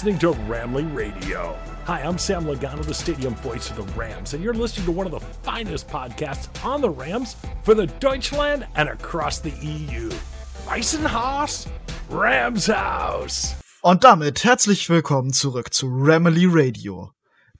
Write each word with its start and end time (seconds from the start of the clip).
listening 0.00 0.18
to 0.18 0.32
Ramley 0.48 0.86
Radio. 0.96 1.54
Hi, 1.84 2.00
I'm 2.00 2.16
Sam 2.16 2.46
Logano, 2.46 2.82
the 2.82 2.94
stadium 2.94 3.34
voice 3.34 3.68
of 3.68 3.76
the 3.76 3.82
Rams, 3.98 4.32
and 4.32 4.42
you're 4.42 4.54
listening 4.54 4.86
to 4.86 4.92
one 4.92 5.06
of 5.06 5.12
the 5.12 5.20
finest 5.42 5.88
podcasts 5.88 6.48
on 6.64 6.80
the 6.80 6.88
Rams 6.88 7.36
for 7.64 7.74
the 7.74 7.86
Deutschland 8.00 8.66
and 8.76 8.88
across 8.88 9.40
the 9.40 9.50
EU. 9.60 10.08
Weissenhaus, 10.64 11.68
Rams 12.08 12.66
House. 12.66 13.54
Und 13.82 14.02
damit 14.02 14.42
herzlich 14.42 14.88
willkommen 14.88 15.34
zurück 15.34 15.74
zu 15.74 15.86
Ramley 15.90 16.46
Radio. 16.48 17.10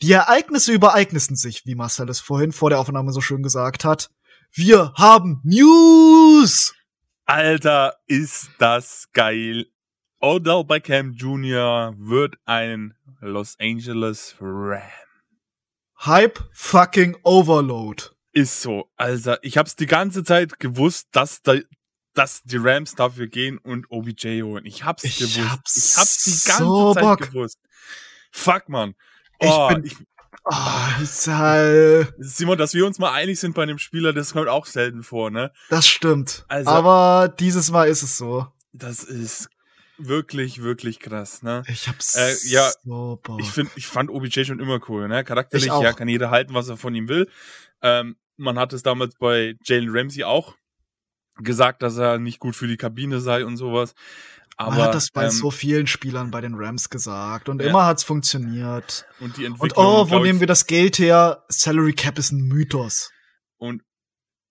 Die 0.01 0.13
Ereignisse 0.13 0.73
übereignissen 0.73 1.37
sich, 1.37 1.67
wie 1.67 1.75
Marcel 1.75 2.09
es 2.09 2.21
vorhin 2.21 2.53
vor 2.53 2.71
der 2.71 2.79
Aufnahme 2.79 3.13
so 3.13 3.21
schön 3.21 3.43
gesagt 3.43 3.85
hat. 3.85 4.09
Wir 4.51 4.95
haben 4.97 5.43
News! 5.45 6.73
Alter, 7.27 7.97
ist 8.07 8.49
das 8.59 9.09
geil. 9.13 9.67
Odell 10.21 10.65
Beckham 10.65 11.13
Jr. 11.13 11.95
wird 11.99 12.37
ein 12.45 12.95
Los 13.21 13.57
Angeles 13.61 14.35
Ram. 14.41 14.83
Hype 16.01 16.39
fucking 16.53 17.17
Overload. 17.23 18.05
Ist 18.33 18.63
so. 18.63 18.91
Also, 18.97 19.35
ich 19.43 19.59
hab's 19.59 19.77
die 19.77 19.87
ganze 19.87 20.23
Zeit 20.25 20.59
gewusst, 20.61 21.09
dass, 21.13 21.43
da, 21.43 21.55
dass 22.15 22.43
die 22.45 22.57
Rams 22.59 22.95
dafür 22.95 23.27
gehen 23.27 23.59
und 23.59 23.91
OBJ 23.91 24.43
holen. 24.43 24.65
Ich 24.67 24.85
hab's 24.85 25.05
Ich 25.05 25.19
gewusst. 25.19 25.51
hab's 25.51 25.77
ich 25.77 25.97
hab's 25.99 26.25
die 26.25 26.49
ganze 26.49 26.65
so 26.65 26.95
Zeit 26.95 27.03
Bock. 27.03 27.19
gewusst. 27.21 27.59
Fuck, 28.31 28.69
man. 28.69 28.95
Ich 29.41 29.49
Oh, 29.49 29.69
bin- 29.69 29.85
ich, 29.85 29.97
Ah, 30.45 30.93
ist 31.03 31.27
halt, 31.29 32.15
Simon, 32.19 32.57
dass 32.57 32.73
wir 32.73 32.87
uns 32.87 32.99
mal 32.99 33.13
einig 33.13 33.39
sind 33.39 33.55
bei 33.55 33.63
einem 33.63 33.79
Spieler, 33.79 34.13
das 34.15 34.33
kommt 34.33 34.49
auch 34.49 34.65
selten 34.65 35.03
vor, 35.03 35.31
ne? 35.31 35.53
das 35.69 35.87
stimmt. 35.87 36.45
Also- 36.49 36.71
Aber 36.71 37.29
dieses 37.39 37.71
Mal 37.71 37.89
ist 37.89 38.03
es 38.03 38.17
so. 38.17 38.47
Das 38.73 39.03
ist 39.05 39.51
wirklich, 40.09 40.63
wirklich 40.63 40.99
krass, 41.01 41.43
ne? 41.43 41.63
Ich 41.69 41.89
hab's 41.89 42.15
Äh, 42.17 42.35
ja, 42.49 42.71
so 42.85 43.19
Bock. 43.23 43.41
Ich 43.41 43.51
finde, 43.51 43.73
ich 43.77 43.87
fand 43.87 44.11
OBJ 44.11 44.45
schon 44.45 44.61
immer 44.61 44.81
cool, 44.89 45.09
ne? 45.09 45.25
Charakterlich, 45.25 45.67
ja, 45.67 45.93
kann 45.93 46.09
jeder 46.09 46.31
halten, 46.31 46.55
was 46.55 46.69
er 46.69 46.77
von 46.77 46.95
ihm 46.95 47.09
will. 47.09 47.29
Ähm, 47.83 48.17
man 48.37 48.59
hat 48.59 48.73
es 48.73 48.83
damals 48.83 49.15
bei 49.19 49.57
Jalen 49.65 49.91
Ramsey 49.91 50.25
auch 50.25 50.57
gesagt, 51.37 51.83
dass 51.83 51.97
er 51.97 52.19
nicht 52.19 52.39
gut 52.39 52.57
für 52.57 52.67
die 52.67 52.77
Kabine 52.77 53.21
sei 53.21 53.45
und 53.45 53.57
sowas. 53.57 53.95
Aber 54.57 54.73
Man 54.77 54.81
hat 54.83 54.95
das 54.95 55.11
bei 55.11 55.25
ähm, 55.25 55.31
so 55.31 55.51
vielen 55.51 55.87
Spielern 55.87 56.31
bei 56.31 56.43
den 56.43 56.55
Rams 56.55 56.91
gesagt 56.91 57.49
und 57.49 57.63
Ja. 57.63 57.69
immer 57.69 57.87
hat's 57.87 58.05
funktioniert. 58.05 59.07
und 59.19 59.37
die 59.39 59.45
Und 59.47 59.53
Entwicklung, 59.55 59.87
oh, 59.87 60.11
wo 60.11 60.19
nehmen 60.19 60.41
wir 60.41 60.47
das 60.47 60.67
Geld 60.67 60.99
her? 60.99 61.45
Salary 61.49 61.95
Cap 61.95 62.19
ist 62.19 62.33
ein 62.33 62.43
Mythos. 62.43 63.11
und 63.57 63.83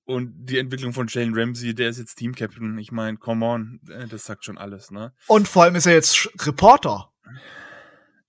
und 0.09 0.33
die 0.47 0.57
Entwicklung 0.57 0.91
von 0.91 1.05
Jalen 1.07 1.35
Ramsey, 1.35 1.75
der 1.75 1.89
ist 1.89 1.99
jetzt 1.99 2.15
Team-Captain. 2.15 2.79
Ich 2.79 2.91
meine, 2.91 3.17
come 3.17 3.45
on, 3.45 3.79
äh, 3.89 4.07
das 4.07 4.25
sagt 4.25 4.43
schon 4.43 4.57
alles, 4.57 4.89
ne? 4.89 5.13
Und 5.27 5.47
vor 5.47 5.63
allem 5.63 5.75
ist 5.75 5.85
er 5.85 5.93
jetzt 5.93 6.27
Reporter. 6.47 7.13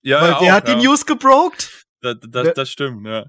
Ja, 0.03 0.21
weil 0.21 0.31
ja, 0.31 0.39
der 0.39 0.51
auch, 0.51 0.55
hat 0.57 0.69
ja. 0.69 0.75
die 0.75 0.85
News 0.85 1.07
gebrokt. 1.07 1.87
Das, 2.01 2.17
das, 2.21 2.53
das 2.53 2.69
stimmt, 2.69 3.07
ja. 3.07 3.25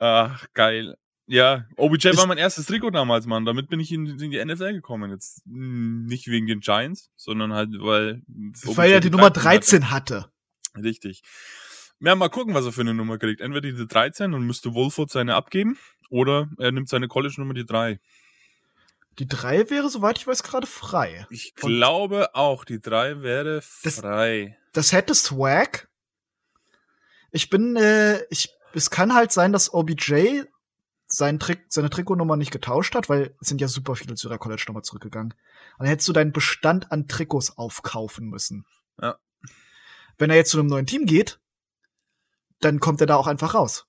Ach, 0.00 0.44
geil. 0.54 0.96
Ja, 1.26 1.66
OBJ 1.76 2.08
Ich- 2.08 2.16
war 2.16 2.26
mein 2.26 2.36
erstes 2.36 2.66
Trikot 2.66 2.90
damals, 2.90 3.26
Mann. 3.26 3.44
Damit 3.44 3.68
bin 3.68 3.78
ich 3.78 3.92
in, 3.92 4.06
in 4.06 4.30
die 4.32 4.44
NFL 4.44 4.72
gekommen. 4.72 5.12
Jetzt 5.12 5.42
nicht 5.46 6.26
wegen 6.26 6.48
den 6.48 6.60
Giants, 6.60 7.10
sondern 7.14 7.52
halt, 7.52 7.70
weil. 7.78 8.22
Weil 8.26 8.90
er 8.90 9.00
die 9.00 9.10
Nummer 9.10 9.30
13 9.30 9.82
13 9.82 9.90
hatte. 9.92 10.22
hatte. 10.74 10.82
Richtig. 10.82 11.22
Ja, 12.00 12.16
mal 12.16 12.28
gucken, 12.28 12.54
was 12.54 12.66
er 12.66 12.72
für 12.72 12.80
eine 12.80 12.92
Nummer 12.92 13.18
kriegt. 13.18 13.40
Entweder 13.40 13.70
die 13.72 13.86
13 13.86 14.34
und 14.34 14.46
müsste 14.46 14.74
Wolford 14.74 15.10
seine 15.10 15.36
abgeben, 15.36 15.78
oder 16.10 16.48
er 16.58 16.72
nimmt 16.72 16.88
seine 16.88 17.08
College-Nummer 17.08 17.54
die 17.54 17.66
3. 17.66 18.00
Die 19.18 19.28
3 19.28 19.70
wäre, 19.70 19.88
soweit 19.90 20.18
ich 20.18 20.26
weiß, 20.26 20.42
gerade 20.42 20.66
frei. 20.66 21.26
Ich 21.30 21.54
Und- 21.62 21.70
glaube 21.76 22.34
auch, 22.34 22.64
die 22.64 22.80
3 22.80 23.22
wäre 23.22 23.62
Das- 23.82 24.00
frei. 24.00 24.58
Das 24.72 24.92
hätte 24.92 25.14
Swag. 25.14 25.88
Ich 27.30 27.48
bin, 27.50 27.76
äh, 27.76 28.24
ich, 28.30 28.50
es 28.72 28.90
kann 28.90 29.14
halt 29.14 29.32
sein, 29.32 29.52
dass 29.52 29.72
OBJ 29.72 30.42
sein 31.06 31.38
Trick, 31.38 31.66
seine 31.68 31.90
Trikotnummer 31.90 32.36
nicht 32.36 32.50
getauscht 32.50 32.94
hat, 32.94 33.08
weil 33.08 33.34
es 33.40 33.48
sind 33.48 33.60
ja 33.60 33.68
super 33.68 33.94
viele 33.94 34.14
zu 34.16 34.28
ihrer 34.28 34.38
College-Nummer 34.38 34.82
zurückgegangen. 34.82 35.34
Dann 35.78 35.86
hättest 35.86 36.08
du 36.08 36.12
deinen 36.12 36.32
Bestand 36.32 36.90
an 36.90 37.06
Trikots 37.06 37.56
aufkaufen 37.56 38.28
müssen. 38.28 38.66
Ja. 39.00 39.16
Wenn 40.18 40.30
er 40.30 40.36
jetzt 40.36 40.50
zu 40.50 40.58
einem 40.58 40.68
neuen 40.68 40.86
Team 40.86 41.06
geht, 41.06 41.38
dann 42.60 42.80
kommt 42.80 43.00
er 43.00 43.06
da 43.06 43.16
auch 43.16 43.26
einfach 43.26 43.54
raus. 43.54 43.86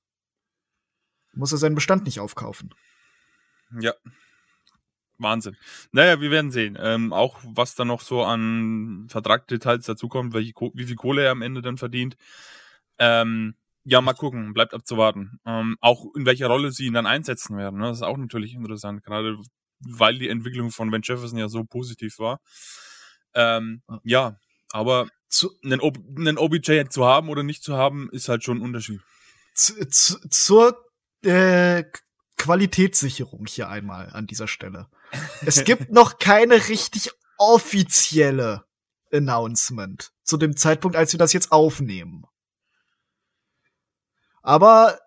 Muss 1.36 1.52
er 1.52 1.58
seinen 1.58 1.76
Bestand 1.76 2.06
nicht 2.06 2.20
aufkaufen. 2.20 2.74
Ja. 3.80 3.94
Wahnsinn. 5.18 5.56
Naja, 5.92 6.20
wir 6.20 6.32
werden 6.32 6.52
sehen. 6.52 6.78
Ähm, 6.80 7.14
auch 7.14 7.40
was 7.44 7.76
da 7.76 7.86
noch 7.86 8.02
so 8.02 8.24
an 8.24 9.08
Vertragdetails 9.10 9.86
dazukommt, 9.86 10.34
welche, 10.34 10.54
wie 10.74 10.84
viel 10.86 10.96
Kohle 10.96 11.24
er 11.24 11.32
am 11.32 11.42
Ende 11.42 11.62
dann 11.62 11.78
verdient. 11.78 12.18
Ähm, 13.00 13.56
ja, 13.86 14.02
mal 14.02 14.14
gucken, 14.14 14.54
bleibt 14.54 14.74
abzuwarten. 14.74 15.40
Ähm, 15.46 15.78
auch 15.80 16.06
in 16.16 16.26
welcher 16.26 16.48
Rolle 16.48 16.72
sie 16.72 16.88
ihn 16.88 16.94
dann 16.94 17.06
einsetzen 17.06 17.58
werden. 17.58 17.80
Ne? 17.80 17.88
Das 17.88 17.98
ist 17.98 18.04
auch 18.04 18.18
natürlich 18.18 18.54
interessant, 18.54 19.04
gerade 19.04 19.38
weil 19.80 20.18
die 20.18 20.30
Entwicklung 20.30 20.72
von 20.72 20.90
Ben 20.92 21.02
Jefferson 21.04 21.38
ja 21.38 21.48
so 21.48 21.64
positiv 21.64 22.20
war. 22.20 22.40
Ähm, 23.34 23.84
ja, 24.04 24.40
aber 24.72 25.08
Zu, 25.30 25.52
einen, 25.64 25.82
Ob 25.82 25.98
einen 26.18 26.38
OBJ 26.38 26.86
zu 26.90 27.06
haben 27.06 27.30
oder 27.30 27.44
nicht 27.44 27.64
zu 27.64 27.76
haben, 27.76 28.10
ist 28.12 28.30
halt 28.30 28.44
schon 28.44 28.58
ein 28.60 28.62
Unterschied. 28.64 29.02
zu, 29.54 29.88
zu, 29.90 30.20
zur 30.30 30.85
äh, 31.26 31.84
Qualitätssicherung 32.38 33.46
hier 33.48 33.70
einmal 33.70 34.10
an 34.12 34.28
dieser 34.28 34.48
Stelle. 34.48 34.88
Es 35.46 35.64
gibt 35.66 35.92
noch 35.92 36.20
keine 36.20 36.68
richtig 36.70 37.12
offizielle 37.38 38.66
Announcement 39.12 40.12
zu 40.24 40.38
dem 40.38 40.56
Zeitpunkt, 40.56 40.98
als 40.98 41.14
wir 41.14 41.18
das 41.18 41.34
jetzt 41.34 41.52
aufnehmen. 41.52 42.26
Aber 44.42 45.00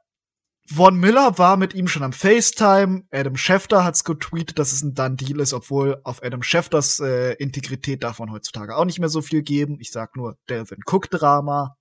Von 0.70 0.96
Miller 0.98 1.38
war 1.38 1.56
mit 1.56 1.72
ihm 1.72 1.88
schon 1.88 2.02
am 2.02 2.12
FaceTime. 2.12 3.04
Adam 3.10 3.38
Schefter 3.38 3.84
hat's 3.84 4.04
getweetet, 4.04 4.58
dass 4.58 4.72
es 4.72 4.82
ein 4.82 4.92
Done 4.92 5.16
Deal 5.16 5.40
ist, 5.40 5.54
obwohl 5.54 5.98
auf 6.04 6.22
Adam 6.22 6.42
Schefters 6.42 7.00
äh, 7.00 7.32
Integrität 7.34 8.02
darf 8.02 8.18
man 8.18 8.30
heutzutage 8.30 8.76
auch 8.76 8.84
nicht 8.84 8.98
mehr 8.98 9.08
so 9.08 9.22
viel 9.22 9.42
geben. 9.42 9.78
Ich 9.80 9.90
sag 9.92 10.14
nur 10.14 10.36
Delvin 10.50 10.82
Cook 10.84 11.08
Drama. 11.08 11.77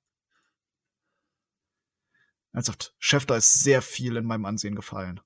Ernsthaft, 2.58 2.94
Schefter 3.00 3.38
ist 3.38 3.62
sehr 3.62 3.82
viel 3.82 4.18
in 4.18 4.26
meinem 4.26 4.46
Ansehen 4.46 4.76
gefallen, 4.76 5.20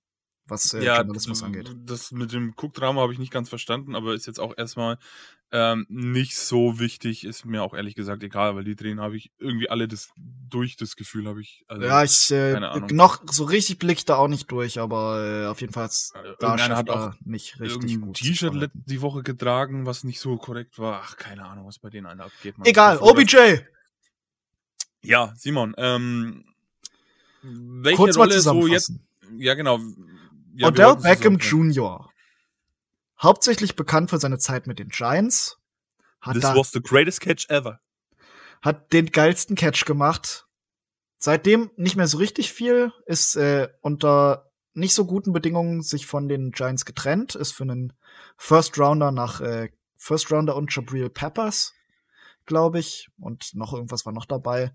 was 0.46 0.74
äh, 0.74 0.84
Journalismus 0.84 1.40
d- 1.40 1.46
angeht. 1.46 1.74
Das 1.86 2.12
mit 2.12 2.34
dem 2.34 2.54
Cook-Drama 2.56 3.02
habe 3.02 3.14
ich 3.14 3.20
nicht 3.20 3.32
ganz 3.32 3.48
verstanden, 3.50 3.96
aber 3.96 4.14
ist 4.14 4.28
jetzt 4.28 4.40
auch 4.40 4.54
erstmal 4.58 4.98
ähm, 5.54 5.86
nicht 5.90 6.36
so 6.38 6.80
wichtig, 6.80 7.26
ist 7.26 7.46
mir 7.46 7.64
auch 7.64 7.74
ehrlich 7.74 7.96
gesagt 7.96 8.24
egal, 8.24 8.56
weil 8.56 8.64
die 8.66 8.76
Drehen 8.76 9.00
habe 9.02 9.16
ich 9.18 9.32
irgendwie 9.38 9.70
alle 9.70 9.88
das 9.88 10.10
durch 10.18 10.76
das 10.76 10.96
Gefühl 10.96 11.28
habe 11.28 11.42
ich. 11.42 11.64
Also, 11.68 11.86
Ja, 11.86 12.04
ich 12.04 12.32
äh, 12.32 12.60
noch 12.92 13.22
so 13.30 13.46
richtig 13.46 13.80
blick 13.80 14.00
ich 14.00 14.06
da 14.06 14.16
auch 14.18 14.28
nicht 14.28 14.52
durch, 14.52 14.80
aber 14.80 15.44
äh, 15.44 15.48
auf 15.48 15.62
jeden 15.62 15.74
Fall 15.74 15.90
äh, 16.16 16.34
da 16.40 16.58
hat 16.58 16.90
auch 16.90 17.14
nicht 17.24 17.60
richtig 17.60 18.02
gut. 18.02 18.18
T-Shirt 18.18 18.72
die 18.74 19.02
Woche 19.02 19.24
getragen, 19.24 19.86
was 19.86 20.04
nicht 20.04 20.20
so 20.20 20.38
korrekt 20.38 20.80
war. 20.80 21.02
Ach, 21.04 21.16
keine 21.18 21.46
Ahnung, 21.46 21.66
was 21.66 21.80
bei 21.80 21.90
denen 21.90 22.08
einer 22.08 22.26
abgeht. 22.26 22.58
Mann. 22.58 22.68
Egal, 22.68 22.98
OBJ. 23.00 23.60
Ja, 25.04 25.34
Simon, 25.36 25.74
ähm, 25.78 26.46
welche 27.42 27.98
Kurz 27.98 28.18
mal 28.18 28.24
Rolle 28.24 28.40
so 28.40 28.68
jetzt? 28.68 28.86
zusammenfassen. 28.86 29.08
Ja, 29.38 29.54
genau. 29.54 29.80
Ja, 30.56 30.68
Odell 30.68 30.96
Beckham. 30.98 31.38
Jr. 31.38 32.10
Hauptsächlich 33.22 33.76
bekannt 33.76 34.10
für 34.10 34.18
seine 34.18 34.40
Zeit 34.40 34.68
mit 34.68 34.80
den 34.80 34.90
Giants. 34.90 35.58
Hat, 36.20 36.34
This 36.34 36.44
da, 36.44 36.56
was 36.56 36.72
the 36.72 36.82
greatest 36.82 37.22
catch 37.22 37.50
ever. 37.50 37.80
hat 38.62 38.94
den 38.94 39.08
geilsten 39.08 39.56
Catch 39.56 39.86
gemacht. 39.86 40.46
Seitdem 41.18 41.72
nicht 41.78 41.96
mehr 41.96 42.08
so 42.08 42.18
richtig 42.18 42.52
viel, 42.52 42.92
ist 43.06 43.36
äh, 43.36 43.70
unter 43.82 44.52
nicht 44.74 44.94
so 44.94 45.06
guten 45.06 45.34
Bedingungen 45.34 45.82
sich 45.82 46.06
von 46.06 46.28
den 46.30 46.52
Giants 46.52 46.86
getrennt, 46.86 47.36
ist 47.36 47.52
für 47.52 47.64
einen 47.64 47.94
First 48.38 48.78
Rounder 48.80 49.12
nach 49.12 49.42
äh, 49.42 49.70
First 49.98 50.32
Rounder 50.32 50.56
und 50.56 50.74
Jabril 50.76 51.10
Peppers, 51.10 51.74
glaube 52.46 52.80
ich, 52.80 53.10
und 53.20 53.54
noch 53.56 53.74
irgendwas 53.74 54.06
war 54.06 54.14
noch 54.14 54.26
dabei, 54.26 54.74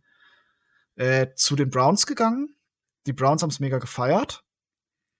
äh, 0.96 1.28
zu 1.34 1.56
den 1.56 1.70
Browns 1.70 2.06
gegangen. 2.06 2.55
Die 3.06 3.12
Browns 3.12 3.42
haben 3.42 3.50
es 3.50 3.60
mega 3.60 3.78
gefeiert. 3.78 4.44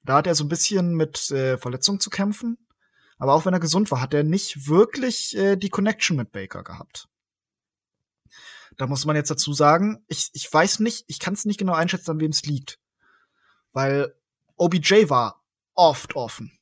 Da 0.03 0.17
hat 0.17 0.27
er 0.27 0.35
so 0.35 0.45
ein 0.45 0.49
bisschen 0.49 0.95
mit 0.95 1.31
äh, 1.31 1.59
Verletzungen 1.59 2.01
zu 2.01 2.11
kämpfen. 2.11 2.59
Aber 3.19 3.35
auch 3.35 3.47
wenn 3.47 3.55
er 3.55 3.61
gesund 3.61 3.91
war, 3.91 4.01
hat 4.01 4.15
er 4.15 4.25
nicht 4.25 4.69
wirklich 4.69 5.37
äh, 5.37 5.57
die 5.57 5.71
Connection 5.71 6.17
mit 6.17 6.33
Baker 6.33 6.63
gehabt. 6.63 7.09
Da 8.77 8.87
muss 8.87 9.07
man 9.07 9.17
jetzt 9.17 9.31
dazu 9.31 9.53
sagen, 9.53 10.05
ich, 10.07 10.31
ich 10.35 10.53
weiß 10.53 10.81
nicht, 10.81 11.05
ich 11.07 11.19
kann 11.19 11.35
es 11.35 11.47
nicht 11.47 11.59
genau 11.59 11.73
einschätzen, 11.73 12.11
an 12.11 12.21
wem 12.21 12.31
es 12.31 12.45
liegt. 12.45 12.79
Weil 13.73 14.15
OBJ 14.57 15.09
war 15.09 15.43
oft 15.75 16.15
offen. 16.15 16.53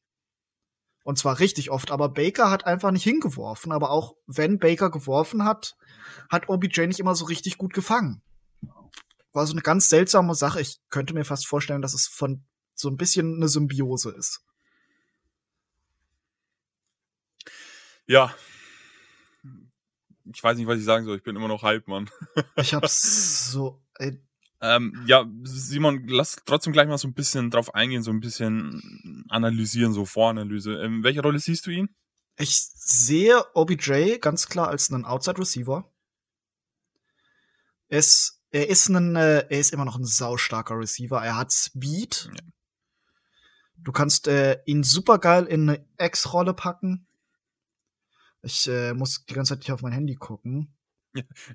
Und 1.03 1.19
zwar 1.19 1.39
richtig 1.39 1.71
oft, 1.71 1.91
aber 1.91 2.09
Baker 2.09 2.51
hat 2.51 2.67
einfach 2.67 2.91
nicht 2.91 3.05
hingeworfen. 3.05 3.73
Aber 3.73 3.91
auch 3.91 4.17
wenn 4.27 4.59
Baker 4.59 4.91
geworfen 4.91 5.45
hat, 5.45 5.77
hat 6.31 6.49
OBJ 6.49 6.87
nicht 6.87 7.01
immer 7.01 7.15
so 7.15 7.25
richtig 7.27 7.59
gut 7.59 7.75
gefangen. 7.75 8.23
War 9.35 9.47
so 9.47 9.53
eine 9.53 9.63
ganz 9.63 9.91
seltsame 9.91 10.35
Sache. 10.35 10.61
Ich 10.61 10.81
könnte 10.89 11.13
mir 11.13 11.25
fast 11.25 11.47
vorstellen, 11.47 11.83
dass 11.83 11.93
es 11.93 12.07
von 12.07 12.45
so 12.75 12.89
ein 12.89 12.97
bisschen 12.97 13.37
eine 13.37 13.49
Symbiose 13.49 14.11
ist. 14.11 14.43
Ja. 18.07 18.35
ich 20.33 20.43
weiß 20.43 20.57
nicht, 20.57 20.67
was 20.67 20.79
ich 20.79 20.85
sagen 20.85 21.05
soll. 21.05 21.17
Ich 21.17 21.23
bin 21.23 21.37
immer 21.37 21.49
noch 21.49 21.63
hype, 21.63 21.89
Mann. 21.89 22.09
ich 22.57 22.75
hab's 22.75 23.51
so. 23.51 23.83
Ey. 23.97 24.21
Ähm, 24.61 25.05
ja, 25.07 25.29
Simon, 25.43 26.07
lass 26.07 26.37
trotzdem 26.47 26.73
gleich 26.73 26.89
mal 26.89 26.97
so 26.97 27.09
ein 27.09 27.13
bisschen 27.13 27.51
drauf 27.51 27.75
eingehen, 27.75 28.03
so 28.03 28.11
ein 28.11 28.21
bisschen 28.21 29.27
analysieren, 29.29 29.93
so 29.93 30.07
Voranalyse. 30.07 30.75
In 30.75 31.03
welcher 31.03 31.23
Rolle 31.23 31.39
siehst 31.39 31.67
du 31.67 31.71
ihn? 31.71 31.95
Ich 32.39 32.57
sehe 32.57 33.45
OBJ 33.55 34.19
ganz 34.21 34.49
klar 34.49 34.69
als 34.69 34.91
einen 34.91 35.05
Outside 35.05 35.39
Receiver. 35.39 35.93
Es, 37.89 38.43
er 38.55 38.69
ist 38.69 38.89
ein, 38.89 39.17
äh, 39.17 39.47
er 39.49 39.59
ist 39.59 39.73
immer 39.73 39.85
noch 39.85 39.97
ein 39.97 40.05
saustarker 40.05 40.79
Receiver. 40.79 41.21
Er 41.21 41.37
hat 41.37 41.53
Speed. 41.53 42.31
Ja. 42.33 42.45
Du 43.79 43.91
kannst 43.91 44.29
äh, 44.29 44.61
ihn 44.65 44.85
super 44.85 45.19
geil 45.19 45.47
in 45.47 45.69
eine 45.69 45.85
X-Rolle 45.99 46.55
packen. 46.55 47.09
Ich 48.43 48.69
äh, 48.69 48.95
muss 48.95 49.25
die 49.25 49.35
ganze 49.35 49.55
Zeit 49.55 49.59
nicht 49.61 49.73
auf 49.73 49.83
mein 49.83 49.93
Handy 49.93 50.15
gucken. 50.15 50.73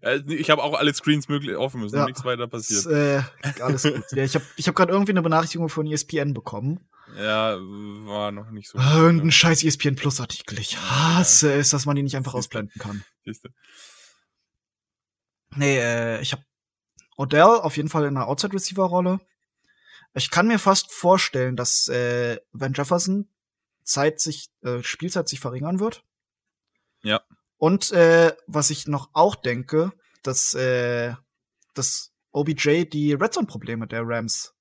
Ja, 0.01 0.16
ich 0.16 0.50
habe 0.50 0.62
auch 0.63 0.74
alle 0.78 0.94
Screens 0.94 1.28
möglich 1.28 1.56
offen 1.56 1.81
müssen, 1.81 1.98
ja, 1.98 2.06
nichts 2.06 2.24
weiter 2.24 2.48
passiert. 2.48 2.80
Ist, 2.80 2.86
äh, 2.86 3.22
alles 3.62 3.84
gut. 3.84 4.04
ja, 4.12 4.24
ich 4.24 4.36
habe 4.36 4.45
ich 4.56 4.68
hab 4.68 4.75
gerade 4.75 4.92
irgendwie 4.92 5.12
eine 5.12 5.22
Benachrichtigung 5.22 5.69
von 5.69 5.86
ESPN 5.86 6.34
bekommen. 6.34 6.80
Ja, 7.18 7.57
war 7.57 8.31
noch 8.31 8.52
nicht 8.52 8.69
so. 8.69 8.78
Ah, 8.78 8.98
irgendein 8.98 9.31
scheiß 9.31 9.63
ESPN 9.63 9.95
Plus 9.95 10.19
Artikel. 10.19 10.60
Ich 10.60 10.78
hasse 10.78 11.54
es, 11.54 11.69
dass 11.69 11.86
man 11.86 11.95
die 11.95 12.04
nicht 12.04 12.16
einfach 12.16 12.34
ausblenden 12.36 12.80
kann. 12.80 13.04
Siehste. 13.25 13.52
Nee, 15.56 15.78
äh, 15.78 16.22
ich 16.22 16.31
habe 16.31 16.44
Odell 17.19 17.44
auf 17.44 17.75
jeden 17.75 17.89
Fall 17.89 18.06
in 18.06 18.16
einer 18.16 18.27
Outside 18.27 18.54
Receiver 18.54 18.86
Rolle. 18.86 19.19
Ich 20.13 20.31
kann 20.31 20.48
mir 20.48 20.57
fast 20.57 20.94
vorstellen, 20.94 21.57
dass 21.57 21.89
äh, 21.89 22.39
Van 22.54 22.71
Jefferson 22.71 23.27
Zeit 23.83 24.21
sich 24.21 24.50
äh, 24.63 24.81
Spielzeit 24.83 25.27
sich 25.27 25.42
verringern 25.42 25.81
wird. 25.81 26.06
Ja. 27.01 27.21
Und 27.57 27.92
äh, 27.92 28.33
was 28.48 28.69
ich 28.69 28.88
noch 28.88 29.10
auch 29.12 29.36
denke, 29.36 29.92
dass 30.24 30.54
äh, 30.54 31.13
dass 31.74 32.13
OBJ 32.31 32.86
die 32.86 33.12
Red 33.13 33.33
Zone 33.33 33.48
Probleme 33.48 33.86
der 33.86 34.04
Rams 34.06 34.54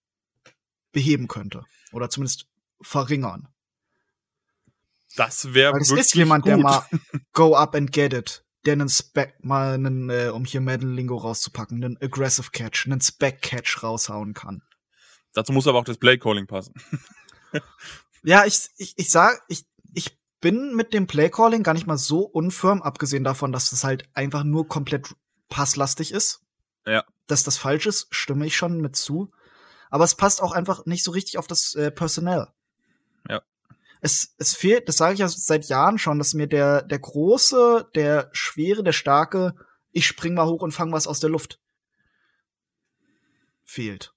beheben 0.91 1.29
könnte 1.29 1.65
oder 1.93 2.11
zumindest 2.11 2.49
verringern. 2.81 3.47
Das 5.15 5.55
wäre 5.55 5.75
Weil 5.75 5.83
es 5.83 5.93
ist 5.93 6.15
jemand, 6.17 6.43
gut. 6.43 6.51
der 6.51 6.59
mal 6.59 6.85
go 7.33 7.55
up 7.55 7.77
and 7.77 7.93
get 7.93 8.13
it, 8.13 8.45
einen 8.73 8.89
Spec 8.89 9.43
mal 9.45 9.75
einen, 9.75 10.11
äh, 10.11 10.29
um 10.29 10.45
hier 10.45 10.61
Madden 10.61 10.95
Lingo 10.95 11.17
rauszupacken, 11.17 11.83
einen 11.83 11.99
aggressive 12.01 12.51
Catch, 12.51 12.87
einen 12.87 13.01
Spec 13.01 13.43
Catch 13.43 13.83
raushauen 13.83 14.35
kann. 14.35 14.63
Dazu 15.35 15.53
muss 15.53 15.67
aber 15.67 15.79
auch 15.79 15.85
das 15.85 15.99
Play 15.99 16.19
Calling 16.19 16.47
passen. 16.47 16.75
ja, 18.23 18.45
ich 18.45 18.69
ich 18.77 18.95
ich 18.97 19.11
sag, 19.11 19.43
ich 19.49 19.67
ich 19.95 20.19
bin 20.41 20.75
mit 20.75 20.95
dem 20.95 21.07
Play 21.07 21.31
Calling 21.31 21.63
gar 21.63 21.75
nicht 21.75 21.87
mal 21.87 21.99
so 21.99 22.21
unfirm, 22.21 22.83
abgesehen 22.83 23.25
davon, 23.25 23.53
dass 23.53 23.73
es 23.73 23.85
halt 23.85 24.09
einfach 24.15 24.45
nur 24.45 24.69
komplett 24.69 25.15
passlastig 25.49 26.13
ist. 26.13 26.41
Ja. 26.87 27.05
Dass 27.27 27.43
das 27.43 27.59
falsch 27.59 27.87
ist, 27.87 28.09
stimme 28.11 28.47
ich 28.47 28.57
schon 28.57 28.81
mit 28.81 28.97
zu 28.97 29.31
aber 29.91 30.05
es 30.05 30.15
passt 30.15 30.43
auch 30.43 30.53
einfach 30.53 30.87
nicht 30.87 31.05
so 31.05 31.11
richtig 31.11 31.39
auf 31.39 31.47
das 31.47 31.75
äh, 31.75 31.91
Personal. 31.91 32.53
Es, 34.01 34.35
es 34.39 34.55
fehlt, 34.55 34.89
das 34.89 34.97
sage 34.97 35.15
ich 35.15 35.21
ja 35.21 35.29
seit 35.29 35.67
Jahren 35.69 35.99
schon, 35.99 36.19
dass 36.19 36.35
mir 36.35 36.47
der, 36.47 36.83
der 36.83 36.99
große, 36.99 37.89
der 37.95 38.31
schwere, 38.33 38.83
der 38.85 38.93
starke, 38.93 39.55
ich 39.93 40.07
spring 40.07 40.35
mal 40.35 40.47
hoch 40.47 40.63
und 40.63 40.73
fang 40.73 40.93
was 40.93 41.07
aus 41.07 41.21
der 41.21 41.31
Luft 41.31 41.61
fehlt. 43.65 44.15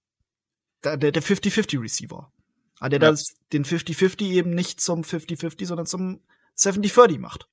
Der, 0.84 0.98
der, 0.98 1.12
der 1.12 1.24
50-50 1.24 1.82
Receiver. 1.82 2.32
Aber 2.80 2.86
ah, 2.86 2.90
der 2.90 3.00
ja. 3.00 3.12
das, 3.12 3.36
den 3.54 3.64
50-50 3.64 4.24
eben 4.32 4.52
nicht 4.52 4.82
zum 4.82 5.02
50-50, 5.02 5.68
sondern 5.68 5.86
zum 5.86 6.22
70-30 6.58 7.20
macht. 7.20 7.48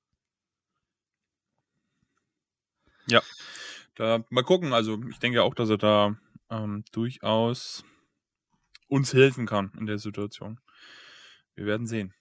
Ja. 3.09 3.23
Da, 3.95 4.25
mal 4.31 4.45
gucken. 4.45 4.73
Also, 4.73 4.99
ich 5.11 5.19
denke 5.19 5.43
auch, 5.43 5.55
dass 5.55 5.69
er 5.69 5.77
da 5.77 6.17
ähm, 6.51 6.85
durchaus 6.93 7.85
uns 8.87 9.13
helfen 9.13 9.47
kann 9.47 9.73
in 9.79 9.87
der 9.87 9.99
Situation. 9.99 10.61
Wir 11.55 11.67
werden 11.67 11.87
sehen. 11.87 12.15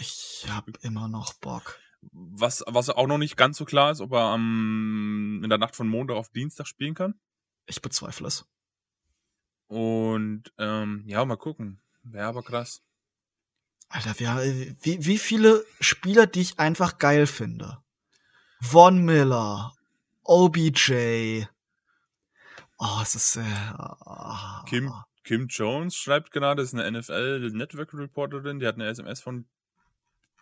Ich 0.00 0.46
hab 0.48 0.66
immer 0.82 1.08
noch 1.08 1.34
Bock. 1.34 1.78
Was, 2.12 2.64
was 2.66 2.88
auch 2.88 3.06
noch 3.06 3.18
nicht 3.18 3.36
ganz 3.36 3.58
so 3.58 3.64
klar 3.64 3.90
ist, 3.90 4.00
ob 4.00 4.12
er 4.12 4.22
am, 4.22 5.40
in 5.44 5.50
der 5.50 5.58
Nacht 5.58 5.76
von 5.76 5.86
Montag 5.86 6.16
auf 6.16 6.30
Dienstag 6.30 6.66
spielen 6.66 6.94
kann. 6.94 7.20
Ich 7.66 7.82
bezweifle 7.82 8.26
es. 8.26 8.46
Und 9.66 10.52
ähm, 10.58 11.04
ja, 11.06 11.24
mal 11.24 11.36
gucken. 11.36 11.80
Wäre 12.02 12.26
aber 12.26 12.42
krass. 12.42 12.82
Alter, 13.88 14.18
wie, 14.18 15.04
wie 15.04 15.18
viele 15.18 15.64
Spieler, 15.80 16.26
die 16.26 16.40
ich 16.40 16.58
einfach 16.58 16.98
geil 16.98 17.26
finde? 17.26 17.82
Von 18.62 19.04
Miller, 19.04 19.74
OBJ. 20.22 21.44
Oh, 22.78 22.98
es 23.02 23.14
ist 23.14 23.36
äh, 23.36 23.72
oh. 24.06 24.64
Kim 24.66 24.92
Kim 25.24 25.48
Jones 25.48 25.94
schreibt 25.94 26.30
gerade, 26.32 26.62
ist 26.62 26.74
eine 26.74 26.98
NFL 26.98 27.50
Network 27.52 27.92
Reporterin, 27.94 28.58
die 28.58 28.66
hat 28.66 28.76
eine 28.76 28.86
SMS 28.86 29.20
von 29.20 29.46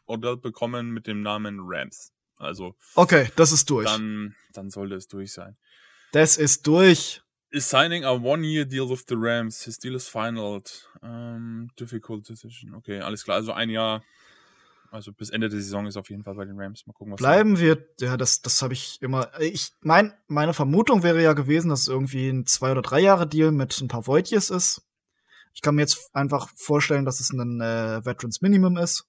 Odell 0.09 0.37
bekommen 0.37 0.91
mit 0.91 1.07
dem 1.07 1.23
Namen 1.23 1.61
Rams. 1.63 2.13
Also. 2.37 2.75
Okay, 2.95 3.31
das 3.37 3.53
ist 3.53 3.69
durch. 3.71 3.87
Dann, 3.87 4.35
dann 4.53 4.71
sollte 4.71 4.95
es 4.95 5.09
durch 5.09 5.33
sein. 5.33 5.57
Das 6.13 6.37
ist 6.37 6.67
durch. 6.67 7.23
Is 7.51 7.69
signing 7.69 8.05
a 8.05 8.13
one-year 8.13 8.65
deal 8.65 8.89
with 8.89 9.05
the 9.09 9.15
Rams. 9.17 9.63
His 9.63 9.79
deal 9.79 9.95
is 9.95 10.07
final. 10.07 10.63
Um, 11.01 11.71
difficult 11.79 12.29
decision. 12.29 12.75
Okay, 12.75 13.01
alles 13.01 13.25
klar. 13.25 13.37
Also 13.37 13.53
ein 13.53 13.71
Jahr 13.71 14.03
also 14.91 15.13
bis 15.13 15.31
Ende 15.31 15.49
der 15.49 15.61
Saison 15.61 15.87
ist 15.87 15.97
auf 15.97 16.09
jeden 16.09 16.23
Fall 16.25 16.35
bei 16.35 16.45
den 16.45 16.59
Rams. 16.59 16.87
Mal 16.87 16.93
gucken, 16.93 17.13
was 17.13 17.19
Bleiben 17.19 17.59
wir, 17.59 17.87
ja, 18.01 18.17
das, 18.17 18.41
das 18.41 18.63
habe 18.63 18.73
ich 18.73 19.01
immer. 19.03 19.31
Ich 19.41 19.73
mein, 19.81 20.15
meine 20.29 20.55
Vermutung 20.55 21.03
wäre 21.03 21.23
ja 21.23 21.35
gewesen, 21.35 21.69
dass 21.69 21.83
es 21.83 21.89
irgendwie 21.89 22.29
ein 22.29 22.47
zwei 22.47 22.73
oder 22.73 22.83
drei 22.83 23.01
Jahre 23.01 23.27
Deal 23.27 23.53
mit 23.53 23.79
ein 23.81 23.89
paar 23.89 24.07
Voidjes 24.07 24.51
ist. 24.51 24.83
Ich 25.53 25.61
kann 25.61 25.75
mir 25.75 25.83
jetzt 25.83 26.11
einfach 26.15 26.49
vorstellen, 26.57 27.05
dass 27.05 27.21
es 27.21 27.31
ein 27.31 27.61
äh, 27.61 28.05
Veterans 28.05 28.41
Minimum 28.41 28.77
ist. 28.77 29.07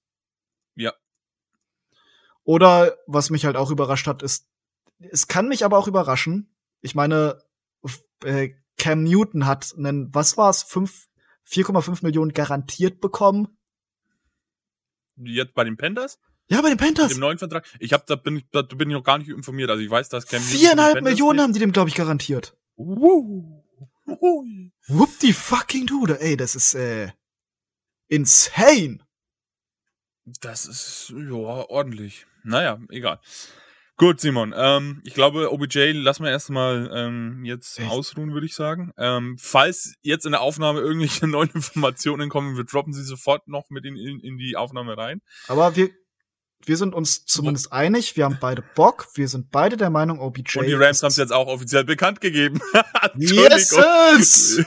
Ja. 0.74 0.92
Oder 2.44 2.96
was 3.06 3.30
mich 3.30 3.44
halt 3.44 3.56
auch 3.56 3.70
überrascht 3.70 4.06
hat, 4.06 4.22
ist, 4.22 4.46
es 4.98 5.28
kann 5.28 5.48
mich 5.48 5.64
aber 5.64 5.78
auch 5.78 5.88
überraschen. 5.88 6.54
Ich 6.80 6.94
meine, 6.94 7.42
äh, 8.24 8.50
Cam 8.78 9.04
Newton 9.04 9.46
hat 9.46 9.74
einen, 9.76 10.14
was 10.14 10.36
war's, 10.36 10.66
4,5 10.66 12.02
Millionen 12.02 12.32
garantiert 12.32 13.00
bekommen 13.00 13.56
Jetzt 15.24 15.54
bei 15.54 15.64
den 15.64 15.76
Panthers? 15.76 16.18
Ja, 16.48 16.60
bei 16.62 16.68
den 16.68 16.78
Panthers. 16.78 17.08
Mit 17.08 17.18
dem 17.18 17.20
neuen 17.20 17.38
Vertrag. 17.38 17.64
Ich 17.78 17.92
hab, 17.92 18.06
da 18.06 18.16
bin 18.16 18.36
ich, 18.36 18.44
da 18.50 18.62
bin 18.62 18.90
ich 18.90 18.96
noch 18.96 19.04
gar 19.04 19.18
nicht 19.18 19.28
informiert. 19.28 19.70
Also 19.70 19.82
ich 19.82 19.90
weiß, 19.90 20.08
dass 20.08 20.26
Cam 20.26 20.40
Viereinhalb 20.40 21.02
Millionen 21.02 21.36
nicht. 21.36 21.42
haben 21.44 21.52
die 21.52 21.60
dem, 21.60 21.72
glaube 21.72 21.90
ich, 21.90 21.94
garantiert. 21.94 22.56
Woo. 22.76 23.64
Whoop 24.06 25.18
die 25.22 25.32
fucking 25.32 25.86
Dude. 25.86 26.20
Ey, 26.20 26.36
das 26.36 26.56
ist, 26.56 26.74
äh, 26.74 27.12
insane. 28.08 28.98
Das 30.24 30.66
ist, 30.66 31.12
ja, 31.16 31.34
ordentlich. 31.34 32.26
Naja, 32.44 32.78
egal. 32.90 33.20
Gut, 34.00 34.18
Simon. 34.18 34.54
Ähm, 34.56 35.02
ich 35.04 35.12
glaube, 35.12 35.52
OBJ 35.52 35.92
lassen 35.92 36.24
wir 36.24 36.30
erstmal 36.30 36.90
ähm, 36.94 37.44
jetzt 37.44 37.78
Echt? 37.78 37.90
ausruhen, 37.90 38.32
würde 38.32 38.46
ich 38.46 38.54
sagen. 38.54 38.92
Ähm, 38.96 39.36
falls 39.38 39.92
jetzt 40.00 40.24
in 40.24 40.32
der 40.32 40.40
Aufnahme 40.40 40.80
irgendwelche 40.80 41.26
neuen 41.28 41.50
Informationen 41.50 42.30
kommen, 42.30 42.56
wir 42.56 42.64
droppen 42.64 42.94
sie 42.94 43.02
sofort 43.02 43.46
noch 43.46 43.68
mit 43.68 43.84
in, 43.84 43.96
in, 43.96 44.20
in 44.20 44.38
die 44.38 44.56
Aufnahme 44.56 44.96
rein. 44.96 45.20
Aber 45.48 45.76
wir, 45.76 45.90
wir 46.64 46.76
sind 46.78 46.94
uns 46.94 47.26
zumindest 47.26 47.68
oh. 47.72 47.74
einig, 47.74 48.16
wir 48.16 48.24
haben 48.24 48.38
beide 48.40 48.62
Bock, 48.74 49.08
wir 49.16 49.28
sind 49.28 49.50
beide 49.50 49.76
der 49.76 49.90
Meinung, 49.90 50.20
OBJ. 50.20 50.60
Und 50.60 50.66
die 50.66 50.72
Rams 50.72 51.02
haben 51.02 51.08
es 51.08 51.18
jetzt 51.18 51.32
auch 51.32 51.46
offiziell 51.46 51.84
bekannt 51.84 52.22
gegeben. 52.22 52.60
yes! 53.16 53.74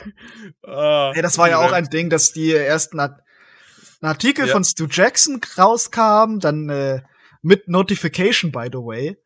ah, 0.63 1.11
Ey, 1.15 1.21
das 1.23 1.39
war 1.39 1.49
ja 1.49 1.57
auch 1.57 1.71
ein 1.71 1.89
Ding, 1.89 2.11
dass 2.11 2.33
die 2.33 2.53
ersten 2.53 2.99
Art 4.03 4.15
Artikel 4.17 4.47
ja. 4.47 4.53
von 4.53 4.63
Stu 4.63 4.87
Jackson 4.89 5.41
rauskamen, 5.57 6.39
dann 6.39 6.69
äh, 6.69 7.01
mit 7.41 7.67
Notification, 7.67 8.51
by 8.51 8.69
the 8.71 8.79
way 8.79 9.17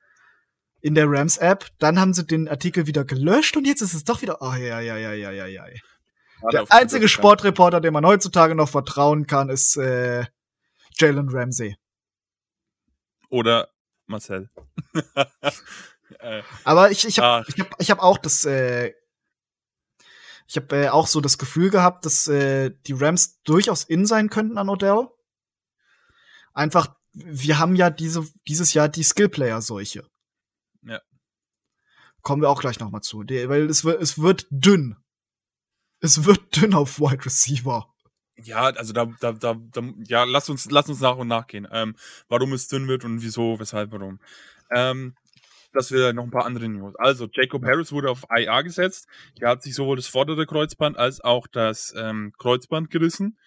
in 0.82 0.96
der 0.96 1.10
Rams-App. 1.10 1.68
Dann 1.80 2.00
haben 2.00 2.14
sie 2.14 2.26
den 2.26 2.48
Artikel 2.48 2.88
wieder 2.88 3.04
gelöscht 3.04 3.58
und 3.58 3.66
jetzt 3.66 3.82
ist 3.82 3.94
es 3.94 4.04
doch 4.04 4.22
wieder. 4.22 4.42
Oh, 4.42 4.54
ja, 4.54 4.80
ja, 4.80 4.98
ja, 4.98 5.14
ja, 5.14 5.32
ja, 5.32 5.46
ja. 5.46 5.66
Der 6.52 6.66
einzige 6.70 7.08
Sportreporter, 7.08 7.82
dem 7.82 7.94
man 7.94 8.06
heutzutage 8.06 8.56
noch 8.56 8.70
vertrauen 8.70 9.26
kann, 9.26 9.50
ist 9.50 9.76
äh, 9.78 10.26
Jalen 10.94 11.30
Ramsey. 11.30 11.76
Oder 13.30 13.70
Marcel. 14.06 14.50
Äh, 16.20 16.42
Aber 16.64 16.90
ich, 16.90 17.06
ich 17.06 17.20
habe 17.20 17.46
ich 17.50 17.60
hab, 17.60 17.76
ich 17.80 17.92
hab 17.92 18.00
auch 18.00 18.18
das, 18.18 18.46
äh, 18.46 18.94
ich 20.48 20.56
habe 20.56 20.76
äh, 20.76 20.90
auch 20.90 21.08
so 21.08 21.20
das 21.20 21.38
Gefühl 21.38 21.70
gehabt, 21.70 22.06
dass 22.06 22.28
äh, 22.28 22.72
die 22.88 22.94
Rams 22.94 23.42
durchaus 23.44 23.84
in 23.84 24.06
sein 24.06 24.30
könnten 24.30 24.58
an 24.58 24.70
Odell. 24.70 25.10
Einfach, 26.54 26.96
wir 27.12 27.60
haben 27.60 27.76
ja 27.76 27.90
diese, 27.90 28.26
dieses 28.48 28.74
Jahr 28.74 28.88
die 28.88 29.04
Skillplayer-Seuche. 29.04 30.08
Ja. 30.84 31.02
Kommen 32.22 32.42
wir 32.42 32.50
auch 32.50 32.62
gleich 32.62 32.80
noch 32.80 32.92
mal 32.92 33.02
zu. 33.02 33.20
weil 33.20 33.70
es 33.70 33.84
wird, 33.84 34.02
es 34.02 34.20
wird 34.20 34.48
dünn. 34.50 34.96
Es 36.00 36.24
wird 36.24 36.56
dünn 36.56 36.74
auf 36.74 37.00
Wide 37.00 37.26
Receiver. 37.26 37.94
Ja, 38.38 38.66
also 38.66 38.94
da, 38.94 39.06
da, 39.20 39.34
da, 39.34 39.56
da 39.56 39.82
ja, 40.06 40.24
lass 40.24 40.50
uns, 40.50 40.70
lass 40.70 40.88
uns 40.88 41.02
nach 41.02 41.18
und 41.18 41.28
nach 41.28 41.48
gehen. 41.48 41.68
Ähm, 41.72 41.96
warum 42.30 42.54
es 42.54 42.68
dünn 42.68 42.88
wird 42.88 43.04
und 43.04 43.22
wieso, 43.22 43.60
weshalb, 43.60 43.92
warum. 43.92 44.20
Ähm, 44.70 45.16
dass 45.74 45.92
wir 45.92 46.14
noch 46.14 46.24
ein 46.24 46.32
paar 46.32 46.46
andere 46.46 46.70
News. 46.70 46.96
Also, 46.98 47.28
Jacob 47.32 47.66
Harris 47.66 47.92
wurde 47.92 48.10
auf 48.10 48.26
IA 48.30 48.62
gesetzt. 48.62 49.08
Er 49.40 49.50
hat 49.50 49.64
sich 49.64 49.76
sowohl 49.76 49.96
das 49.96 50.08
vordere 50.08 50.46
Kreuzband 50.46 50.98
als 50.98 51.22
auch 51.22 51.48
das 51.48 51.94
ähm, 51.98 52.34
Kreuzband 52.38 52.90
gerissen, 52.90 53.38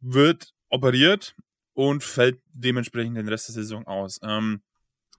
wird 0.00 0.52
operiert 0.68 1.34
und 1.72 2.02
fällt 2.02 2.40
dementsprechend 2.52 3.16
den 3.16 3.28
Rest 3.28 3.48
der 3.48 3.54
Saison 3.54 3.86
aus. 3.86 4.20
Ähm, 4.22 4.62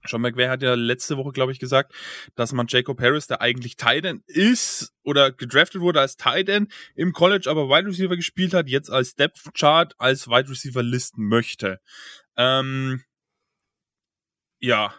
Sean 0.08 0.22
McVay 0.22 0.48
hat 0.48 0.62
ja 0.62 0.74
letzte 0.76 1.18
Woche, 1.18 1.32
glaube 1.32 1.52
ich, 1.52 1.60
gesagt, 1.60 1.94
dass 2.36 2.54
man 2.54 2.68
Jacob 2.68 3.02
Harris, 3.02 3.28
der 3.28 3.42
eigentlich 3.42 3.76
Titan 3.76 4.24
ist 4.28 4.94
oder 5.04 5.32
gedraftet 5.32 5.82
wurde 5.82 6.00
als 6.02 6.18
Titan 6.18 6.68
im 6.96 7.14
College, 7.14 7.50
aber 7.50 7.70
Wide 7.70 7.88
Receiver 7.88 8.16
gespielt 8.16 8.54
hat, 8.54 8.68
jetzt 8.68 8.90
als 8.90 9.16
Depth 9.16 9.54
Chart 9.54 9.94
als 9.98 10.28
Wide 10.28 10.50
Receiver 10.50 10.84
listen 10.84 11.28
möchte. 11.28 11.80
Ähm, 12.38 13.04
ja, 14.60 14.94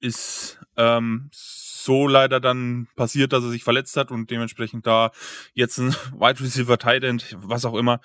ist 0.00 0.58
ähm, 0.76 1.30
so 1.32 2.06
leider 2.06 2.40
dann 2.40 2.88
passiert, 2.96 3.32
dass 3.32 3.44
er 3.44 3.50
sich 3.50 3.64
verletzt 3.64 3.96
hat 3.96 4.10
und 4.10 4.30
dementsprechend 4.30 4.86
da 4.86 5.12
jetzt 5.54 5.78
ein 5.78 5.92
Wide 6.18 6.40
Receiver 6.40 6.78
Titan, 6.78 7.22
was 7.36 7.64
auch 7.64 7.74
immer, 7.74 8.00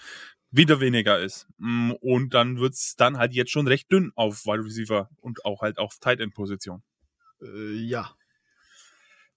wieder 0.52 0.80
weniger 0.80 1.20
ist. 1.20 1.48
Mm, 1.58 1.92
und 2.02 2.34
dann 2.34 2.60
wird's 2.60 2.96
dann 2.96 3.18
halt 3.18 3.34
jetzt 3.34 3.52
schon 3.52 3.68
recht 3.68 3.92
dünn 3.92 4.12
auf 4.16 4.46
Wide 4.46 4.64
Receiver 4.64 5.10
und 5.22 5.44
auch 5.46 5.62
halt 5.62 5.78
auf 5.78 5.98
Tight 6.00 6.20
End 6.20 6.34
Position. 6.34 6.84
Äh, 7.42 7.74
ja. 7.74 8.12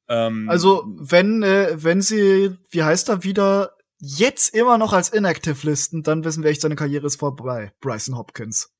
Ähm, 0.08 0.48
Also, 0.48 0.84
wenn, 0.98 1.42
äh, 1.42 1.82
wenn 1.82 2.00
sie, 2.02 2.56
wie 2.70 2.82
heißt 2.82 3.08
er, 3.08 3.24
wieder 3.24 3.76
jetzt 3.98 4.54
immer 4.54 4.78
noch 4.78 4.92
als 4.92 5.08
inactive 5.08 5.66
listen, 5.66 6.02
dann 6.02 6.24
wissen 6.24 6.42
wir 6.42 6.50
echt, 6.50 6.60
seine 6.60 6.76
Karriere 6.76 7.06
ist 7.06 7.18
vorbei. 7.18 7.72
Bryson 7.80 8.16
Hopkins. 8.16 8.72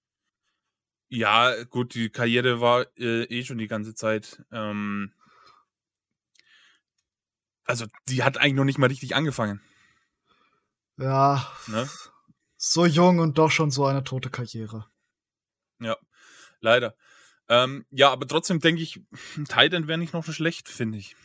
Ja, 1.09 1.65
gut, 1.65 1.95
die 1.95 2.11
Karriere 2.11 2.61
war 2.61 2.87
äh, 2.97 3.25
eh 3.25 3.45
schon 3.45 3.59
die 3.59 3.69
ganze 3.69 3.95
Zeit. 3.95 4.43
Ähm, 4.53 5.13
also, 7.65 7.87
die 8.09 8.23
hat 8.23 8.39
eigentlich 8.39 8.55
noch 8.55 8.65
nicht 8.65 8.79
mal 8.79 8.87
richtig 8.87 9.15
angefangen. 9.15 9.61
Ja, 10.97 11.51
Ne? 11.67 11.89
so 12.59 12.85
jung 12.85 13.21
und 13.21 13.39
doch 13.39 13.51
schon 13.51 13.71
so 13.71 13.87
eine 13.87 14.03
tote 14.05 14.31
Karriere. 14.31 14.87
Ja, 15.81 15.97
leider. 16.61 16.97
Ähm, 17.49 17.87
ja, 17.91 18.11
aber 18.11 18.27
trotzdem 18.27 18.61
denke 18.61 18.83
ich, 18.83 19.01
ein 19.37 19.45
Tight 19.47 19.73
End 19.73 19.87
wäre 19.87 19.97
nicht 19.99 20.13
noch 20.13 20.25
so 20.25 20.33
schlecht, 20.33 20.69
finde 20.69 20.99
ich. 20.99 21.17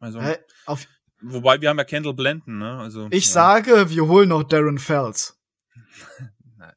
Also? 0.00 0.20
Auf, 0.66 0.86
wobei 1.22 1.60
wir 1.60 1.70
haben 1.70 1.78
ja 1.78 1.84
Kendall 1.84 2.14
Blanton, 2.14 2.58
ne? 2.58 2.78
Also, 2.78 3.08
ich 3.10 3.26
ja. 3.26 3.32
sage, 3.32 3.88
wir 3.88 4.06
holen 4.08 4.28
noch 4.28 4.42
Darren 4.42 4.78
Fells. 4.78 5.40
Nein, 6.56 6.74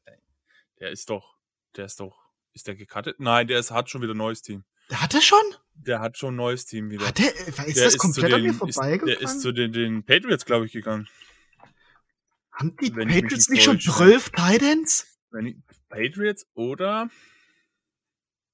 der 0.80 0.90
ist 0.90 1.10
doch, 1.10 1.36
der 1.76 1.86
ist 1.86 2.00
doch, 2.00 2.27
ist 2.58 2.66
der 2.66 2.74
gecuttet? 2.74 3.20
Nein, 3.20 3.46
der 3.46 3.58
ist, 3.58 3.70
hat 3.70 3.88
schon 3.88 4.02
wieder 4.02 4.14
ein 4.14 4.18
neues 4.18 4.42
Team. 4.42 4.64
Hat 4.92 5.14
er 5.14 5.20
schon? 5.20 5.38
Der 5.74 6.00
hat 6.00 6.18
schon 6.18 6.34
ein 6.34 6.36
neues 6.36 6.66
Team 6.66 6.90
wieder. 6.90 7.06
Hat 7.06 7.20
er, 7.20 7.34
ist 7.66 7.76
der 7.76 7.84
das 7.84 7.98
komplett 7.98 8.30
zu 8.30 8.34
an 8.34 8.42
mir 8.42 8.52
den, 8.52 8.68
ist, 8.68 8.74
vorbeigegangen? 8.74 9.06
Der 9.06 9.20
ist 9.20 9.40
zu 9.40 9.52
den, 9.52 9.72
den 9.72 10.02
Patriots, 10.02 10.44
glaube 10.44 10.66
ich, 10.66 10.72
gegangen. 10.72 11.08
Haben 12.52 12.76
die 12.82 12.94
wenn 12.96 13.08
Patriots 13.08 13.48
nicht 13.48 13.62
schon. 13.62 13.78
12 13.78 14.30
Titans? 14.30 15.06
Patriots 15.88 16.46
oder? 16.54 17.08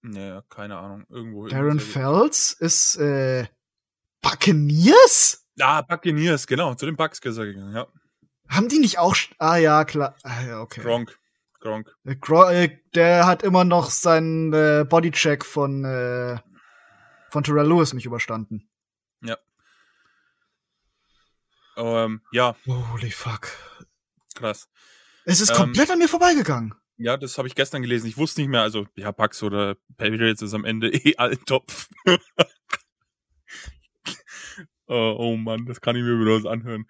Naja, 0.03 0.43
keine 0.51 0.77
Ahnung. 0.77 1.07
Irgendwo. 1.09 1.49
Darren 1.49 1.81
Fells 1.81 2.53
ist, 2.53 2.97
äh, 2.97 3.47
Buccaneers? 4.21 5.47
Ah, 5.59 5.83
Buccaneers, 5.83 6.47
genau. 6.47 6.75
Zu 6.75 6.87
den 6.87 6.97
Bucks 6.97 7.21
ist 7.21 7.37
er 7.39 7.47
gegangen, 7.47 7.75
ja. 7.75 7.87
Haben 8.49 8.69
die 8.69 8.79
nicht 8.79 8.99
auch, 8.99 9.17
ah 9.39 9.57
ja, 9.57 9.85
klar, 9.85 10.15
ah, 10.23 10.43
ja, 10.43 10.61
okay. 10.61 10.83
Gronk. 10.83 11.19
Gronk. 11.65 11.91
Äh, 12.05 12.65
äh, 12.65 12.79
der 12.95 13.27
hat 13.27 13.43
immer 13.43 13.65
noch 13.65 13.91
seinen 13.91 14.53
äh, 14.53 14.85
Bodycheck 14.89 15.45
von, 15.45 15.85
äh, 15.85 16.39
von 17.31 17.43
Terrell 17.43 17.67
Lewis 17.67 17.93
nicht 17.93 18.07
überstanden. 18.07 18.69
Ähm, 21.77 22.21
ja, 22.33 22.57
Holy 22.67 23.11
fuck. 23.11 23.49
krass. 24.35 24.69
Es 25.25 25.41
ist 25.41 25.51
Ähm, 25.51 25.57
komplett 25.57 25.91
an 25.91 25.99
mir 25.99 26.09
vorbeigegangen. 26.09 26.75
Ja, 26.97 27.17
das 27.17 27.39
habe 27.39 27.49
ich 27.49 27.55
gestern 27.55 27.83
gelesen. 27.83 28.07
Ich 28.07 28.17
wusste 28.17 28.41
nicht 28.41 28.51
mehr, 28.51 28.63
also 28.63 28.87
ja, 28.95 29.11
Bucks 29.11 29.43
oder 29.43 29.77
Patriots 29.97 30.43
ist 30.43 30.55
am 30.55 30.65
Ende 30.65 30.89
eh 30.93 31.17
allen 31.17 31.45
Topf. 31.45 31.89
oh, 34.87 35.15
oh 35.19 35.37
Mann, 35.37 35.67
das 35.67 35.81
kann 35.81 35.97
ich 35.97 36.03
mir 36.03 36.21
wieder 36.21 36.37
was 36.37 36.47
anhören. 36.47 36.87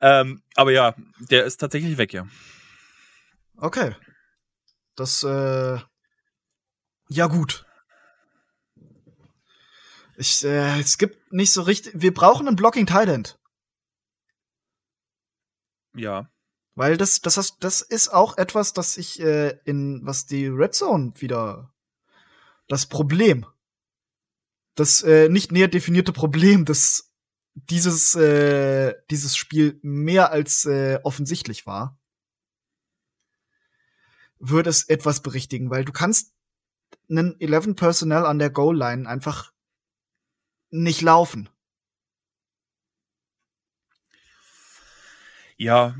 ähm, 0.00 0.42
aber 0.56 0.72
ja, 0.72 0.94
der 1.30 1.44
ist 1.44 1.58
tatsächlich 1.58 1.96
weg, 1.98 2.12
ja. 2.12 2.26
Okay. 3.62 3.94
Das, 4.96 5.22
äh, 5.22 5.78
ja 7.08 7.26
gut. 7.28 7.64
Ich, 10.16 10.44
äh, 10.44 10.80
es 10.80 10.98
gibt 10.98 11.32
nicht 11.32 11.52
so 11.52 11.62
richtig, 11.62 11.92
wir 11.94 12.12
brauchen 12.12 12.48
einen 12.48 12.56
Blocking 12.56 12.88
End. 12.88 13.38
Ja. 15.94 16.28
Weil 16.74 16.96
das, 16.96 17.20
das, 17.20 17.36
hast, 17.36 17.58
das 17.60 17.82
ist 17.82 18.08
auch 18.08 18.36
etwas, 18.36 18.72
das 18.72 18.96
ich 18.96 19.20
äh, 19.20 19.56
in, 19.64 20.00
was 20.04 20.26
die 20.26 20.48
Red 20.48 20.74
Zone 20.74 21.12
wieder, 21.16 21.72
das 22.66 22.86
Problem, 22.86 23.46
das 24.74 25.02
äh, 25.02 25.28
nicht 25.28 25.52
näher 25.52 25.68
definierte 25.68 26.12
Problem, 26.12 26.64
das 26.64 27.12
dieses, 27.54 28.16
äh, 28.16 28.94
dieses 29.08 29.36
Spiel 29.36 29.78
mehr 29.82 30.32
als 30.32 30.64
äh, 30.64 30.98
offensichtlich 31.04 31.64
war, 31.64 32.01
würde 34.42 34.70
es 34.70 34.88
etwas 34.88 35.22
berichtigen, 35.22 35.70
weil 35.70 35.84
du 35.84 35.92
kannst 35.92 36.34
einen 37.08 37.40
11 37.40 37.76
Personnel 37.76 38.26
an 38.26 38.38
der 38.38 38.50
Goal 38.50 38.76
Line 38.76 39.08
einfach 39.08 39.52
nicht 40.70 41.00
laufen. 41.00 41.48
Ja, 45.56 45.94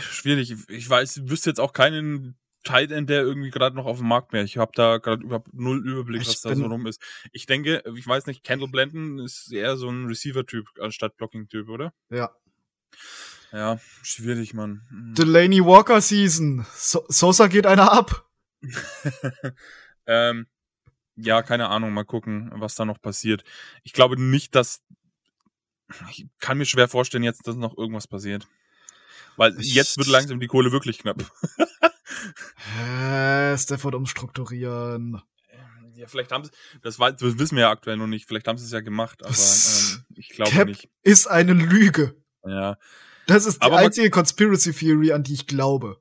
schwierig. 0.00 0.54
Ich 0.68 0.88
weiß, 0.88 1.28
wüsste 1.28 1.50
jetzt 1.50 1.60
auch 1.60 1.74
keinen 1.74 2.38
Tight 2.64 2.92
End, 2.92 3.10
der 3.10 3.22
irgendwie 3.22 3.50
gerade 3.50 3.76
noch 3.76 3.84
auf 3.84 3.98
dem 3.98 4.08
Markt 4.08 4.32
wäre. 4.32 4.44
Ich 4.44 4.56
habe 4.56 4.72
da 4.74 4.96
gerade 4.98 5.24
überhaupt 5.24 5.52
null 5.52 5.86
Überblick, 5.86 6.22
Ich 6.22 6.28
was 6.28 6.40
da 6.40 6.54
so 6.54 6.64
rum 6.64 6.86
ist. 6.86 7.02
Ich 7.32 7.44
denke, 7.44 7.82
ich 7.94 8.06
weiß 8.06 8.26
nicht, 8.26 8.42
Kendall 8.42 8.70
Blanton 8.70 9.18
ist 9.18 9.52
eher 9.52 9.76
so 9.76 9.90
ein 9.90 10.06
Receiver-Typ 10.06 10.66
anstatt 10.80 11.16
Blocking-Typ, 11.18 11.68
oder? 11.68 11.92
Ja. 12.08 12.34
Ja, 13.52 13.78
schwierig, 14.02 14.54
Mann. 14.54 14.82
Hm. 14.88 15.14
Delaney 15.14 15.64
Walker 15.64 16.00
Season. 16.00 16.66
So 16.74 17.04
Sosa 17.08 17.46
geht 17.48 17.66
einer 17.66 17.92
ab. 17.92 18.28
ähm, 20.06 20.46
ja, 21.16 21.42
keine 21.42 21.68
Ahnung, 21.68 21.92
mal 21.92 22.04
gucken, 22.04 22.50
was 22.54 22.74
da 22.74 22.84
noch 22.84 23.00
passiert. 23.00 23.44
Ich 23.82 23.92
glaube 23.92 24.20
nicht, 24.20 24.54
dass. 24.54 24.82
Ich 26.10 26.26
kann 26.40 26.56
mir 26.56 26.64
schwer 26.64 26.88
vorstellen, 26.88 27.22
jetzt, 27.24 27.46
dass 27.46 27.56
noch 27.56 27.76
irgendwas 27.76 28.06
passiert. 28.08 28.46
Weil 29.36 29.58
Ich- 29.60 29.74
jetzt 29.74 29.98
wird 29.98 30.06
langsam 30.08 30.40
die 30.40 30.46
Kohle 30.46 30.72
wirklich 30.72 30.98
knapp. 30.98 31.22
Äh, 32.78 33.56
Stafford 33.58 33.94
umstrukturieren. 33.94 35.20
Ja, 35.94 36.06
vielleicht 36.06 36.30
haben 36.30 36.44
sie, 36.44 36.50
das, 36.82 36.98
weiß- 36.98 37.18
das 37.18 37.38
wissen 37.38 37.56
wir 37.56 37.62
ja 37.62 37.70
aktuell 37.70 37.96
noch 37.96 38.06
nicht, 38.06 38.26
vielleicht 38.28 38.46
haben 38.48 38.58
sie 38.58 38.64
es 38.64 38.70
ja 38.70 38.80
gemacht, 38.80 39.22
aber 39.24 39.34
ähm, 39.34 40.04
ich 40.16 40.28
glaube 40.30 40.50
Cap 40.50 40.68
nicht. 40.68 40.88
ist 41.02 41.26
eine 41.26 41.52
Lüge. 41.52 42.14
Ja. 42.44 42.78
Das 43.26 43.46
ist 43.46 43.62
die 43.62 43.66
Aber 43.66 43.78
einzige 43.78 44.10
Conspiracy 44.10 44.72
Theory, 44.72 45.12
an 45.12 45.22
die 45.22 45.34
ich 45.34 45.46
glaube. 45.46 46.00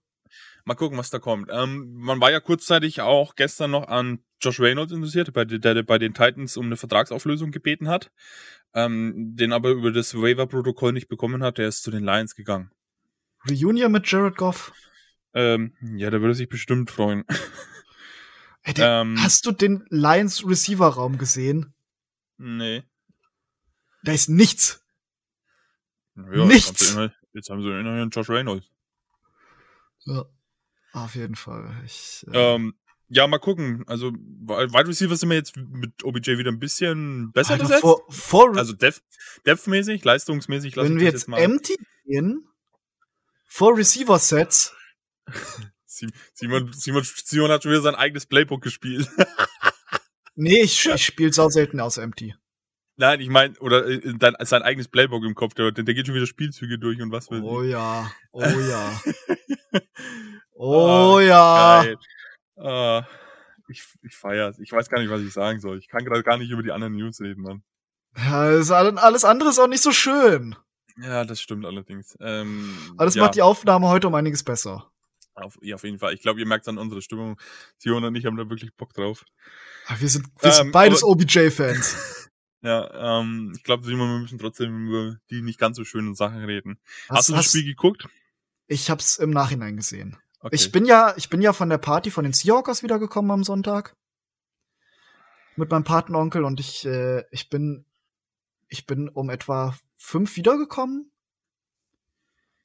Mal 0.63 0.75
gucken, 0.75 0.97
was 0.97 1.09
da 1.09 1.19
kommt. 1.19 1.49
Ähm, 1.51 1.93
man 1.95 2.21
war 2.21 2.31
ja 2.31 2.39
kurzzeitig 2.39 3.01
auch 3.01 3.35
gestern 3.35 3.71
noch 3.71 3.87
an 3.87 4.23
Josh 4.41 4.59
Reynolds 4.59 4.91
interessiert, 4.91 5.33
bei, 5.33 5.45
der, 5.45 5.83
bei 5.83 5.97
den 5.97 6.13
Titans 6.13 6.57
um 6.57 6.67
eine 6.67 6.77
Vertragsauflösung 6.77 7.51
gebeten 7.51 7.87
hat, 7.87 8.11
ähm, 8.73 9.35
den 9.35 9.53
aber 9.53 9.71
über 9.71 9.91
das 9.91 10.15
Waiver-Protokoll 10.15 10.93
nicht 10.93 11.07
bekommen 11.07 11.43
hat, 11.43 11.57
der 11.57 11.67
ist 11.67 11.83
zu 11.83 11.91
den 11.91 12.03
Lions 12.03 12.35
gegangen. 12.35 12.71
Reunion 13.49 13.91
mit 13.91 14.09
Jared 14.09 14.37
Goff. 14.37 14.71
Ähm, 15.33 15.73
ja, 15.95 16.09
der 16.09 16.21
würde 16.21 16.35
sich 16.35 16.49
bestimmt 16.49 16.91
freuen. 16.91 17.23
Hey, 18.63 18.75
der, 18.75 19.01
ähm, 19.01 19.15
hast 19.19 19.47
du 19.47 19.51
den 19.51 19.87
Lions 19.89 20.45
Receiver 20.47 20.87
Raum 20.87 21.17
gesehen? 21.17 21.73
nee. 22.37 22.83
Da 24.03 24.11
ist 24.11 24.29
nichts. 24.29 24.80
Ja, 26.15 26.45
Nichts. 26.45 26.95
Jetzt 27.33 27.49
haben, 27.49 27.61
sie 27.61 27.69
jetzt 27.69 27.79
immerhin 27.79 28.09
Josh 28.09 28.29
Reynolds. 28.29 28.67
Ja. 30.05 30.25
Auf 30.93 31.15
jeden 31.15 31.35
Fall. 31.35 31.73
Ich, 31.85 32.25
äh, 32.33 32.55
Ähm, 32.55 32.73
ja, 33.07 33.25
mal 33.27 33.39
gucken. 33.39 33.83
Also, 33.87 34.11
Wide 34.11 34.87
Receiver 34.87 35.15
sind 35.15 35.29
wir 35.29 35.37
jetzt 35.37 35.55
mit 35.55 36.03
OBJ 36.03 36.37
wieder 36.37 36.51
ein 36.51 36.59
bisschen 36.59 37.31
besser 37.31 37.51
Alter, 37.53 37.63
besetzt. 37.63 37.81
vor, 37.81 38.03
vor, 38.09 38.57
Also, 38.57 38.73
Depth, 38.73 39.01
Depth-mäßig, 39.45 40.03
leistungsmäßig. 40.03 40.75
wenn 40.77 40.99
wir 40.99 41.05
jetzt 41.07 41.27
mal. 41.27 41.37
empty 41.39 41.77
gehen, 42.05 42.47
vor 43.45 43.77
Receiver 43.77 44.17
Sets, 44.19 44.73
Sim- 45.85 46.11
Simon, 46.33 46.71
Simon, 46.73 47.03
Simon 47.03 47.51
hat 47.51 47.63
schon 47.63 47.71
wieder 47.71 47.81
sein 47.81 47.95
eigenes 47.95 48.25
Playbook 48.25 48.61
gespielt. 48.61 49.09
nee, 50.35 50.61
ich, 50.63 50.85
ich 50.85 51.05
spiele 51.05 51.31
sau 51.33 51.49
selten 51.49 51.79
aus 51.79 51.97
empty. 51.97 52.35
Nein, 52.97 53.19
ich 53.21 53.29
meine, 53.29 53.57
oder 53.59 53.87
äh, 53.87 53.99
dein, 54.17 54.35
sein 54.41 54.61
eigenes 54.61 54.87
Playbook 54.87 55.23
im 55.23 55.33
Kopf. 55.35 55.53
Der, 55.55 55.71
der 55.71 55.83
geht 55.93 56.05
schon 56.05 56.15
wieder 56.15 56.27
Spielzüge 56.27 56.77
durch 56.77 57.01
und 57.01 57.11
was 57.11 57.31
weiß 57.31 57.41
Oh 57.41 57.63
ich. 57.63 57.71
ja, 57.71 58.11
oh 58.31 58.41
ja. 58.43 59.01
Oh 60.53 61.19
ja. 61.19 61.81
Geil. 61.83 61.97
Ah, 62.57 63.07
ich, 63.67 63.83
ich 64.03 64.15
feier's. 64.15 64.59
Ich 64.59 64.71
weiß 64.71 64.89
gar 64.89 64.99
nicht, 65.01 65.09
was 65.09 65.21
ich 65.21 65.33
sagen 65.33 65.59
soll. 65.59 65.79
Ich 65.79 65.87
kann 65.87 66.05
gerade 66.05 66.21
gar 66.23 66.37
nicht 66.37 66.51
über 66.51 66.61
die 66.61 66.71
anderen 66.71 66.95
News 66.95 67.19
reden, 67.21 67.41
Mann. 67.41 67.63
Ja, 68.15 68.41
alles 68.41 69.23
andere 69.25 69.49
ist 69.49 69.57
auch 69.59 69.67
nicht 69.67 69.81
so 69.81 69.91
schön. 69.91 70.55
Ja, 71.01 71.23
das 71.25 71.41
stimmt 71.41 71.65
allerdings. 71.65 72.15
Ähm, 72.19 72.75
Aber 72.97 73.05
das 73.05 73.15
ja, 73.15 73.23
macht 73.23 73.35
die 73.35 73.41
Aufnahme 73.41 73.87
heute 73.87 74.07
um 74.07 74.13
einiges 74.15 74.43
besser. 74.43 74.91
auf, 75.33 75.57
ja, 75.61 75.75
auf 75.75 75.83
jeden 75.83 75.97
Fall. 75.97 76.13
Ich 76.13 76.21
glaube, 76.21 76.39
ihr 76.39 76.45
merkt 76.45 76.67
an 76.67 76.77
unserer 76.77 77.01
Stimmung. 77.01 77.39
Sion 77.79 78.03
und 78.03 78.13
ich 78.15 78.25
haben 78.25 78.35
da 78.37 78.47
wirklich 78.49 78.75
Bock 78.75 78.93
drauf. 78.93 79.23
Ja, 79.89 79.99
Wir 79.99 80.09
sind, 80.09 80.27
wir 80.41 80.51
sind 80.51 80.65
Ähm, 80.67 80.71
beides 80.71 81.01
aber- 81.03 81.13
OBJ-Fans. 81.13 82.27
Ja, 82.61 83.19
ähm, 83.21 83.53
ich 83.55 83.63
glaube, 83.63 83.83
Simon, 83.85 84.07
wir 84.09 84.19
müssen 84.19 84.37
trotzdem 84.37 84.87
über 84.87 85.17
die 85.29 85.41
nicht 85.41 85.59
ganz 85.59 85.77
so 85.77 85.83
schönen 85.83 86.13
Sachen 86.15 86.43
reden. 86.43 86.79
Hast, 87.09 87.17
Hast- 87.17 87.29
du 87.29 87.33
das 87.33 87.39
hast- 87.45 87.49
Spiel 87.51 87.65
geguckt? 87.65 88.07
Ich 88.67 88.89
hab's 88.89 89.17
im 89.17 89.31
Nachhinein 89.31 89.75
gesehen. 89.75 90.17
Okay. 90.39 90.55
Ich 90.55 90.71
bin 90.71 90.85
ja, 90.85 91.13
ich 91.17 91.29
bin 91.29 91.41
ja 91.41 91.53
von 91.53 91.69
der 91.69 91.77
Party 91.77 92.09
von 92.11 92.23
den 92.23 92.33
Seahawkers 92.33 92.83
wiedergekommen 92.83 93.31
am 93.31 93.43
Sonntag. 93.43 93.95
Mit 95.55 95.69
meinem 95.69 95.83
Patenonkel 95.83 96.43
und 96.45 96.59
ich, 96.59 96.85
äh, 96.85 97.23
ich 97.31 97.49
bin, 97.49 97.85
ich 98.69 98.85
bin 98.85 99.09
um 99.09 99.29
etwa 99.29 99.75
fünf 99.97 100.35
wiedergekommen. 100.37 101.11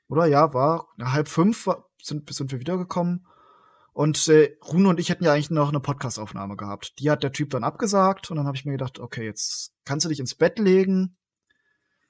Oder 0.09 0.27
ja, 0.27 0.55
war 0.55 0.87
halb 1.01 1.29
fünf 1.29 1.69
sind, 2.01 2.33
sind 2.33 2.53
wir 2.53 2.61
wiedergekommen. 2.61 3.27
Und 3.97 4.29
äh, 4.29 4.59
Rune 4.63 4.91
und 4.91 5.01
ich 5.01 5.09
hätten 5.09 5.25
ja 5.25 5.33
eigentlich 5.33 5.49
noch 5.49 5.71
eine 5.71 5.81
Podcastaufnahme 5.81 6.55
gehabt. 6.59 6.99
Die 6.99 7.11
hat 7.11 7.23
der 7.23 7.33
Typ 7.33 7.49
dann 7.49 7.65
abgesagt 7.65 8.31
und 8.31 8.37
dann 8.37 8.47
habe 8.47 8.55
ich 8.55 8.67
mir 8.67 8.73
gedacht, 8.73 8.99
okay, 8.99 9.25
jetzt 9.25 9.73
kannst 9.87 10.05
du 10.05 10.11
dich 10.11 10.21
ins 10.21 10.35
Bett 10.35 10.59
legen. 10.59 11.17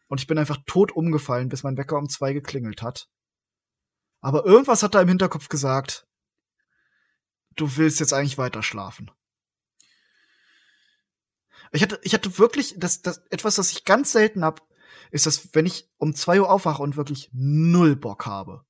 Und 0.09 0.21
ich 0.21 0.27
bin 0.27 0.37
einfach 0.37 0.59
tot 0.67 0.91
umgefallen, 0.91 1.49
bis 1.49 1.63
mein 1.63 1.77
Wecker 1.77 1.97
um 1.97 2.09
zwei 2.09 2.33
geklingelt 2.33 2.83
hat. 2.83 3.09
Aber 4.21 4.45
irgendwas 4.45 4.83
hat 4.83 4.97
da 4.97 5.01
im 5.01 5.07
Hinterkopf 5.07 5.49
gesagt, 5.49 6.09
du 7.55 7.77
willst 7.77 8.01
jetzt 8.01 8.13
eigentlich 8.13 8.37
weiter 8.37 8.65
schlafen. 8.65 9.13
Ich 11.71 11.83
hatte, 11.83 12.01
ich 12.03 12.15
hatte 12.15 12.37
wirklich, 12.37 12.75
das, 12.79 13.01
das, 13.01 13.19
etwas, 13.31 13.55
das 13.55 13.71
ich 13.71 13.85
ganz 13.85 14.11
selten 14.11 14.45
hab, 14.45 14.67
ist 15.13 15.27
das, 15.27 15.55
wenn 15.55 15.67
ich 15.67 15.89
um 15.99 16.17
zwei 16.17 16.41
Uhr 16.41 16.51
aufwache 16.51 16.83
und 16.83 16.97
wirklich 16.97 17.31
null 17.33 17.95
Bock 17.95 18.27
habe. 18.27 18.65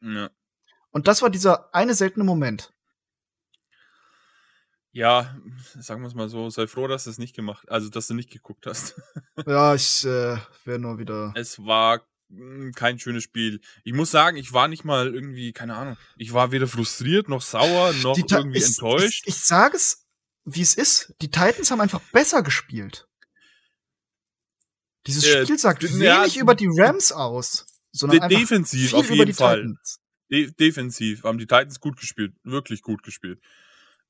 ja. 0.00 0.30
Und 0.96 1.08
das 1.08 1.20
war 1.20 1.28
dieser 1.28 1.74
eine 1.74 1.92
seltene 1.92 2.24
Moment. 2.24 2.72
ja, 4.92 5.36
sagen 5.78 6.00
wir 6.00 6.08
es 6.08 6.14
mal 6.14 6.30
so, 6.30 6.48
sei 6.48 6.66
froh, 6.66 6.86
dass 6.86 7.04
du 7.04 7.10
es 7.10 7.18
nicht 7.18 7.36
gemacht, 7.36 7.70
also 7.70 7.90
dass 7.90 8.06
du 8.06 8.14
nicht 8.14 8.30
geguckt 8.30 8.66
hast. 8.66 8.94
Ja, 9.46 9.74
ich 9.74 10.06
äh, 10.06 10.38
wäre 10.64 10.78
nur 10.78 10.98
wieder. 10.98 11.34
Es 11.36 11.58
war 11.66 12.00
mh, 12.28 12.70
kein 12.74 12.98
schönes 12.98 13.24
Spiel. 13.24 13.60
Ich 13.84 13.92
muss 13.92 14.10
sagen, 14.10 14.38
ich 14.38 14.54
war 14.54 14.68
nicht 14.68 14.84
mal 14.86 15.14
irgendwie, 15.14 15.52
keine 15.52 15.76
Ahnung, 15.76 15.98
ich 16.16 16.32
war 16.32 16.50
weder 16.50 16.66
frustriert 16.66 17.28
noch 17.28 17.42
sauer 17.42 17.92
noch 18.00 18.16
irgendwie 18.16 18.56
ich, 18.56 18.64
enttäuscht. 18.64 19.24
Ich, 19.26 19.34
ich 19.34 19.40
sage 19.44 19.76
es, 19.76 20.06
wie 20.46 20.62
es 20.62 20.72
ist. 20.72 21.12
Die 21.20 21.30
Titans 21.30 21.70
haben 21.70 21.82
einfach 21.82 22.00
besser 22.12 22.42
gespielt. 22.42 23.06
Dieses 25.06 25.24
Äh, 25.24 25.42
Spiel 25.44 25.58
sagt 25.58 25.82
wenig 25.82 26.36
ja, 26.36 26.40
über 26.40 26.54
die 26.54 26.68
Rams 26.70 27.12
aus, 27.12 27.66
sondern 27.92 28.30
defensiv 28.30 28.88
viel 28.88 28.98
auf 28.98 29.06
über 29.08 29.14
jeden 29.16 29.26
die 29.26 29.32
Fall. 29.34 29.60
Titans. 29.60 30.00
De 30.30 30.50
defensiv 30.52 31.22
haben 31.24 31.38
die 31.38 31.46
Titans 31.46 31.80
gut 31.80 31.98
gespielt, 31.98 32.34
wirklich 32.42 32.82
gut 32.82 33.02
gespielt. 33.02 33.40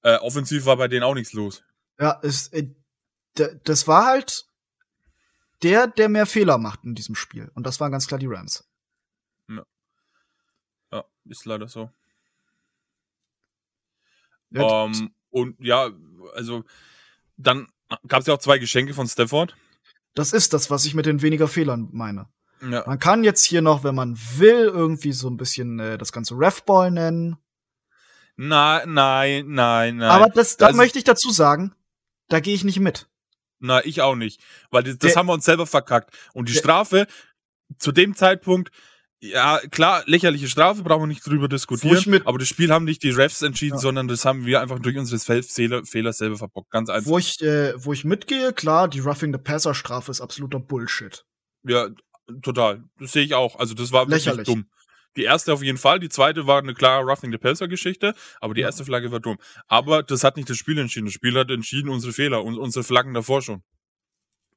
Äh, 0.02 0.16
offensiv 0.16 0.64
war 0.64 0.76
bei 0.76 0.88
denen 0.88 1.02
auch 1.02 1.14
nichts 1.14 1.32
los. 1.32 1.62
Ja, 1.98 2.18
es, 2.22 2.48
äh, 2.48 2.68
das 3.34 3.86
war 3.86 4.06
halt 4.06 4.46
der, 5.62 5.86
der 5.86 6.08
mehr 6.08 6.26
Fehler 6.26 6.58
macht 6.58 6.84
in 6.84 6.94
diesem 6.94 7.14
Spiel. 7.14 7.50
Und 7.54 7.66
das 7.66 7.80
waren 7.80 7.92
ganz 7.92 8.06
klar 8.06 8.18
die 8.18 8.26
Rams. 8.26 8.68
Ja, 10.92 11.04
ist 11.24 11.44
leider 11.44 11.68
so. 11.68 11.90
Ja, 14.50 14.84
Ähm, 14.84 15.14
und 15.30 15.56
ja, 15.60 15.90
also 16.34 16.64
dann 17.36 17.66
gab 18.08 18.20
es 18.20 18.26
ja 18.26 18.34
auch 18.34 18.38
zwei 18.38 18.58
Geschenke 18.58 18.94
von 18.94 19.06
Stafford. 19.06 19.56
Das 20.14 20.32
ist 20.32 20.52
das, 20.52 20.70
was 20.70 20.86
ich 20.86 20.94
mit 20.94 21.06
den 21.06 21.20
weniger 21.20 21.48
Fehlern 21.48 21.88
meine. 21.92 22.28
Ja, 22.62 22.84
Man 22.86 22.98
kann 22.98 23.22
jetzt 23.24 23.44
hier 23.44 23.60
noch, 23.62 23.84
wenn 23.84 23.94
man 23.94 24.16
will, 24.36 24.64
irgendwie 24.72 25.12
so 25.12 25.28
ein 25.28 25.36
bisschen 25.36 25.78
äh, 25.78 25.98
das 25.98 26.10
ganze 26.12 26.34
Refball 26.38 26.90
nennen. 26.90 27.36
nein, 28.36 28.92
nein, 28.92 29.44
nein, 29.48 29.96
nein. 29.98 30.10
Aber 30.10 30.28
das, 30.30 30.56
da 30.56 30.66
Also- 30.66 30.76
möchte 30.76 30.98
ich 30.98 31.04
dazu 31.04 31.30
sagen, 31.30 31.74
da 32.28 32.40
gehe 32.40 32.54
ich 32.54 32.64
nicht 32.64 32.80
mit. 32.80 33.08
Na, 33.58 33.84
ich 33.84 34.02
auch 34.02 34.16
nicht. 34.16 34.40
Weil 34.70 34.82
das, 34.82 34.98
das 34.98 35.12
Der- 35.12 35.18
haben 35.18 35.26
wir 35.26 35.32
uns 35.32 35.44
selber 35.44 35.66
verkackt. 35.66 36.10
Und 36.34 36.48
die 36.48 36.52
Der- 36.52 36.60
Strafe 36.60 37.06
zu 37.78 37.90
dem 37.92 38.14
Zeitpunkt, 38.14 38.70
ja, 39.18 39.58
klar, 39.70 40.02
lächerliche 40.06 40.46
Strafe, 40.48 40.82
brauchen 40.82 41.02
wir 41.04 41.06
nicht 41.06 41.26
drüber 41.26 41.48
diskutieren. 41.48 42.22
aber 42.26 42.38
das 42.38 42.48
Spiel 42.48 42.70
haben 42.70 42.84
nicht 42.84 43.02
die 43.02 43.10
Refs 43.10 43.40
entschieden, 43.42 43.76
Ja. 43.76 43.80
sondern 43.80 44.08
das 44.08 44.24
haben 44.26 44.44
wir 44.44 44.60
einfach 44.60 44.78
durch 44.78 44.96
unsere 44.98 45.42
Fehler, 45.42 45.84
Fehler 45.86 46.12
selber 46.12 46.36
verbockt. 46.36 46.70
Ganz 46.70 46.90
einfach. 46.90 47.10
Wo 47.10 47.18
ich, 47.18 47.40
äh, 47.42 47.72
wo 47.82 47.92
ich 47.94 48.04
mitgehe, 48.04 48.52
klar, 48.52 48.88
die 48.88 49.00
Roughing 49.00 49.32
the 49.32 49.38
Passer 49.40 49.74
Strafe 49.74 50.10
ist 50.10 50.20
absoluter 50.20 50.58
Bullshit. 50.60 51.24
Ja, 51.68 51.88
total. 52.42 52.84
Das 52.98 53.12
sehe 53.12 53.24
ich 53.24 53.34
auch. 53.34 53.58
Also 53.58 53.74
das 53.74 53.92
war 53.92 54.06
wirklich 54.08 54.24
Lächerlich. 54.26 54.46
dumm. 54.46 54.66
Die 55.16 55.22
erste 55.24 55.52
auf 55.54 55.62
jeden 55.62 55.78
Fall, 55.78 55.98
die 55.98 56.10
zweite 56.10 56.46
war 56.46 56.58
eine 56.58 56.74
klare 56.74 57.02
Roughing 57.02 57.32
the 57.32 57.38
Passer 57.38 57.68
Geschichte, 57.68 58.14
aber 58.40 58.52
die 58.54 58.60
Ja. 58.60 58.66
erste 58.66 58.84
Flagge 58.84 59.10
war 59.12 59.20
dumm. 59.20 59.38
Aber 59.66 60.02
das 60.02 60.22
hat 60.24 60.36
nicht 60.36 60.50
das 60.50 60.58
Spiel 60.58 60.76
entschieden. 60.78 61.06
Das 61.06 61.14
Spiel 61.14 61.38
hat 61.38 61.50
entschieden 61.50 61.88
unsere 61.88 62.12
Fehler 62.12 62.44
und 62.44 62.58
unsere 62.58 62.84
Flaggen 62.84 63.14
davor 63.14 63.40
schon. 63.40 63.62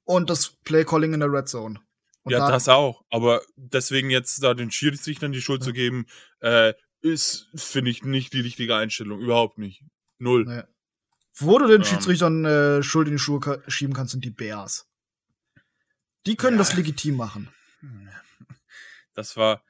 Und 0.03 0.29
das 0.29 0.57
Play 0.65 0.83
Calling 0.83 1.13
in 1.13 1.21
der 1.21 1.31
Red 1.31 1.47
Zone. 1.47 1.79
Und 2.23 2.33
ja, 2.33 2.39
da- 2.39 2.51
das 2.51 2.67
auch. 2.67 3.05
Aber 3.09 3.41
deswegen 3.55 4.09
jetzt 4.09 4.43
da 4.43 4.53
den 4.53 4.69
Schiedsrichtern 4.71 5.31
die 5.31 5.41
Schuld 5.41 5.61
Ja. 5.61 5.67
zu 5.67 5.73
geben, 5.73 6.07
äh, 6.41 6.73
ist, 7.01 7.47
finde 7.55 7.91
ich, 7.91 8.03
nicht 8.03 8.33
die 8.33 8.41
richtige 8.41 8.75
Einstellung. 8.75 9.21
Überhaupt 9.21 9.57
nicht. 9.57 9.83
Null. 10.17 10.43
Nee. 10.45 10.63
Wo 11.37 11.57
du 11.57 11.67
den 11.67 11.77
Ähm. 11.81 11.85
Schiedsrichtern 11.85 12.43
äh, 12.43 12.83
Schuld 12.83 13.07
in 13.07 13.13
die 13.13 13.19
Schuhe 13.19 13.63
schieben 13.69 13.93
kannst, 13.95 14.11
sind 14.11 14.25
die 14.25 14.31
Bears. 14.31 14.85
Die 16.25 16.35
können 16.35 16.57
Ja. 16.57 16.63
das 16.63 16.73
legitim 16.75 17.15
machen. 17.15 17.49
Das 19.15 19.35
war, 19.35 19.63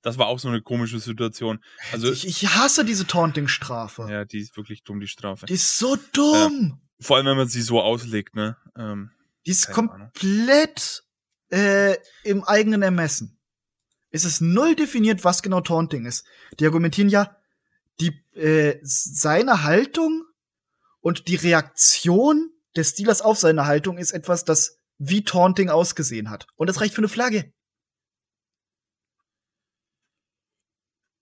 das 0.00 0.16
war 0.18 0.28
auch 0.28 0.38
so 0.38 0.48
eine 0.48 0.62
komische 0.62 0.98
Situation. 0.98 1.62
Also, 1.92 2.10
ich, 2.10 2.26
ich 2.26 2.54
hasse 2.54 2.84
diese 2.86 3.06
Taunting-Strafe. 3.06 4.06
ja, 4.08 4.24
die 4.24 4.38
ist 4.38 4.56
wirklich 4.56 4.82
dumm, 4.82 5.00
die 5.00 5.08
Strafe. 5.08 5.44
Die 5.44 5.54
ist 5.54 5.78
so 5.78 5.96
dumm. 6.12 6.80
Vor 7.00 7.16
allem, 7.16 7.26
wenn 7.26 7.36
man 7.36 7.48
sie 7.48 7.60
so 7.60 7.82
auslegt, 7.82 8.34
ne? 8.34 8.56
Ähm, 8.78 9.10
Die 9.44 9.50
ist 9.50 9.70
komplett 9.72 11.04
äh, 11.50 11.96
im 12.24 12.44
eigenen 12.44 12.80
Ermessen. 12.80 13.36
Es 14.10 14.24
ist 14.24 14.40
null 14.40 14.74
definiert, 14.74 15.24
was 15.24 15.42
genau 15.42 15.60
Taunting 15.60 16.06
ist. 16.06 16.24
Die 16.58 16.64
argumentieren 16.64 17.10
ja, 17.10 17.36
die 18.00 18.18
äh, 18.34 18.78
seine 18.82 19.64
Haltung 19.64 20.24
und 21.00 21.28
die 21.28 21.36
Reaktion 21.36 22.50
des 22.74 22.90
Steelers 22.90 23.20
auf 23.20 23.38
seine 23.38 23.66
Haltung 23.66 23.98
ist 23.98 24.12
etwas, 24.12 24.44
das 24.44 24.78
wie 24.98 25.24
Taunting 25.24 25.68
ausgesehen 25.68 26.30
hat. 26.30 26.46
Und 26.56 26.68
das 26.68 26.80
reicht 26.80 26.94
für 26.94 27.00
eine 27.00 27.08
Flagge. 27.08 27.52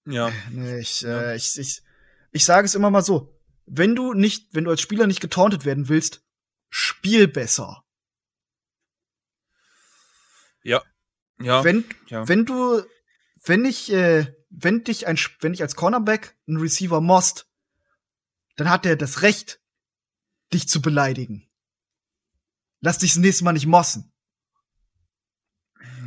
ja. 0.06 0.30
Nee, 0.50 0.80
ich, 0.80 1.00
Ja. 1.02 1.22
äh, 1.32 1.36
ich, 1.36 1.58
ich, 1.58 1.82
ich 2.30 2.44
sage 2.44 2.66
es 2.66 2.74
immer 2.74 2.90
mal 2.90 3.02
so. 3.02 3.34
Wenn 3.66 3.94
du 3.94 4.12
nicht, 4.12 4.48
wenn 4.54 4.64
du 4.64 4.70
als 4.70 4.82
Spieler 4.82 5.06
nicht 5.06 5.20
getauntet 5.20 5.64
werden 5.64 5.88
willst, 5.88 6.22
spiel 6.68 7.26
besser. 7.28 7.84
Ja. 10.62 10.82
Ja. 11.40 11.64
wenn, 11.64 11.84
ja. 12.08 12.28
wenn 12.28 12.44
du, 12.44 12.82
wenn 13.44 13.64
ich, 13.64 13.90
äh, 13.92 14.34
wenn 14.50 14.84
dich 14.84 15.06
ein, 15.06 15.18
wenn 15.40 15.54
ich 15.54 15.62
als 15.62 15.74
Cornerback 15.74 16.36
einen 16.46 16.58
Receiver 16.58 17.00
most, 17.00 17.48
dann 18.56 18.70
hat 18.70 18.86
er 18.86 18.96
das 18.96 19.22
Recht, 19.22 19.60
dich 20.52 20.68
zu 20.68 20.80
beleidigen. 20.80 21.50
Lass 22.84 22.98
dich 22.98 23.14
das 23.14 23.18
nächste 23.20 23.44
Mal 23.44 23.52
nicht 23.52 23.66
mossen. 23.66 24.12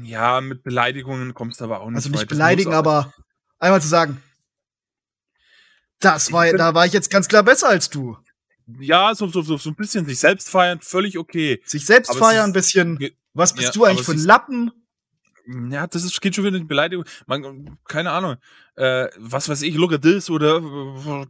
ja, 0.04 0.40
mit 0.42 0.64
Beleidigungen 0.64 1.34
kommst 1.34 1.60
du 1.60 1.66
aber 1.66 1.82
auch 1.82 1.90
nicht 1.90 1.96
Also 1.98 2.10
weit. 2.10 2.14
nicht 2.14 2.24
Das 2.24 2.38
beleidigen, 2.38 2.74
aber 2.74 3.14
einmal 3.58 3.82
zu 3.82 3.88
sagen, 3.88 4.22
das 6.00 6.32
war, 6.32 6.52
da 6.54 6.76
war 6.76 6.86
ich 6.86 6.94
jetzt 6.94 7.10
ganz 7.10 7.28
klar 7.28 7.42
besser 7.44 7.68
als 7.70 7.90
du. 7.90 8.16
Ja, 8.80 9.16
so, 9.16 9.28
so, 9.28 9.42
so, 9.42 9.58
so 9.58 9.70
ein 9.72 9.76
bisschen 9.76 10.06
sich 10.06 10.20
selbst 10.20 10.50
feiern, 10.50 10.80
völlig 10.82 11.18
okay. 11.18 11.62
Sich 11.66 11.86
selbst 11.86 12.10
Aber 12.12 12.20
feiern, 12.20 12.52
ein 12.52 12.54
bisschen. 12.54 13.00
Was 13.34 13.54
bist 13.54 13.68
ja, 13.68 13.72
du 13.72 13.86
eigentlich 13.86 14.06
für 14.06 14.12
ein 14.12 14.20
Lappen? 14.20 14.72
Ja, 15.70 15.88
das 15.88 16.04
ist, 16.04 16.20
geht 16.22 16.36
schon 16.36 16.44
wieder 16.44 16.58
in 16.58 16.64
die 16.64 16.68
Beleidigung. 16.68 17.06
Man, 17.26 17.78
keine 17.86 18.12
Ahnung. 18.12 18.36
Äh, 18.76 19.08
was 19.18 19.48
weiß 19.48 19.62
ich, 19.62 19.76
look 19.76 19.94
at 19.94 20.02
this 20.02 20.30
oder 20.30 20.62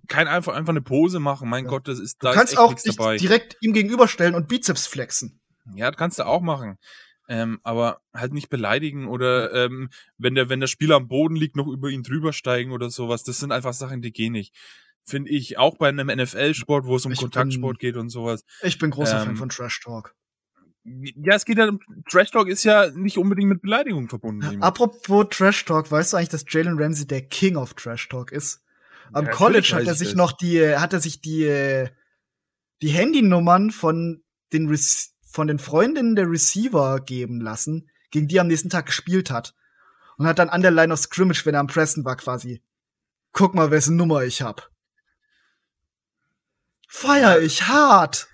kein 0.08 0.28
einfach, 0.28 0.56
einfach 0.56 0.72
eine 0.72 0.82
Pose 0.82 1.20
machen. 1.20 1.48
Mein 1.50 1.66
Ja. 1.66 1.70
Gott, 1.70 1.88
das 1.88 2.00
ist 2.00 2.22
Du 2.24 2.28
da 2.28 2.34
kannst 2.34 2.54
ist 2.54 2.60
auch 2.60 2.74
dich 2.74 2.96
dabei. 2.96 3.18
direkt 3.18 3.58
ihm 3.62 3.74
gegenüberstellen 3.74 4.34
und 4.36 4.48
Bizeps 4.48 4.88
flexen. 4.88 5.40
Ja, 5.76 5.92
das 5.92 5.98
kannst 5.98 6.18
du 6.20 6.26
auch 6.26 6.42
machen. 6.42 6.78
Ähm, 7.30 7.60
aber 7.64 8.00
halt 8.14 8.34
nicht 8.34 8.50
beleidigen 8.50 9.08
oder 9.08 9.54
ähm, 9.54 9.90
wenn 10.18 10.34
der, 10.34 10.48
wenn 10.50 10.62
der 10.62 10.68
Spieler 10.68 10.96
am 10.96 11.08
Boden 11.10 11.36
liegt, 11.36 11.56
noch 11.58 11.68
über 11.68 11.90
ihn 11.90 12.02
drüber 12.02 12.32
steigen 12.34 12.72
oder 12.72 12.90
sowas. 12.90 13.24
Das 13.24 13.38
sind 13.40 13.52
einfach 13.52 13.74
Sachen, 13.74 14.02
die 14.02 14.12
gehen 14.14 14.32
nicht. 14.34 14.56
Finde 15.04 15.30
ich, 15.32 15.58
auch 15.58 15.78
bei 15.78 15.90
einem 15.90 16.08
NFL-Sport, 16.08 16.86
wo 16.86 16.96
es 16.96 17.06
um 17.06 17.12
Ich 17.12 17.20
Kontaktsport 17.20 17.80
bin- 17.80 17.88
geht 17.88 17.98
und 17.98 18.10
sowas. 18.10 18.44
Ich 18.64 18.78
bin 18.80 18.92
großer 18.92 19.20
Fan 19.20 19.30
Ähm, 19.32 19.36
von 19.38 19.50
Trash 19.50 19.80
Talk. 19.82 20.16
Ja, 20.88 21.36
es 21.36 21.44
geht 21.44 21.58
ja, 21.58 21.70
Trash 22.10 22.32
Talk 22.32 22.48
ist 22.48 22.64
ja 22.64 22.90
nicht 22.92 23.18
unbedingt 23.18 23.50
mit 23.50 23.62
Beleidigung 23.62 24.08
verbunden. 24.08 24.64
Apropos 24.64 25.28
Trash 25.30 25.66
Talk, 25.66 25.92
weißt 25.92 26.14
du 26.14 26.18
eigentlich, 26.18 26.30
dass 26.30 26.46
Jalen 26.48 26.82
Ramsey 26.82 27.06
der 27.06 27.24
King 27.24 27.58
of 27.58 27.74
Trash 27.74 28.08
Talk 28.08 28.32
ist? 28.32 28.64
Am 29.12 29.26
ja, 29.26 29.32
College 29.32 29.74
hat 29.74 29.86
er 29.86 29.96
sich 29.96 30.16
noch 30.16 30.32
die, 30.32 30.78
hat 30.78 30.94
er 30.94 31.02
sich 31.02 31.20
die, 31.20 31.88
die 32.82 32.90
Handynummern 32.90 33.72
von 33.72 34.24
den, 34.54 34.74
von 35.26 35.48
den 35.48 35.60
Freundinnen 35.60 36.16
der 36.16 36.30
Receiver 36.30 37.02
geben 37.02 37.42
lassen, 37.42 37.90
gegen 38.10 38.30
die 38.30 38.38
er 38.38 38.42
am 38.42 38.48
nächsten 38.48 38.70
Tag 38.70 38.86
gespielt 38.86 39.30
hat. 39.30 39.56
Und 40.18 40.26
hat 40.26 40.40
dann 40.40 40.50
an 40.50 40.62
der 40.62 40.72
Line 40.72 40.94
of 40.94 41.00
Scrimmage, 41.00 41.46
wenn 41.46 41.54
er 41.54 41.60
am 41.60 41.68
Pressen 41.68 42.06
war, 42.06 42.16
quasi, 42.16 42.64
guck 43.34 43.54
mal, 43.54 43.72
wessen 43.72 43.98
Nummer 43.98 44.24
ich 44.24 44.42
hab. 44.42 44.72
Feier 46.88 47.42
ich 47.42 47.68
hart! 47.68 48.30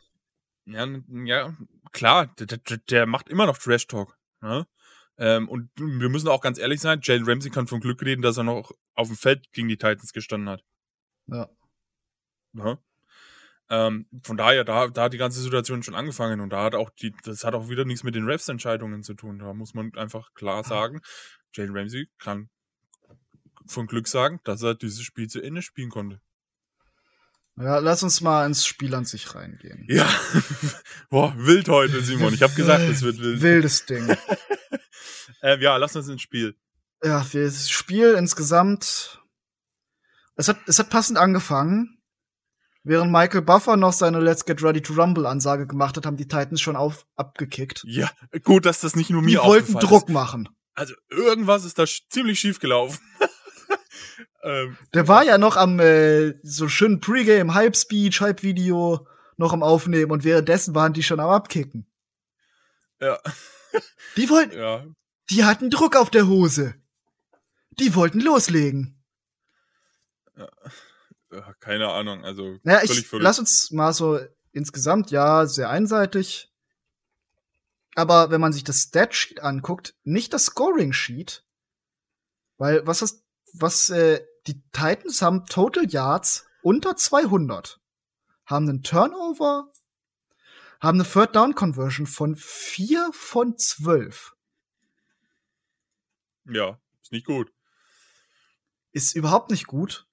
Ja, 0.65 0.87
ja 1.25 1.57
klar, 1.93 2.27
der, 2.35 2.47
der, 2.47 2.77
der 2.77 3.05
macht 3.05 3.29
immer 3.29 3.45
noch 3.45 3.57
Trash 3.57 3.87
Talk. 3.87 4.17
Ne? 4.41 4.67
Ähm, 5.17 5.47
und 5.47 5.69
wir 5.75 6.09
müssen 6.09 6.27
auch 6.27 6.41
ganz 6.41 6.57
ehrlich 6.57 6.81
sein, 6.81 6.99
Jalen 7.01 7.25
Ramsey 7.25 7.51
kann 7.51 7.67
vom 7.67 7.79
Glück 7.79 8.01
reden, 8.01 8.21
dass 8.21 8.37
er 8.37 8.43
noch 8.43 8.71
auf 8.95 9.07
dem 9.07 9.17
Feld 9.17 9.51
gegen 9.53 9.67
die 9.67 9.77
Titans 9.77 10.11
gestanden 10.11 10.49
hat. 10.49 10.63
Ja. 11.27 11.49
ja. 12.53 12.77
Ähm, 13.69 14.07
von 14.23 14.37
daher, 14.37 14.63
da, 14.63 14.87
da 14.87 15.03
hat 15.03 15.13
die 15.13 15.17
ganze 15.17 15.41
Situation 15.41 15.83
schon 15.83 15.95
angefangen 15.95 16.41
und 16.41 16.49
da 16.49 16.63
hat 16.63 16.75
auch 16.75 16.89
die, 16.89 17.13
das 17.23 17.43
hat 17.43 17.53
auch 17.53 17.69
wieder 17.69 17.85
nichts 17.85 18.03
mit 18.03 18.15
den 18.15 18.25
Refs-Entscheidungen 18.25 19.03
zu 19.03 19.13
tun. 19.13 19.39
Da 19.39 19.53
muss 19.53 19.73
man 19.73 19.93
einfach 19.95 20.33
klar 20.33 20.63
sagen, 20.63 21.01
Jalen 21.53 21.75
Ramsey 21.75 22.09
kann 22.17 22.49
von 23.65 23.87
Glück 23.87 24.07
sagen, 24.07 24.39
dass 24.43 24.61
er 24.61 24.75
dieses 24.75 25.03
Spiel 25.03 25.29
zu 25.29 25.41
Ende 25.41 25.61
spielen 25.61 25.89
konnte. 25.89 26.21
Ja, 27.55 27.77
lass 27.77 28.01
uns 28.01 28.21
mal 28.21 28.45
ins 28.47 28.65
Spiel 28.65 28.95
an 28.95 29.05
sich 29.05 29.35
reingehen. 29.35 29.85
Ja, 29.87 30.09
boah, 31.09 31.33
wild 31.37 31.69
heute, 31.69 32.01
Simon. 32.01 32.33
Ich 32.33 32.41
habe 32.41 32.53
gesagt, 32.55 32.83
es 32.83 33.03
wird 33.03 33.19
wild. 33.19 33.41
Wildes 33.41 33.85
Ding. 33.85 34.09
äh, 35.41 35.59
ja, 35.61 35.77
lass 35.77 35.95
uns 35.95 36.07
ins 36.07 36.21
Spiel. 36.21 36.55
Ja, 37.03 37.25
das 37.31 37.69
Spiel 37.69 38.15
insgesamt. 38.15 39.21
Es 40.35 40.47
hat, 40.47 40.57
es 40.65 40.79
hat 40.79 40.89
passend 40.89 41.19
angefangen. 41.19 41.99
Während 42.85 43.11
Michael 43.11 43.43
Buffer 43.43 43.77
noch 43.77 43.93
seine 43.93 44.19
Let's 44.19 44.45
Get 44.45 44.61
Ready 44.61 44.81
to 44.81 44.93
Rumble 44.93 45.25
Ansage 45.25 45.67
gemacht 45.67 45.95
hat, 45.95 46.05
haben 46.05 46.17
die 46.17 46.27
Titans 46.27 46.59
schon 46.59 46.75
auf, 46.75 47.05
abgekickt. 47.15 47.83
Ja, 47.87 48.11
gut, 48.43 48.65
dass 48.65 48.81
das 48.81 48.95
nicht 48.95 49.09
nur 49.09 49.21
mir 49.21 49.39
Die 49.39 49.47
wollten 49.47 49.73
Druck 49.73 50.09
ist. 50.09 50.13
machen. 50.13 50.49
Also 50.75 50.93
irgendwas 51.09 51.65
ist 51.65 51.77
da 51.77 51.85
ziemlich 51.85 52.39
schief 52.39 52.59
gelaufen. 52.59 52.99
Ähm, 54.43 54.77
der 54.93 55.07
war 55.07 55.23
ja 55.23 55.37
noch 55.37 55.55
am 55.55 55.79
äh, 55.79 56.33
so 56.43 56.67
schönen 56.67 56.99
Pre-Game, 56.99 57.53
Hype-Speech, 57.53 58.19
Hype-Video 58.19 59.07
noch 59.37 59.53
am 59.53 59.63
Aufnehmen 59.63 60.11
und 60.11 60.25
währenddessen 60.25 60.75
waren 60.75 60.91
die 60.91 61.03
schon 61.03 61.21
am 61.21 61.29
Abkicken. 61.29 61.87
Ja. 62.99 63.19
Die 64.17 64.29
wollten. 64.29 64.57
Ja. 64.57 64.85
Die 65.29 65.45
hatten 65.45 65.69
Druck 65.69 65.95
auf 65.95 66.09
der 66.09 66.27
Hose. 66.27 66.75
Die 67.79 67.95
wollten 67.95 68.19
loslegen. 68.19 69.01
Ja. 70.37 70.49
ja 71.31 71.53
keine 71.59 71.89
Ahnung, 71.89 72.23
also. 72.23 72.59
Naja, 72.63 72.81
ich, 72.83 73.11
lass 73.11 73.39
uns 73.39 73.71
mal 73.71 73.93
so 73.93 74.19
insgesamt, 74.51 75.11
ja, 75.11 75.45
sehr 75.45 75.69
einseitig. 75.69 76.51
Aber 77.95 78.31
wenn 78.31 78.41
man 78.41 78.53
sich 78.53 78.63
das 78.63 78.81
Stat-Sheet 78.81 79.41
anguckt, 79.41 79.95
nicht 80.03 80.33
das 80.33 80.45
Scoring-Sheet. 80.45 81.43
Weil, 82.57 82.85
was 82.85 82.99
das, 82.99 83.22
was 83.53 83.89
äh, 83.89 84.25
die 84.47 84.61
Titans 84.71 85.21
haben 85.21 85.45
Total 85.45 85.89
Yards 85.89 86.45
unter 86.61 86.95
200, 86.95 87.79
haben 88.45 88.67
einen 88.67 88.83
Turnover, 88.83 89.71
haben 90.81 90.99
eine 90.99 91.09
Third 91.09 91.35
Down 91.35 91.55
Conversion 91.55 92.07
von 92.07 92.35
4 92.35 93.11
von 93.13 93.57
12. 93.57 94.35
Ja, 96.45 96.79
ist 97.01 97.11
nicht 97.11 97.25
gut. 97.25 97.53
Ist 98.91 99.15
überhaupt 99.15 99.49
nicht 99.49 99.67
gut. 99.67 100.07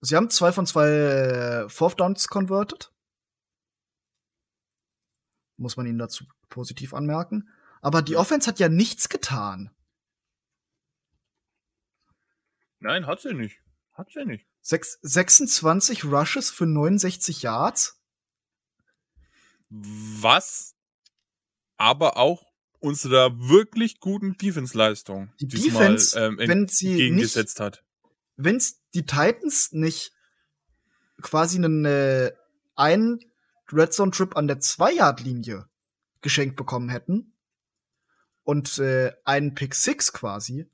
Sie 0.00 0.16
haben 0.16 0.30
zwei 0.30 0.52
von 0.52 0.66
zwei 0.66 0.88
äh, 0.88 1.68
Fourth 1.68 2.00
Downs 2.00 2.28
converted. 2.28 2.92
Muss 5.56 5.76
man 5.76 5.86
ihnen 5.86 5.98
dazu 5.98 6.24
positiv 6.48 6.94
anmerken. 6.94 7.48
Aber 7.80 8.02
die 8.02 8.16
Offense 8.16 8.48
hat 8.48 8.58
ja 8.58 8.68
nichts 8.68 9.08
getan. 9.08 9.73
Nein, 12.84 13.06
hat 13.06 13.22
sie 13.22 13.32
nicht. 13.32 13.60
Hat 13.92 14.10
sie 14.10 14.26
nicht. 14.26 14.46
Sech 14.60 14.82
26 15.00 16.04
Rushes 16.04 16.50
für 16.50 16.66
69 16.66 17.40
Yards. 17.40 17.98
Was 19.70 20.74
aber 21.78 22.18
auch 22.18 22.44
unserer 22.80 23.48
wirklich 23.48 24.00
guten 24.00 24.36
Defense-Leistung 24.36 25.32
die 25.40 25.48
Defense, 25.48 26.18
ähm, 26.18 26.36
wenn 26.36 26.68
sie 26.68 26.90
entgegengesetzt 26.90 27.58
nicht, 27.58 27.64
hat. 27.64 27.84
Wenn 28.36 28.62
die 28.92 29.06
Titans 29.06 29.72
nicht 29.72 30.12
quasi 31.22 31.56
einen 31.56 31.86
äh, 31.86 32.32
einen 32.76 33.20
Red 33.72 33.94
Zone 33.94 34.10
Trip 34.10 34.36
an 34.36 34.46
der 34.46 34.60
2-Yard-Linie 34.60 35.70
geschenkt 36.20 36.56
bekommen 36.56 36.90
hätten 36.90 37.32
und 38.42 38.78
äh, 38.78 39.12
einen 39.24 39.54
Pick 39.54 39.74
6 39.74 40.12
quasi, 40.12 40.68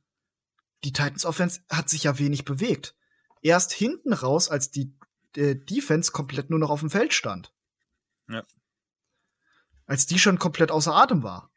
die 0.85 0.93
Titans 0.93 1.25
Offense 1.25 1.61
hat 1.71 1.89
sich 1.89 2.05
ja 2.05 2.19
wenig 2.19 2.45
bewegt 2.45 2.95
erst 3.43 3.73
hinten 3.73 4.13
raus, 4.13 4.51
als 4.51 4.71
die 4.71 4.95
äh, 5.37 5.55
Defense 5.55 6.13
komplett 6.13 6.51
nur 6.51 6.59
noch 6.59 6.71
auf 6.71 6.81
dem 6.81 6.91
Feld 6.91 7.13
stand. 7.13 7.53
Ja. 8.29 8.45
Als 9.87 10.07
die 10.07 10.19
schon 10.19 10.39
komplett 10.39 10.71
außer 10.71 10.95
Atem 10.95 11.23
war. 11.23 11.51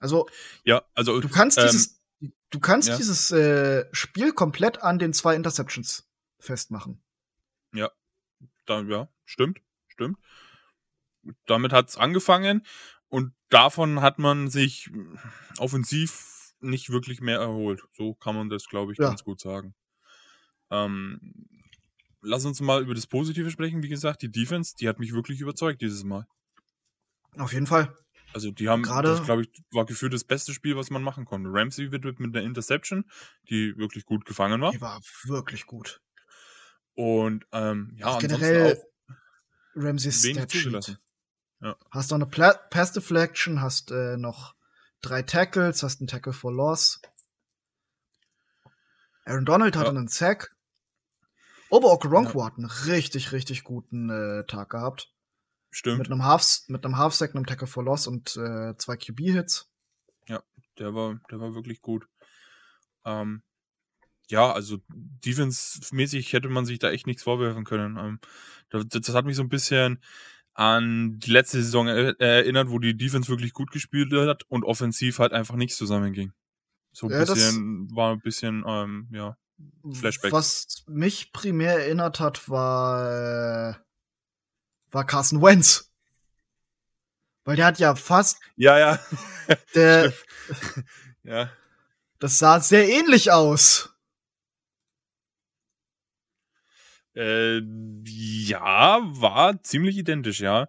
Also, 0.00 0.28
ja, 0.64 0.84
also 0.94 1.20
du 1.20 1.28
kannst 1.28 1.58
ähm, 1.58 1.64
dieses, 1.64 2.00
du 2.50 2.60
kannst 2.60 2.88
ja. 2.88 2.96
dieses 2.96 3.32
äh, 3.32 3.86
Spiel 3.92 4.32
komplett 4.32 4.82
an 4.82 4.98
den 4.98 5.12
zwei 5.12 5.34
Interceptions 5.34 6.08
festmachen. 6.38 7.02
Ja, 7.72 7.90
da, 8.66 8.82
ja, 8.82 9.08
stimmt, 9.24 9.60
stimmt. 9.88 10.18
Damit 11.46 11.72
hat's 11.72 11.96
angefangen 11.96 12.64
und 13.08 13.34
davon 13.48 14.00
hat 14.00 14.18
man 14.18 14.48
sich 14.50 14.90
offensiv 15.58 16.52
nicht 16.60 16.90
wirklich 16.90 17.20
mehr 17.20 17.38
erholt. 17.38 17.82
So 17.96 18.14
kann 18.14 18.34
man 18.34 18.48
das, 18.48 18.68
glaube 18.68 18.92
ich, 18.92 18.98
ja. 18.98 19.08
ganz 19.08 19.24
gut 19.24 19.40
sagen. 19.40 19.74
Ähm, 20.70 21.20
lass 22.20 22.44
uns 22.44 22.60
mal 22.60 22.82
über 22.82 22.94
das 22.94 23.06
Positive 23.06 23.50
sprechen. 23.50 23.82
Wie 23.82 23.88
gesagt, 23.88 24.22
die 24.22 24.30
Defense, 24.30 24.74
die 24.78 24.88
hat 24.88 24.98
mich 24.98 25.12
wirklich 25.12 25.40
überzeugt 25.40 25.80
dieses 25.80 26.04
Mal. 26.04 26.26
Auf 27.36 27.52
jeden 27.52 27.66
Fall. 27.66 27.94
Also 28.34 28.50
die 28.50 28.68
haben, 28.68 28.82
Gerade 28.82 29.08
das 29.08 29.24
glaube 29.24 29.42
ich, 29.42 29.48
war 29.70 29.86
gefühlt 29.86 30.12
das 30.12 30.24
beste 30.24 30.52
Spiel, 30.52 30.76
was 30.76 30.90
man 30.90 31.02
machen 31.02 31.24
konnte. 31.24 31.48
Ramsey 31.50 31.90
wird 31.90 32.04
mit 32.20 32.36
einer 32.36 32.44
Interception, 32.44 33.04
die 33.48 33.76
wirklich 33.78 34.04
gut 34.04 34.26
gefangen 34.26 34.60
war. 34.60 34.72
Die 34.72 34.80
war 34.80 35.00
wirklich 35.24 35.66
gut. 35.66 36.00
Und 36.94 37.46
ähm, 37.52 37.94
ja, 37.96 38.06
also 38.06 38.18
generell 38.18 38.74
auch 38.74 38.88
Ramseys 39.76 40.28
Stat 40.28 40.98
ja. 41.60 41.76
Hast 41.90 42.10
noch 42.10 42.16
eine 42.16 42.26
Pla 42.26 42.54
Pass 42.70 42.92
Deflection, 42.92 43.60
hast 43.60 43.90
äh, 43.90 44.16
noch 44.16 44.54
drei 45.00 45.22
Tackles, 45.22 45.82
hast 45.82 46.00
einen 46.00 46.08
Tackle 46.08 46.32
for 46.32 46.52
Loss. 46.52 47.00
Aaron 49.24 49.44
Donald 49.44 49.76
hatte 49.76 49.90
ja. 49.90 49.96
einen 49.96 50.08
Sack. 50.08 50.54
Aber 51.70 51.88
auch 51.88 52.00
Gronko 52.00 52.40
ja. 52.40 52.46
hat 52.46 52.56
einen 52.56 52.70
richtig, 52.86 53.32
richtig 53.32 53.64
guten 53.64 54.08
äh, 54.08 54.46
Tag 54.46 54.70
gehabt. 54.70 55.12
Stimmt. 55.70 55.98
Mit 55.98 56.10
einem 56.10 56.24
Half, 56.24 56.62
mit 56.68 56.84
einem 56.84 56.96
Half 56.96 57.14
Sack, 57.14 57.34
einem 57.34 57.44
Tackle 57.44 57.66
for 57.66 57.84
Loss 57.84 58.06
und 58.06 58.36
äh, 58.36 58.74
zwei 58.78 58.96
QB 58.96 59.20
Hits. 59.20 59.70
Ja, 60.26 60.42
der 60.78 60.94
war, 60.94 61.20
der 61.30 61.40
war 61.40 61.54
wirklich 61.54 61.82
gut. 61.82 62.08
Ähm, 63.04 63.42
ja, 64.30 64.52
also 64.52 64.78
Defense-mäßig 64.88 66.32
hätte 66.32 66.48
man 66.48 66.66
sich 66.66 66.78
da 66.78 66.90
echt 66.90 67.06
nichts 67.06 67.22
vorwerfen 67.22 67.64
können. 67.64 67.96
Ähm, 67.96 68.20
das, 68.70 68.86
das, 68.88 69.14
hat 69.14 69.24
mich 69.24 69.36
so 69.36 69.42
ein 69.42 69.48
bisschen 69.48 70.02
an 70.58 71.20
die 71.20 71.30
letzte 71.30 71.62
Saison 71.62 71.86
erinnert, 71.86 72.68
wo 72.68 72.80
die 72.80 72.96
Defense 72.96 73.28
wirklich 73.28 73.52
gut 73.52 73.70
gespielt 73.70 74.12
hat 74.12 74.42
und 74.48 74.64
offensiv 74.64 75.20
halt 75.20 75.32
einfach 75.32 75.54
nichts 75.54 75.76
zusammenging. 75.76 76.32
So 76.90 77.06
ein 77.06 77.12
ja, 77.12 77.20
bisschen, 77.20 77.88
war 77.94 78.12
ein 78.12 78.20
bisschen, 78.20 78.64
ähm, 78.66 79.06
ja, 79.12 79.36
Flashback. 79.92 80.32
Was 80.32 80.82
mich 80.88 81.32
primär 81.32 81.78
erinnert 81.78 82.18
hat, 82.18 82.48
war, 82.48 83.70
äh, 83.70 83.74
war 84.90 85.06
Carson 85.06 85.40
Wentz. 85.40 85.92
Weil 87.44 87.54
der 87.54 87.66
hat 87.66 87.78
ja 87.78 87.94
fast. 87.94 88.40
Ja, 88.56 88.78
ja. 88.80 88.98
Der. 89.76 90.12
ja. 91.22 91.50
Das 92.18 92.38
sah 92.38 92.58
sehr 92.58 92.88
ähnlich 92.88 93.30
aus. 93.30 93.90
Äh, 97.14 97.60
ja, 98.04 99.00
war 99.02 99.62
ziemlich 99.62 99.96
identisch, 99.96 100.40
ja. 100.40 100.68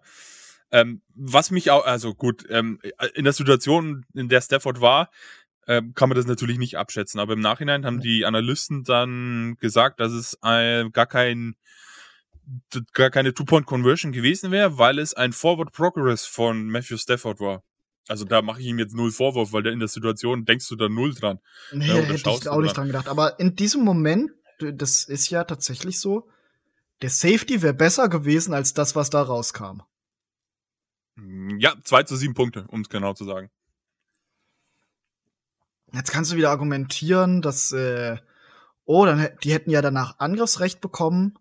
Ähm, 0.72 1.02
was 1.14 1.50
mich 1.50 1.70
auch, 1.70 1.84
also 1.84 2.14
gut, 2.14 2.44
ähm, 2.48 2.80
in 3.14 3.24
der 3.24 3.32
Situation, 3.32 4.06
in 4.14 4.28
der 4.28 4.40
Stafford 4.40 4.80
war, 4.80 5.10
äh, 5.66 5.82
kann 5.94 6.08
man 6.08 6.16
das 6.16 6.26
natürlich 6.26 6.58
nicht 6.58 6.78
abschätzen. 6.78 7.20
Aber 7.20 7.32
im 7.32 7.40
Nachhinein 7.40 7.84
haben 7.84 8.00
die 8.00 8.24
Analysten 8.24 8.84
dann 8.84 9.56
gesagt, 9.60 10.00
dass 10.00 10.12
es 10.12 10.38
äh, 10.42 10.88
gar 10.90 11.06
kein 11.06 11.56
gar 12.92 13.10
keine 13.10 13.32
Two-Point-Conversion 13.32 14.10
gewesen 14.12 14.50
wäre, 14.50 14.76
weil 14.76 14.98
es 14.98 15.14
ein 15.14 15.32
Forward 15.32 15.72
Progress 15.72 16.24
von 16.26 16.68
Matthew 16.68 16.96
Stafford 16.96 17.38
war. 17.38 17.62
Also 18.08 18.24
da 18.24 18.42
mache 18.42 18.60
ich 18.60 18.66
ihm 18.66 18.78
jetzt 18.80 18.94
null 18.94 19.12
Vorwurf, 19.12 19.52
weil 19.52 19.62
der 19.62 19.72
in 19.72 19.78
der 19.78 19.86
Situation 19.86 20.44
denkst 20.44 20.68
du 20.68 20.74
da 20.74 20.88
null 20.88 21.14
dran. 21.14 21.38
Nee, 21.72 21.86
ja, 21.86 21.94
hätte 21.94 22.14
ich 22.14 22.48
auch 22.48 22.60
nicht 22.60 22.76
dran 22.76 22.88
gedacht. 22.88 23.06
Aber 23.06 23.38
in 23.38 23.54
diesem 23.54 23.84
Moment, 23.84 24.32
das 24.60 25.04
ist 25.04 25.30
ja 25.30 25.44
tatsächlich 25.44 26.00
so, 26.00 26.28
der 27.02 27.10
Safety 27.10 27.62
wäre 27.62 27.74
besser 27.74 28.08
gewesen 28.08 28.54
als 28.54 28.74
das, 28.74 28.94
was 28.94 29.10
da 29.10 29.22
rauskam. 29.22 29.82
Hm, 31.16 31.58
ja, 31.58 31.74
zwei 31.84 32.02
zu 32.02 32.16
sieben 32.16 32.34
Punkte, 32.34 32.66
um 32.68 32.82
es 32.82 32.88
genau 32.88 33.14
zu 33.14 33.24
sagen. 33.24 33.50
Jetzt 35.92 36.12
kannst 36.12 36.30
du 36.30 36.36
wieder 36.36 36.50
argumentieren, 36.50 37.42
dass, 37.42 37.72
äh, 37.72 38.16
oh, 38.84 39.04
dann, 39.06 39.28
die 39.42 39.52
hätten 39.52 39.70
ja 39.70 39.82
danach 39.82 40.18
Angriffsrecht 40.18 40.80
bekommen. 40.80 41.38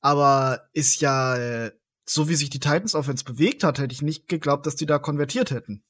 Aber 0.00 0.68
ist 0.72 1.00
ja, 1.00 1.36
äh, 1.36 1.72
so 2.04 2.28
wie 2.28 2.34
sich 2.34 2.50
die 2.50 2.60
Titans 2.60 2.94
Offense 2.94 3.24
bewegt 3.24 3.64
hat, 3.64 3.78
hätte 3.78 3.94
ich 3.94 4.02
nicht 4.02 4.28
geglaubt, 4.28 4.66
dass 4.66 4.76
die 4.76 4.86
da 4.86 4.98
konvertiert 4.98 5.50
hätten. 5.50 5.82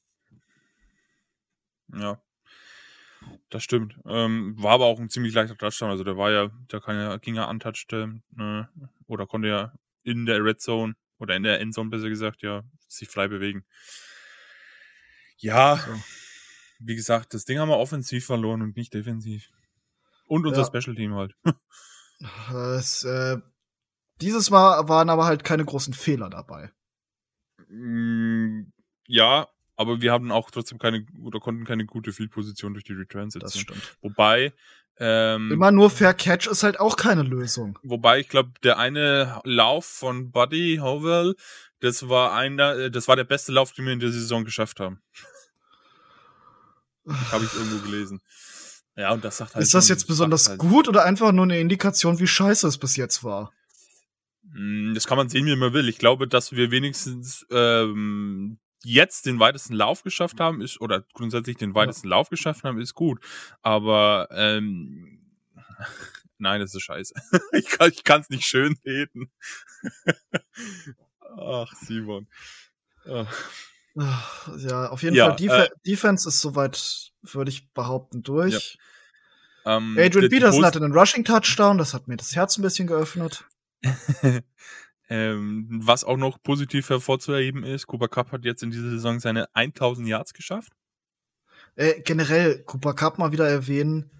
Ja. 1.93 2.22
Das 3.53 3.61
stimmt. 3.63 3.99
Ähm, 4.07 4.55
war 4.57 4.71
aber 4.71 4.85
auch 4.85 4.99
ein 4.99 5.11
ziemlich 5.11 5.35
leichter 5.35 5.55
Touchdown. 5.55 5.91
Also 5.91 6.03
der 6.03 6.17
war 6.17 6.31
ja, 6.31 6.49
der 6.71 6.81
kann 6.81 6.95
ja, 6.95 7.17
ging 7.17 7.35
ja 7.35 7.47
untouched, 7.47 7.93
äh, 7.93 8.63
oder 9.05 9.27
konnte 9.27 9.47
ja 9.47 9.73
in 10.01 10.25
der 10.25 10.43
Red 10.43 10.59
Zone 10.59 10.95
oder 11.19 11.35
in 11.35 11.43
der 11.43 11.59
Endzone 11.59 11.91
besser 11.91 12.09
gesagt, 12.09 12.41
ja, 12.41 12.63
sich 12.87 13.09
frei 13.09 13.27
bewegen. 13.27 13.63
Ja, 15.37 15.77
so. 15.77 15.93
wie 16.79 16.95
gesagt, 16.95 17.35
das 17.35 17.45
Ding 17.45 17.59
haben 17.59 17.69
wir 17.69 17.77
offensiv 17.77 18.25
verloren 18.25 18.63
und 18.63 18.75
nicht 18.75 18.91
defensiv. 18.91 19.51
Und 20.25 20.47
unser 20.47 20.61
ja. 20.61 20.65
Special 20.65 20.95
Team 20.95 21.13
halt. 21.13 21.35
Das, 22.49 23.03
äh, 23.03 23.37
dieses 24.21 24.49
Mal 24.49 24.87
waren 24.87 25.09
aber 25.09 25.25
halt 25.25 25.43
keine 25.43 25.65
großen 25.65 25.93
Fehler 25.93 26.29
dabei. 26.29 26.71
Mm, 27.67 28.71
ja, 29.07 29.49
aber 29.75 30.01
wir 30.01 30.11
haben 30.11 30.31
auch 30.31 30.51
trotzdem 30.51 30.77
keine 30.77 31.05
oder 31.21 31.39
konnten 31.39 31.65
keine 31.65 31.85
gute 31.85 32.13
Field-Position 32.13 32.73
durch 32.73 32.83
die 32.83 32.93
Returns 32.93 33.33
setzen. 33.33 33.45
Das 33.45 33.57
stimmt. 33.59 33.97
Wobei 34.01 34.53
ähm, 34.97 35.51
immer 35.51 35.71
nur 35.71 35.89
Fair 35.89 36.13
Catch 36.13 36.47
ist 36.47 36.63
halt 36.63 36.79
auch 36.79 36.97
keine 36.97 37.23
Lösung. 37.23 37.79
Wobei 37.81 38.19
ich 38.19 38.29
glaube, 38.29 38.51
der 38.63 38.77
eine 38.77 39.41
Lauf 39.43 39.85
von 39.85 40.31
Buddy 40.31 40.77
Howell, 40.81 41.35
das 41.79 42.09
war 42.09 42.33
einer, 42.33 42.75
äh, 42.75 42.91
das 42.91 43.07
war 43.07 43.15
der 43.15 43.23
beste 43.23 43.51
Lauf, 43.51 43.71
den 43.73 43.85
wir 43.85 43.93
in 43.93 43.99
der 43.99 44.11
Saison 44.11 44.45
geschafft 44.45 44.79
haben. 44.79 45.01
Habe 47.31 47.45
ich 47.45 47.53
irgendwo 47.53 47.83
gelesen. 47.83 48.21
Ja, 48.95 49.11
und 49.11 49.25
das 49.25 49.37
sagt 49.37 49.55
halt. 49.55 49.63
Ist 49.63 49.73
das 49.73 49.89
jetzt 49.89 50.07
besonders 50.07 50.47
halt 50.47 50.59
gut 50.59 50.87
oder 50.87 51.03
einfach 51.03 51.31
nur 51.31 51.45
eine 51.45 51.59
Indikation, 51.59 52.19
wie 52.19 52.27
scheiße 52.27 52.67
es 52.67 52.77
bis 52.77 52.95
jetzt 52.95 53.23
war? 53.23 53.51
Hm, 54.53 54.91
das 54.93 55.07
kann 55.07 55.17
man 55.17 55.29
sehen, 55.29 55.47
wie 55.47 55.55
man 55.55 55.73
will. 55.73 55.89
Ich 55.89 55.97
glaube, 55.97 56.27
dass 56.27 56.51
wir 56.51 56.69
wenigstens 56.69 57.45
ähm, 57.49 58.59
jetzt 58.83 59.25
den 59.25 59.39
weitesten 59.39 59.73
Lauf 59.73 60.03
geschafft 60.03 60.39
haben, 60.39 60.61
ist, 60.61 60.79
oder 60.81 61.03
grundsätzlich 61.13 61.57
den 61.57 61.75
weitesten 61.75 62.07
ja. 62.07 62.17
Lauf 62.17 62.29
geschafft 62.29 62.63
haben, 62.63 62.79
ist 62.79 62.93
gut. 62.93 63.19
Aber 63.61 64.27
ähm, 64.31 65.19
nein, 66.37 66.61
das 66.61 66.73
ist 66.75 66.83
scheiße. 66.83 67.13
ich 67.51 68.03
kann 68.03 68.21
es 68.21 68.29
nicht 68.29 68.45
schön 68.45 68.77
reden. 68.85 69.31
Ach, 71.37 71.73
Simon. 71.73 72.27
Ach. 73.05 73.33
Ja, 74.57 74.89
auf 74.89 75.03
jeden 75.03 75.15
ja, 75.15 75.27
Fall. 75.27 75.35
Def 75.35 75.51
äh, 75.51 75.69
Defense 75.85 76.27
ist 76.27 76.41
soweit, 76.41 77.11
würde 77.21 77.51
ich 77.51 77.71
behaupten, 77.73 78.23
durch. 78.23 78.77
Ja. 79.65 79.77
Ähm, 79.77 79.97
Adrian 79.99 80.29
Peterson 80.29 80.65
hatte 80.65 80.79
einen 80.83 80.93
Rushing 80.93 81.23
Touchdown, 81.23 81.77
das 81.77 81.93
hat 81.93 82.07
mir 82.07 82.17
das 82.17 82.35
Herz 82.35 82.57
ein 82.57 82.63
bisschen 82.63 82.87
geöffnet. 82.87 83.45
Ähm, 85.09 85.67
was 85.83 86.03
auch 86.03 86.17
noch 86.17 86.41
positiv 86.41 86.89
hervorzuheben 86.89 87.63
ist, 87.63 87.87
Cooper 87.87 88.07
Cup 88.07 88.31
hat 88.31 88.45
jetzt 88.45 88.63
in 88.63 88.71
dieser 88.71 88.89
Saison 88.89 89.19
seine 89.19 89.53
1000 89.53 90.07
Yards 90.07 90.33
geschafft. 90.33 90.71
Äh, 91.75 92.01
generell, 92.01 92.63
Cooper 92.63 92.93
Cup 92.93 93.17
mal 93.17 93.31
wieder 93.31 93.47
erwähnen. 93.47 94.11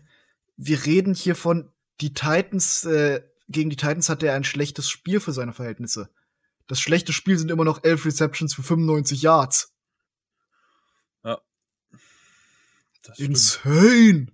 Wir 0.58 0.86
reden 0.86 1.14
hier 1.14 1.36
von 1.36 1.72
die 2.02 2.14
Titans, 2.14 2.84
äh, 2.86 3.22
gegen 3.48 3.70
die 3.70 3.76
Titans 3.76 4.10
hat 4.10 4.24
er 4.24 4.34
ein 4.34 4.44
schlechtes 4.44 4.90
Spiel 4.90 5.20
für 5.20 5.32
seine 5.32 5.54
Verhältnisse. 5.54 6.10
Das 6.68 6.80
schlechte 6.80 7.14
Spiel 7.14 7.38
sind 7.38 7.52
immer 7.52 7.66
noch 7.66 7.84
11 7.84 8.06
Receptions 8.06 8.54
für 8.54 8.64
95 8.64 9.22
Yards. 9.22 9.74
Ja. 11.24 11.40
Insane! 13.18 14.33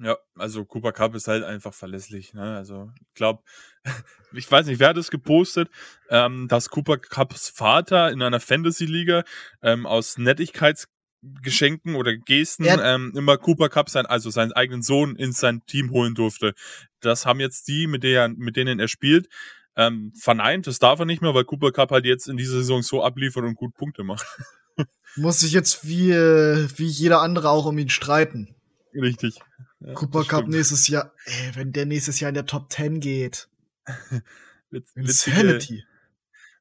Ja, 0.00 0.16
also 0.36 0.64
Cooper 0.64 0.92
Cup 0.92 1.14
ist 1.16 1.26
halt 1.26 1.42
einfach 1.42 1.74
verlässlich. 1.74 2.32
Ne? 2.32 2.56
Also 2.56 2.90
ich 3.00 3.14
glaube, 3.14 3.42
ich 4.32 4.50
weiß 4.50 4.66
nicht, 4.66 4.78
wer 4.78 4.90
hat 4.90 4.96
es 4.96 5.10
gepostet, 5.10 5.68
ähm, 6.08 6.46
dass 6.46 6.70
Cooper 6.70 6.98
Cups 6.98 7.48
Vater 7.48 8.12
in 8.12 8.22
einer 8.22 8.38
Fantasy-Liga 8.38 9.24
ähm, 9.60 9.86
aus 9.86 10.16
Nettigkeitsgeschenken 10.16 11.96
oder 11.96 12.16
Gesten 12.16 12.64
ähm, 12.64 13.12
immer 13.16 13.38
Cooper 13.38 13.68
Cup 13.68 13.90
sein, 13.90 14.06
also 14.06 14.30
seinen 14.30 14.52
eigenen 14.52 14.82
Sohn 14.82 15.16
in 15.16 15.32
sein 15.32 15.62
Team 15.66 15.90
holen 15.90 16.14
durfte. 16.14 16.54
Das 17.00 17.26
haben 17.26 17.40
jetzt 17.40 17.66
die, 17.66 17.88
mit, 17.88 18.04
der, 18.04 18.28
mit 18.28 18.56
denen 18.56 18.78
er 18.78 18.88
spielt, 18.88 19.28
ähm, 19.74 20.12
verneint. 20.16 20.68
Das 20.68 20.78
darf 20.78 21.00
er 21.00 21.06
nicht 21.06 21.22
mehr, 21.22 21.34
weil 21.34 21.44
Cooper 21.44 21.72
Cup 21.72 21.90
halt 21.90 22.04
jetzt 22.04 22.28
in 22.28 22.36
dieser 22.36 22.58
Saison 22.58 22.82
so 22.82 23.02
abliefert 23.02 23.42
und 23.44 23.56
gut 23.56 23.74
Punkte 23.74 24.04
macht. 24.04 24.26
Muss 25.16 25.40
sich 25.40 25.50
jetzt 25.50 25.88
wie, 25.88 26.12
äh, 26.12 26.68
wie 26.76 26.86
jeder 26.86 27.20
andere 27.20 27.50
auch 27.50 27.66
um 27.66 27.78
ihn 27.78 27.88
streiten. 27.88 28.54
Richtig. 28.94 29.40
Ja, 29.80 29.94
Cooper 29.94 30.24
Cup 30.24 30.40
stimmt. 30.40 30.54
nächstes 30.54 30.88
Jahr, 30.88 31.12
ey, 31.24 31.54
wenn 31.54 31.72
der 31.72 31.86
nächstes 31.86 32.18
Jahr 32.20 32.30
in 32.30 32.34
der 32.34 32.46
Top 32.46 32.72
10 32.72 33.00
geht. 33.00 33.48
Witz, 34.70 34.92
Insanity. 34.94 35.84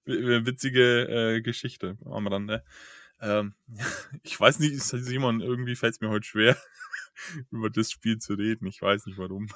Witzige, 0.05 0.45
witzige 0.45 1.35
äh, 1.35 1.41
Geschichte 1.41 1.97
dann, 2.05 2.45
ne? 2.45 2.63
Ähm, 3.19 3.55
ich 4.23 4.39
weiß 4.39 4.59
nicht, 4.59 4.81
Simon, 4.81 5.41
irgendwie 5.41 5.75
fällt 5.75 5.95
es 5.95 6.01
mir 6.01 6.09
heute 6.09 6.25
schwer, 6.25 6.57
über 7.51 7.69
das 7.69 7.91
Spiel 7.91 8.19
zu 8.19 8.33
reden. 8.33 8.67
Ich 8.67 8.81
weiß 8.81 9.05
nicht 9.07 9.17
warum. 9.17 9.49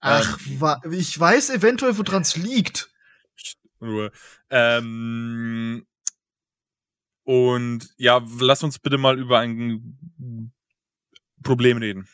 Ach, 0.00 0.38
ähm, 0.46 0.92
ich 0.92 1.18
weiß 1.18 1.50
eventuell, 1.50 1.96
woran 1.96 2.22
es 2.22 2.36
liegt. 2.36 2.90
Nur. 3.80 4.12
Ähm, 4.50 5.86
und 7.24 7.88
ja, 7.96 8.24
lass 8.38 8.62
uns 8.62 8.78
bitte 8.78 8.98
mal 8.98 9.18
über 9.18 9.40
ein 9.40 10.52
Problem 11.42 11.78
reden. 11.78 12.06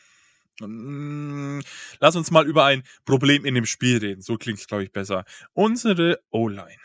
Mm, 0.67 1.61
lass 1.99 2.15
uns 2.15 2.31
mal 2.31 2.47
über 2.47 2.65
ein 2.65 2.83
Problem 3.05 3.45
in 3.45 3.55
dem 3.55 3.65
Spiel 3.65 3.97
reden. 3.97 4.21
So 4.21 4.37
klingt 4.37 4.59
es, 4.59 4.67
glaube 4.67 4.83
ich, 4.83 4.91
besser. 4.91 5.25
Unsere 5.53 6.21
O-Line. 6.29 6.77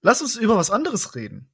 Lass 0.00 0.22
uns 0.22 0.36
über 0.36 0.56
was 0.56 0.70
anderes 0.70 1.14
reden. 1.14 1.50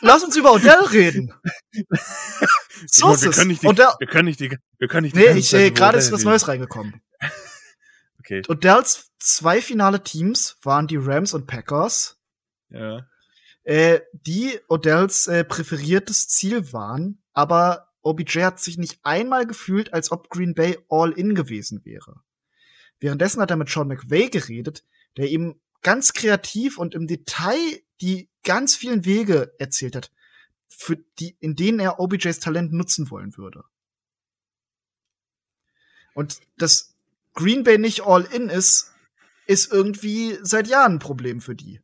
Lass 0.00 0.22
uns 0.22 0.36
über 0.36 0.52
Odell 0.52 0.84
reden. 0.92 1.34
so 2.86 3.12
ist 3.12 3.24
wir 3.24 3.32
können 3.32 3.48
nicht 3.48 3.62
die, 3.62 3.66
Odell. 3.66 3.88
wir 3.98 4.06
können 4.06 4.26
nicht 4.26 4.40
die, 4.40 4.56
wir 4.78 4.88
können 4.88 5.04
nicht 5.04 5.16
die 5.16 5.20
Nee, 5.20 5.38
ich 5.38 5.48
sehe, 5.48 5.72
gerade 5.72 5.98
ist 5.98 6.12
was 6.12 6.22
Neues 6.22 6.46
reingekommen. 6.46 7.02
okay. 8.20 8.42
Odells 8.48 9.10
zwei 9.18 9.60
finale 9.60 10.02
Teams 10.04 10.56
waren 10.62 10.86
die 10.86 10.96
Rams 10.96 11.34
und 11.34 11.46
Packers. 11.46 12.20
Ja. 12.70 13.06
Äh, 13.64 14.00
die 14.12 14.58
Odells 14.68 15.26
äh, 15.26 15.44
präferiertes 15.44 16.28
Ziel 16.28 16.72
waren, 16.72 17.22
aber 17.32 17.87
OBJ 18.02 18.42
hat 18.42 18.60
sich 18.60 18.78
nicht 18.78 18.98
einmal 19.02 19.46
gefühlt, 19.46 19.92
als 19.92 20.10
ob 20.10 20.30
Green 20.30 20.54
Bay 20.54 20.78
all 20.88 21.12
in 21.12 21.34
gewesen 21.34 21.84
wäre. 21.84 22.22
Währenddessen 23.00 23.40
hat 23.40 23.50
er 23.50 23.56
mit 23.56 23.68
Sean 23.68 23.88
McVay 23.88 24.28
geredet, 24.28 24.84
der 25.16 25.28
ihm 25.28 25.60
ganz 25.82 26.12
kreativ 26.12 26.78
und 26.78 26.94
im 26.94 27.06
Detail 27.06 27.82
die 28.00 28.28
ganz 28.42 28.74
vielen 28.76 29.04
Wege 29.04 29.52
erzählt 29.58 29.96
hat, 29.96 30.12
für 30.68 30.96
die, 31.18 31.36
in 31.40 31.56
denen 31.56 31.80
er 31.80 32.00
OBJs 32.00 32.40
Talent 32.40 32.72
nutzen 32.72 33.10
wollen 33.10 33.36
würde. 33.36 33.64
Und 36.14 36.40
dass 36.56 36.96
Green 37.34 37.62
Bay 37.62 37.78
nicht 37.78 38.02
all 38.02 38.24
in 38.24 38.48
ist, 38.48 38.92
ist 39.46 39.72
irgendwie 39.72 40.38
seit 40.42 40.66
Jahren 40.66 40.94
ein 40.94 40.98
Problem 40.98 41.40
für 41.40 41.54
die. 41.54 41.80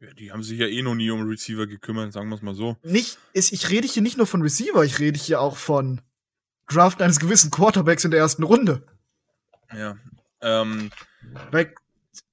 Ja, 0.00 0.12
die 0.14 0.30
haben 0.30 0.44
sich 0.44 0.58
ja 0.58 0.66
eh 0.66 0.82
noch 0.82 0.94
nie 0.94 1.10
um 1.10 1.28
Receiver 1.28 1.66
gekümmert, 1.66 2.12
sagen 2.12 2.28
wir 2.28 2.36
es 2.36 2.42
mal 2.42 2.54
so. 2.54 2.76
Nicht, 2.82 3.18
ist, 3.32 3.52
ich 3.52 3.68
rede 3.68 3.88
hier 3.88 4.02
nicht 4.02 4.16
nur 4.16 4.26
von 4.26 4.42
Receiver, 4.42 4.84
ich 4.84 5.00
rede 5.00 5.18
hier 5.18 5.40
auch 5.40 5.56
von 5.56 6.00
Draft 6.68 7.02
eines 7.02 7.18
gewissen 7.18 7.50
Quarterbacks 7.50 8.04
in 8.04 8.12
der 8.12 8.20
ersten 8.20 8.44
Runde. 8.44 8.86
Ja. 9.72 9.96
Ähm, 10.40 10.92
Weil 11.50 11.74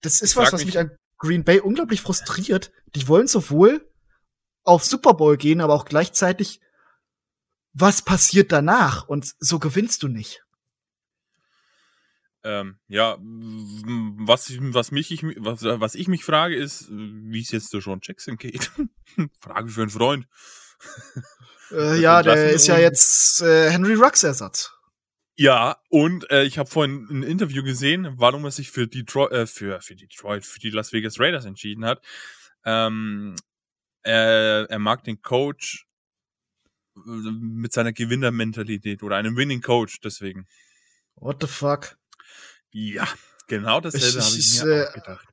das 0.01 0.21
ist 0.21 0.35
was, 0.35 0.53
was 0.53 0.61
mich, 0.61 0.75
mich 0.75 0.79
an 0.79 0.91
Green 1.17 1.43
Bay 1.43 1.59
unglaublich 1.59 2.01
frustriert. 2.01 2.71
Die 2.93 3.07
wollen 3.07 3.27
sowohl 3.27 3.89
auf 4.63 4.83
Super 4.83 5.15
Bowl 5.15 5.37
gehen, 5.37 5.61
aber 5.61 5.73
auch 5.73 5.85
gleichzeitig, 5.85 6.61
was 7.73 8.03
passiert 8.03 8.51
danach? 8.51 9.07
Und 9.07 9.33
so 9.39 9.57
gewinnst 9.57 10.03
du 10.03 10.07
nicht. 10.07 10.44
Ähm, 12.45 12.77
ja, 12.87 13.17
was, 13.19 14.53
was, 14.59 14.91
mich, 14.91 15.09
ich, 15.09 15.23
was, 15.23 15.63
was 15.63 15.95
ich 15.95 16.07
mich 16.07 16.23
frage, 16.23 16.55
ist, 16.55 16.87
wie 16.91 17.41
es 17.41 17.49
jetzt 17.49 17.71
zu 17.71 17.81
Sean 17.81 18.01
Jackson 18.03 18.37
geht. 18.37 18.71
frage 19.41 19.69
für 19.69 19.81
einen 19.81 19.89
Freund. 19.89 20.27
Äh, 21.71 21.99
ja, 21.99 22.21
der 22.21 22.51
ist 22.51 22.67
ja 22.67 22.77
jetzt 22.77 23.41
äh, 23.41 23.71
Henry 23.71 23.95
Rux 23.95 24.23
Ersatz. 24.23 24.71
Ja, 25.35 25.77
und 25.89 26.29
äh, 26.29 26.43
ich 26.43 26.59
habe 26.59 26.69
vorhin 26.69 27.07
ein 27.09 27.23
Interview 27.23 27.63
gesehen, 27.63 28.13
warum 28.17 28.45
er 28.45 28.51
sich 28.51 28.69
für 28.69 28.87
Detroit, 28.87 29.31
äh, 29.31 29.47
für, 29.47 29.81
für 29.81 29.95
Detroit, 29.95 30.45
für 30.45 30.59
die 30.59 30.69
Las 30.69 30.93
Vegas 30.93 31.19
Raiders 31.19 31.45
entschieden 31.45 31.83
hat. 31.83 32.05
Ähm, 32.63 33.35
er, 34.03 34.67
er 34.69 34.79
mag 34.79 35.03
den 35.03 35.23
Coach 35.23 35.87
äh, 36.95 37.09
mit 37.09 37.73
seiner 37.73 37.91
Gewinnermentalität 37.91 39.01
oder 39.01 39.15
einem 39.15 39.35
Winning 39.35 39.61
Coach, 39.61 39.99
deswegen. 40.01 40.47
What 41.15 41.37
the 41.41 41.47
fuck? 41.47 41.97
Ja, 42.77 43.07
genau 43.47 43.79
dasselbe 43.79 44.21
habe 44.21 44.35
ich 44.37 44.61
mir 44.61 44.69
äh, 44.69 44.87
auch 44.89 44.93
gedacht. 44.93 45.27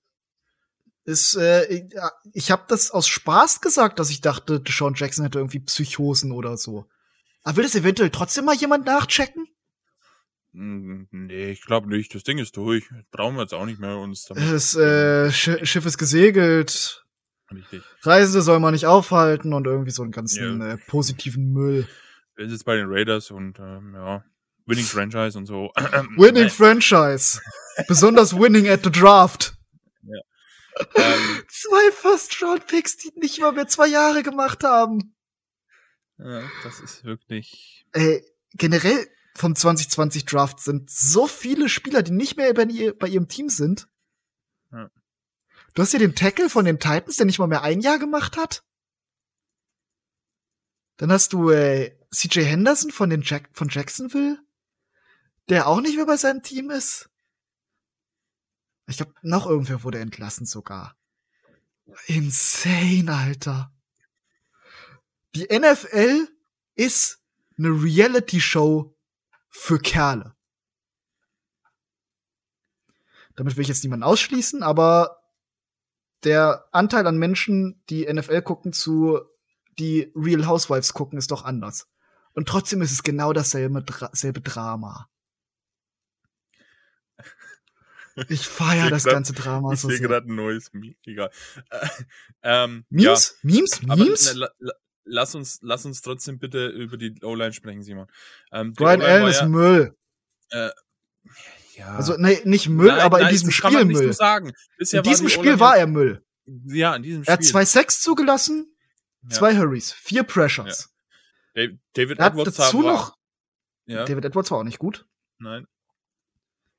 Ist, 1.05 1.35
äh, 1.35 1.89
ich, 2.33 2.53
habe 2.53 2.65
das 2.69 2.93
aus 2.93 3.09
Spaß 3.09 3.61
gesagt, 3.61 3.99
dass 3.99 4.11
ich 4.11 4.21
dachte, 4.21 4.61
Deshaun 4.61 4.95
Jackson 4.95 5.25
hätte 5.25 5.41
irgendwie 5.41 5.59
Psychosen 5.59 6.31
oder 6.31 6.57
so. 6.57 6.89
Aber 7.43 7.57
will 7.57 7.65
das 7.65 7.75
eventuell 7.75 8.11
trotzdem 8.11 8.45
mal 8.45 8.55
jemand 8.55 8.87
nachchecken? 8.87 9.49
Hm, 10.53 11.09
Nee, 11.11 11.51
ich 11.51 11.63
glaube 11.63 11.89
nicht. 11.89 12.15
Das 12.15 12.23
Ding 12.23 12.39
ist 12.39 12.57
durch. 12.57 12.89
Brauchen 13.11 13.35
wir 13.35 13.43
jetzt 13.43 13.55
auch 13.55 13.67
nicht 13.67 13.81
mehr 13.81 13.97
uns 13.97 14.27
damit. 14.27 14.45
Das 14.53 14.77
äh, 14.77 15.33
Sch 15.33 15.67
Schiff 15.67 15.85
ist 15.85 15.99
gesegelt. 15.99 17.05
Richtig. 17.53 17.83
Reisende 18.03 18.43
soll 18.43 18.61
man 18.61 18.73
nicht 18.73 18.87
aufhalten 18.87 19.53
und 19.53 19.67
irgendwie 19.67 19.91
so 19.91 20.05
einen 20.05 20.13
ganzen 20.13 20.61
Ja. 20.61 20.75
äh, 20.75 20.77
positiven 20.87 21.53
Müll. 21.53 21.89
Wir 22.37 22.45
sind 22.45 22.53
jetzt 22.53 22.65
bei 22.65 22.77
den 22.77 22.87
Raiders 22.89 23.33
und 23.33 23.59
ähm, 23.59 23.95
ja, 23.97 24.25
Winning 24.67 24.85
Franchise 24.85 25.37
und 25.37 25.47
so. 25.47 25.73
Winning 26.17 26.49
Franchise. 26.51 27.41
Besonders 27.89 28.35
winning 28.37 28.69
at 28.69 28.85
the 28.85 28.91
draft. 28.91 29.55
ähm, 30.95 31.43
Zwei 31.49 31.91
First-Round-Picks, 31.93 32.97
die 32.99 33.13
nicht 33.17 33.41
mal 33.41 33.53
mehr 33.53 33.67
zwei 33.67 33.87
Jahre 33.89 34.23
gemacht 34.23 34.63
haben. 34.65 35.15
ja, 36.19 36.43
das 36.63 36.81
ist 36.81 37.05
wirklich. 37.05 37.87
Ey, 37.93 38.25
generell 38.55 39.07
vom 39.35 39.57
2020 39.57 40.27
Draft 40.27 40.61
sind 40.61 40.91
so 40.91 41.27
viele 41.27 41.69
Spieler, 41.69 42.03
die 42.03 42.13
nicht 42.13 42.37
mehr 42.37 42.53
bei, 42.55 42.67
bei 42.67 43.09
ihrem 43.09 43.29
Team 43.29 43.49
sind. 43.49 43.89
Ja. 44.71 44.91
Du 45.75 45.83
hast 45.83 45.93
ja 45.93 45.99
den 45.99 46.15
Tackle 46.15 46.51
von 46.51 46.65
den 46.67 46.79
Titans, 46.79 47.17
der 47.17 47.27
nicht 47.27 47.39
mal 47.39 47.47
mehr 47.49 47.63
ein 47.63 47.81
Jahr 47.81 47.99
gemacht 47.99 48.37
hat. 48.37 48.63
Dann 50.99 51.11
hast 51.11 51.33
du 51.33 51.51
äh, 51.51 51.97
CJ 52.15 52.41
Henderson 52.43 52.91
von 52.91 53.09
den 53.09 53.23
Jack 53.23 53.49
von 53.55 53.69
Jacksonville, 53.71 54.39
der 55.49 55.67
auch 55.67 55.81
nicht 55.81 55.97
mehr 55.97 56.07
bei 56.07 56.17
seinem 56.17 56.43
Team 56.43 56.71
ist. 56.71 57.11
Ich 58.87 58.97
glaube, 58.97 59.15
noch 59.23 59.47
irgendwer 59.47 59.83
wurde 59.83 59.99
entlassen 59.99 60.47
sogar. 60.47 60.97
Insane, 62.07 63.13
Alter. 63.13 63.73
Die 65.35 65.47
NFL 65.47 66.29
ist 66.75 67.21
eine 67.59 67.69
Reality-Show 67.69 68.95
für 69.49 69.79
Kerle. 69.79 70.35
Damit 73.37 73.57
will 73.57 73.63
ich 73.63 73.69
jetzt 73.69 73.83
niemanden 73.83 74.05
ausschließen, 74.05 74.63
aber 74.63 75.23
der 76.25 76.69
Anteil 76.73 77.07
an 77.07 77.19
Menschen, 77.19 77.83
die 77.89 78.11
NFL 78.13 78.43
gucken, 78.43 78.73
zu 78.73 79.21
die 79.79 80.13
Real 80.15 80.47
Housewives 80.47 80.93
gucken, 80.93 81.19
ist 81.19 81.31
doch 81.31 81.45
anders. 81.45 81.89
Und 82.35 82.47
trotzdem 82.49 82.83
ist 82.83 82.93
es 82.93 83.03
genau 83.03 83.33
dasselbe 83.33 83.85
selbe 84.13 84.41
Drama. 84.41 85.09
Ich 88.29 88.47
feier 88.47 88.85
Ich 88.85 88.91
das 88.91 89.05
grad- 89.05 89.15
ganze 89.15 89.33
Drama 89.33 89.73
ich 89.73 89.81
so 89.81 89.89
sehe 89.89 89.99
sehr. 89.99 90.09
gerade 90.09 90.27
ein 90.31 90.35
neues 90.35 90.73
Meme. 90.73 90.95
Egal. 91.05 91.31
Äh, 91.71 91.89
ähm, 92.43 92.85
Memes? 92.91 93.37
Memes? 93.43 93.81
Ja, 93.81 93.89
aber 93.93 94.05
Memes? 94.05 94.35
ne, 94.35 94.41
la, 94.41 94.51
la, 94.59 94.73
lass, 95.05 95.35
uns, 95.35 95.59
lass 95.63 95.85
uns 95.87 96.03
trotzdem 96.03 96.39
bitte 96.39 96.67
über 96.69 96.97
die 96.97 97.15
O-Line 97.23 97.53
sprechen, 97.53 97.83
Simon. 97.83 98.07
Ähm, 98.53 98.73
Brian 98.75 99.01
Allen 99.03 99.23
war 99.23 99.31
ist 99.31 99.41
ja, 99.41 99.47
Müll. 99.49 99.97
ja, 101.77 101.87
Also, 101.97 102.17
nee, 102.19 102.41
nicht 102.45 102.69
Müll, 102.69 102.89
Nein, 102.89 103.01
aber 103.01 103.19
in 103.19 103.25
nein, 103.25 103.33
diesem 103.33 103.49
das 103.49 103.55
Spiel 103.55 103.63
kann 103.71 103.73
man 103.75 103.87
nicht 103.89 103.99
Müll. 103.99 104.07
so 104.09 104.13
sagen. 104.13 104.53
Bisher 104.77 104.99
in 104.99 105.05
diesem 105.05 105.27
die 105.27 105.33
Spiel 105.33 105.59
war 105.59 105.75
ja- 105.77 105.81
er 105.83 105.87
Müll. 105.87 106.25
Ja, 106.67 106.95
in 106.97 107.03
diesem 107.03 107.23
Er 107.25 107.35
hat 107.35 107.41
Spiel. 107.41 107.51
zwei 107.53 107.65
Sacks 107.65 108.01
zugelassen, 108.03 108.75
Ja. 109.23 109.31
zwei 109.31 109.57
Hurries, 109.57 109.93
vier 109.93 110.23
Pressures. 110.25 110.91
David, 111.55 111.81
David 111.95 112.19
Edwards 112.19 112.57
dazu 112.57 112.83
war, 112.85 112.93
noch, 112.93 113.17
Ja, 113.87 114.05
David 114.05 114.25
Edwards 114.25 114.51
war 114.51 114.59
auch 114.59 114.65
nicht 114.65 114.79
gut. 114.79 115.07
nein. 115.39 115.67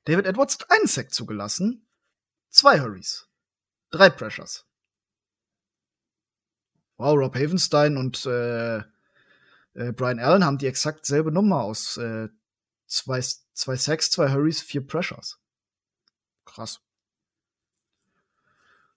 David 0.04 0.26
Edwards 0.26 0.58
hat 0.58 0.70
einen 0.70 0.86
Sack 0.86 1.12
zugelassen, 1.12 1.86
zwei 2.50 2.80
Hurries, 2.80 3.28
drei 3.90 4.10
Pressures. 4.10 4.66
Wow, 6.96 7.16
Rob 7.16 7.34
Havenstein 7.34 7.96
und 7.96 8.24
äh, 8.26 8.78
äh, 9.74 9.92
Brian 9.92 10.20
Allen 10.20 10.44
haben 10.44 10.58
die 10.58 10.66
exakt 10.66 11.06
selbe 11.06 11.32
Nummer 11.32 11.62
aus 11.62 11.96
äh, 11.96 12.28
zwei, 12.86 13.20
zwei 13.52 13.76
Sacks, 13.76 14.10
zwei 14.10 14.30
Hurries, 14.30 14.62
vier 14.62 14.86
Pressures. 14.86 15.40
Krass. 16.44 16.80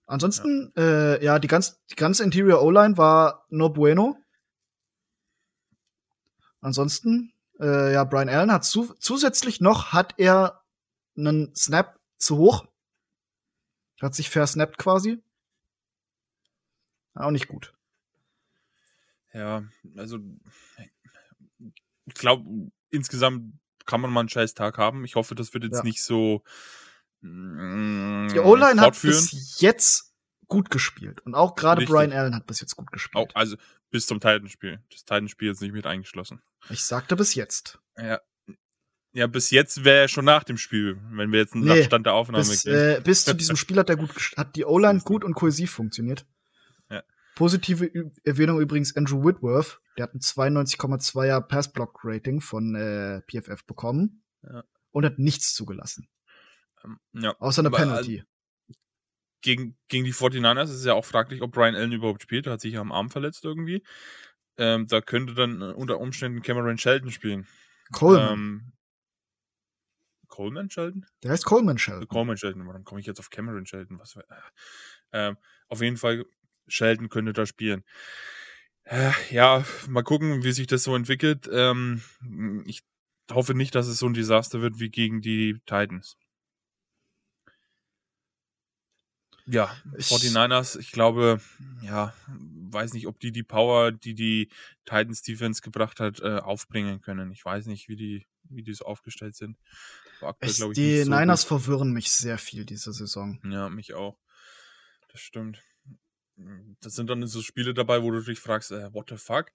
Ansonsten, 0.06 0.72
ja, 0.76 0.84
äh, 0.84 1.24
ja 1.24 1.39
die, 1.39 1.48
ganz, 1.48 1.84
die 1.88 1.96
ganze 1.96 2.24
Interior 2.24 2.62
O-Line 2.62 2.98
war 2.98 3.46
no 3.50 3.70
bueno. 3.70 4.17
Ansonsten, 6.62 7.34
äh, 7.60 7.93
ja, 7.93 8.04
Brian 8.04 8.30
Allen 8.30 8.52
hat 8.52 8.63
zu, 8.63 8.93
zusätzlich 9.00 9.60
noch, 9.60 9.93
hat 9.93 10.13
er 10.17 10.63
einen 11.17 11.53
Snap 11.56 11.99
zu 12.17 12.38
hoch. 12.38 12.67
Hat 14.01 14.13
sich 14.15 14.30
versnappt 14.30 14.77
quasi. 14.77 15.21
Auch 17.15 17.32
nicht 17.32 17.47
gut. 17.47 17.73
Ja, 19.34 19.63
also 19.95 20.19
ich 22.06 22.13
glaube, 22.13 22.71
insgesamt 22.89 23.53
kann 23.86 24.01
man 24.01 24.12
mal 24.12 24.21
einen 24.21 24.30
scheiß 24.30 24.53
Tag 24.53 24.77
haben. 24.77 25.03
Ich 25.06 25.15
hoffe, 25.15 25.36
das 25.36 25.53
wird 25.53 25.63
jetzt 25.63 25.77
Ja. 25.77 25.84
nicht 25.84 26.03
so 26.03 26.43
mm, 27.21 28.27
Die 28.30 28.39
O-Line 28.39 28.82
hat 28.82 29.01
bis 29.01 29.60
jetzt 29.60 30.13
gut 30.47 30.69
gespielt. 30.69 31.21
Und 31.21 31.36
auch 31.36 31.56
gerade. 31.56 31.86
Brian 31.86 32.12
Allen 32.13 32.36
hat 32.36 32.45
bis 32.47 32.60
jetzt 32.60 32.75
gut 32.75 32.91
gespielt. 32.91 33.15
Auch, 33.32 33.36
also 33.36 33.58
bis 33.89 34.06
zum 34.08 34.19
Titanspiel. 34.19 34.82
Das 34.91 34.99
Titanspiel 35.01 35.51
ist 35.51 35.62
nicht 35.62 35.73
mit 35.73 35.86
eingeschlossen. 35.86 36.41
Ich 36.69 36.84
sagte 36.86 37.15
bis 37.15 37.34
jetzt. 37.36 37.80
Ja. 37.97 38.21
Ja, 39.17 39.25
bis 39.25 39.49
jetzt 39.49 39.84
wäre 39.84 40.01
er 40.01 40.08
schon 40.08 40.25
nach 40.25 40.43
dem 40.43 40.58
Spiel, 40.58 40.99
wenn 41.10 41.32
wir 41.32 41.39
jetzt 41.39 41.56
einen 41.56 41.63
Nee, 41.63 41.84
Stand 41.86 42.06
der 42.06 42.13
Aufnahme 42.13 42.45
Bis, 42.45 42.65
gehen. 42.65 42.75
äh, 42.75 43.01
bis 43.03 43.25
zu 43.25 43.34
diesem 43.34 43.56
Spiel 43.58 43.80
hat, 43.80 43.89
der 43.89 43.95
gut, 43.95 44.12
hat 44.38 44.56
die 44.56 44.63
O-Line 44.63 44.99
gut 44.99 45.23
und 45.23 45.34
kohäsiv 45.34 45.71
funktioniert. 45.71 46.27
Ja. 46.91 47.01
Positive 47.34 48.12
Erwähnung 48.23 48.62
übrigens 48.62 48.95
Andrew 48.95 49.25
Whitworth. 49.25 49.82
Der 49.97 50.03
hat 50.03 50.13
ein 50.13 50.19
92,2er 50.19 51.41
Pass-Block-Rating 51.41 52.41
von 52.41 52.75
äh, 52.75 53.21
PFF 53.21 53.65
bekommen. 53.65 54.21
Ja. 54.43 54.63
Und 54.91 55.03
hat 55.03 55.17
nichts 55.17 55.56
zugelassen. 55.56 56.08
Ähm, 56.86 56.99
ja. 57.13 57.36
Außer 57.39 57.63
eine 57.63 57.69
Aber, 57.69 57.77
Penalty. 57.77 58.23
Gegen, 59.41 59.75
gegen 59.88 60.06
die 60.06 60.13
49ers 60.13 60.65
ist 60.65 60.69
es 60.71 60.86
ja 60.86 60.93
auch 60.93 61.06
fraglich, 61.06 61.41
ob 61.41 61.53
Brian 61.53 61.73
Allen 61.73 61.91
überhaupt 61.91 62.21
spielt. 62.21 62.45
Er 62.45 62.53
hat 62.53 62.62
sich 62.62 62.73
ja 62.75 62.82
am 62.82 62.91
Arm 62.91 63.10
verletzt 63.10 63.43
irgendwie. 63.45 63.82
Ähm, 64.58 64.86
da 64.86 65.01
könnte 65.01 65.34
dann 65.34 65.63
unter 65.63 65.99
Umständen 65.99 66.43
Cameron 66.43 66.77
Sheldon 66.77 67.10
spielen. 67.10 67.47
Coleman. 67.91 68.34
Ähm, 68.34 68.73
Coleman 70.27 70.69
Sheldon? 70.69 71.05
der 71.23 71.31
heißt 71.31 71.45
Coleman 71.45 71.77
Sheldon. 71.77 72.07
Coleman 72.07 72.37
Sheldon, 72.37 72.67
warum 72.67 72.83
komme 72.83 72.99
ich 72.99 73.07
jetzt 73.07 73.19
auf 73.19 73.29
Cameron 73.29 73.65
Sheldon? 73.65 73.99
Was, 73.99 74.13
für- 74.13 74.25
ähm, 75.13 75.37
auf 75.67 75.81
jeden 75.81 75.97
Fall, 75.97 76.25
Sheldon 76.67 77.09
könnte 77.09 77.33
da 77.33 77.45
spielen. 77.45 77.83
Äh, 78.83 79.11
ja, 79.31 79.65
mal 79.89 80.03
gucken, 80.03 80.43
wie 80.43 80.51
sich 80.51 80.67
das 80.67 80.83
so 80.83 80.95
entwickelt. 80.95 81.49
Ähm, 81.51 82.01
ich 82.65 82.83
hoffe 83.31 83.53
nicht, 83.53 83.75
dass 83.75 83.87
es 83.87 83.97
so 83.99 84.05
ein 84.07 84.13
Desaster 84.13 84.61
wird 84.61 84.79
wie 84.79 84.89
gegen 84.89 85.21
die 85.21 85.59
Titans. 85.65 86.17
Ja, 89.45 89.75
Ich- 89.97 90.07
49ers, 90.07 90.75
ich 90.77 90.91
glaube, 90.91 91.39
ja, 91.81 92.13
weiß 92.27 92.93
nicht, 92.93 93.07
ob 93.07 93.17
die 93.19 93.31
die 93.31 93.43
Power, 93.43 93.93
die 93.93 94.13
die 94.13 94.49
Titans 94.85 95.21
Defense 95.21 95.61
gebracht 95.61 96.01
hat, 96.01 96.19
äh, 96.19 96.39
aufbringen 96.39 96.99
können. 96.99 97.31
Ich 97.31 97.45
weiß 97.45 97.67
nicht, 97.67 97.87
wie 97.87 97.95
die, 97.95 98.27
wie 98.49 98.63
die 98.63 98.73
so 98.73 98.85
aufgestellt 98.85 99.35
sind. 99.35 99.57
Aktuell, 100.21 100.51
Ich, 100.51 100.60
ich, 100.60 100.71
die 100.73 101.03
so 101.03 101.12
Niners 101.12 101.47
gut. 101.47 101.62
verwirren 101.62 101.91
mich 101.91 102.12
sehr 102.12 102.38
viel 102.38 102.65
diese 102.65 102.93
Saison. 102.93 103.39
Ja, 103.49 103.70
mich 103.70 103.93
auch. 103.93 104.18
Das 105.11 105.22
stimmt. 105.22 105.63
Das 106.82 106.93
sind 106.93 107.09
dann 107.09 107.26
so 107.28 107.41
Spiele 107.41 107.74
dabei, 107.74 108.03
wo 108.03 108.11
du 108.11 108.22
dich 108.22 108.39
fragst, 108.39 108.72
äh, 108.72 108.93
what 108.93 109.09
the 109.09 109.18
fuck? 109.18 109.47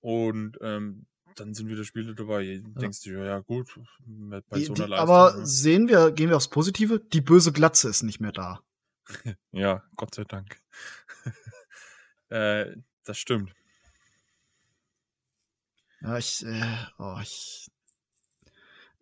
Und 0.00 0.58
ähm, 0.62 1.06
dann 1.36 1.54
sind 1.54 1.68
wieder 1.68 1.84
Spiele 1.84 2.14
dabei, 2.14 2.62
denkst 2.64 3.02
du, 3.02 3.10
ja, 3.10 3.24
ja 3.24 3.38
gut, 3.40 3.78
bei 4.06 4.40
Die, 4.54 4.64
so 4.66 4.74
einer 4.74 4.88
Leistung. 4.88 5.08
aber 5.10 5.38
ja. 5.38 5.46
sehen 5.46 5.88
wir, 5.88 6.12
gehen 6.12 6.28
wir 6.30 6.36
aufs 6.36 6.48
Positive, 6.48 7.00
die 7.00 7.20
böse 7.20 7.52
Glatze 7.52 7.88
ist 7.88 8.02
nicht 8.02 8.20
mehr 8.20 8.32
da. 8.32 8.60
ja, 9.52 9.82
Gott 9.96 10.14
sei 10.14 10.24
Dank. 10.24 10.60
äh, 12.28 12.76
das 13.04 13.18
stimmt. 13.18 13.52
Ja, 16.00 16.18
ich, 16.18 16.44
äh, 16.44 16.76
oh, 16.98 17.16
ich, 17.22 17.70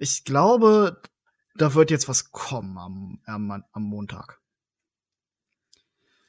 ich 0.02 0.24
glaube, 0.24 1.00
da 1.54 1.74
wird 1.74 1.90
jetzt 1.92 2.08
was 2.08 2.32
kommen 2.32 2.76
am, 2.76 3.20
am, 3.26 3.64
am 3.72 3.82
Montag. 3.82 4.40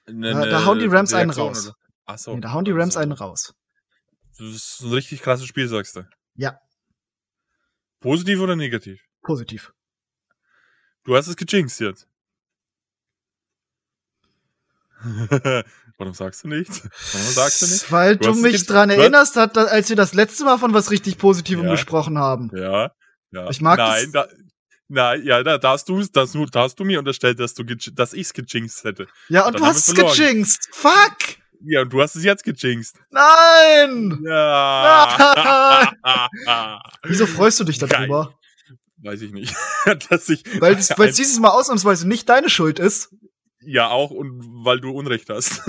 Ne, 0.06 0.30
Ja, 0.32 0.46
da 0.46 0.66
hauen 0.66 0.78
die 0.80 0.86
Rams 0.86 1.14
einen 1.14 1.32
raus. 1.32 1.68
oder? 1.68 1.76
Ach 2.06 2.18
so. 2.20 2.36
Nee, 2.36 2.42
da 2.42 2.52
hauen 2.52 2.66
die 2.66 2.72
Rams 2.72 2.96
Also, 2.96 3.00
einen 3.00 3.12
raus. 3.14 3.56
Das 4.38 4.48
ist 4.48 4.82
ein 4.82 4.92
richtig 4.94 5.22
krasses 5.22 5.48
Spiel, 5.48 5.68
sagst 5.68 5.96
du. 5.96 6.08
Ja, 6.36 6.60
Positiv 8.00 8.40
oder 8.42 8.56
negativ? 8.56 9.02
positiv. 9.22 9.74
Du 11.06 11.16
hast 11.16 11.28
es 11.28 11.36
gejinxt 11.38 11.80
jetzt. 11.80 12.08
Warum 15.98 16.14
sagst 16.14 16.44
du 16.44 16.48
nichts? 16.50 16.82
Warum 17.14 17.32
sagst 17.32 17.62
du 17.62 17.66
nichts? 17.68 17.92
Weil 17.92 18.18
du, 18.18 18.32
Du 18.32 18.36
mich 18.40 18.66
dran 18.66 18.90
erinnerst, 18.90 19.36
hat, 19.36 19.58
als 19.58 19.90
wir 19.90 19.96
das 19.96 20.14
letzte 20.14 20.44
Mal 20.46 20.58
von 20.58 20.74
was 20.74 20.92
richtig 20.92 21.18
Positivem 21.18 21.66
Ja. 21.66 21.72
gesprochen 21.72 22.18
haben. 22.18 22.50
Ja, 22.56 22.92
ja. 23.34 23.50
Ich 23.50 23.60
mag 23.62 23.78
Nein, 23.78 24.12
da, 24.12 24.28
nein, 24.88 25.24
ja, 25.26 25.44
da, 25.44 25.58
da 25.58 25.72
hast 25.72 25.90
du, 25.90 26.02
das, 26.04 26.34
da 26.52 26.62
hast 26.62 26.80
du 26.80 26.86
mir 26.86 27.00
unterstellt, 27.00 27.40
dass 27.40 27.54
du, 27.54 27.64
dass 27.64 28.14
ich's 28.14 28.34
gejinxt 28.34 28.84
hätte. 28.84 29.08
Ja, 29.30 29.46
und 29.46 29.56
Dann 29.56 29.62
du 29.62 29.68
hast 29.68 29.88
es 29.90 29.96
gejinxt. 29.96 30.70
Fuck! 30.72 31.38
Ja, 31.66 31.82
und 31.82 31.94
du 31.94 32.02
hast 32.02 32.16
es 32.16 32.24
jetzt 32.24 32.44
gejinxt. 32.44 32.98
Nein! 33.10 34.22
Ja. 34.26 35.92
Wieso 37.04 37.26
freust 37.26 37.60
du 37.60 37.64
dich 37.64 37.80
Geil. 37.80 37.90
darüber? 37.90 38.38
Weiß 38.98 39.22
ich 39.22 39.32
nicht. 39.32 39.54
dass 40.10 40.30
ich, 40.30 40.44
Weil 40.62 40.76
es 40.76 40.98
weil 40.98 41.10
es 41.10 41.16
dieses 41.18 41.40
Mal 41.40 41.50
ausnahmsweise 41.50 42.08
nicht 42.08 42.30
deine 42.30 42.50
Schuld 42.50 42.80
ist. 42.80 43.14
ja, 43.62 43.90
auch 43.90 44.12
und 44.12 44.42
weil 44.66 44.80
du 44.80 44.92
Unrecht 44.92 45.30
hast. 45.30 45.62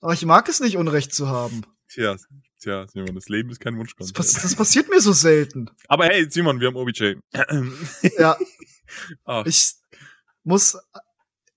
Aber 0.00 0.12
ich 0.14 0.24
mag 0.24 0.48
es 0.48 0.60
nicht, 0.60 0.76
Unrecht 0.76 1.14
zu 1.14 1.28
haben. 1.28 1.62
tja, 1.88 2.16
tja, 2.62 2.86
Simon, 2.88 3.14
das 3.14 3.28
Leben 3.28 3.50
ist 3.50 3.60
kein 3.60 3.74
Das, 3.74 3.80
Wunschkonzert. 3.80 4.16
pass 4.16 4.32
das 4.32 4.54
passiert 4.56 4.88
mir 4.88 5.00
so 5.00 5.12
selten. 5.12 5.70
Aber 5.88 6.06
hey, 6.06 6.26
Simon, 6.30 6.60
wir 6.60 6.68
haben 6.68 6.76
OBJ. 6.76 7.14
Ja, 8.18 8.36
Ach, 9.24 9.44
ich 9.46 9.74
muss. 10.44 10.76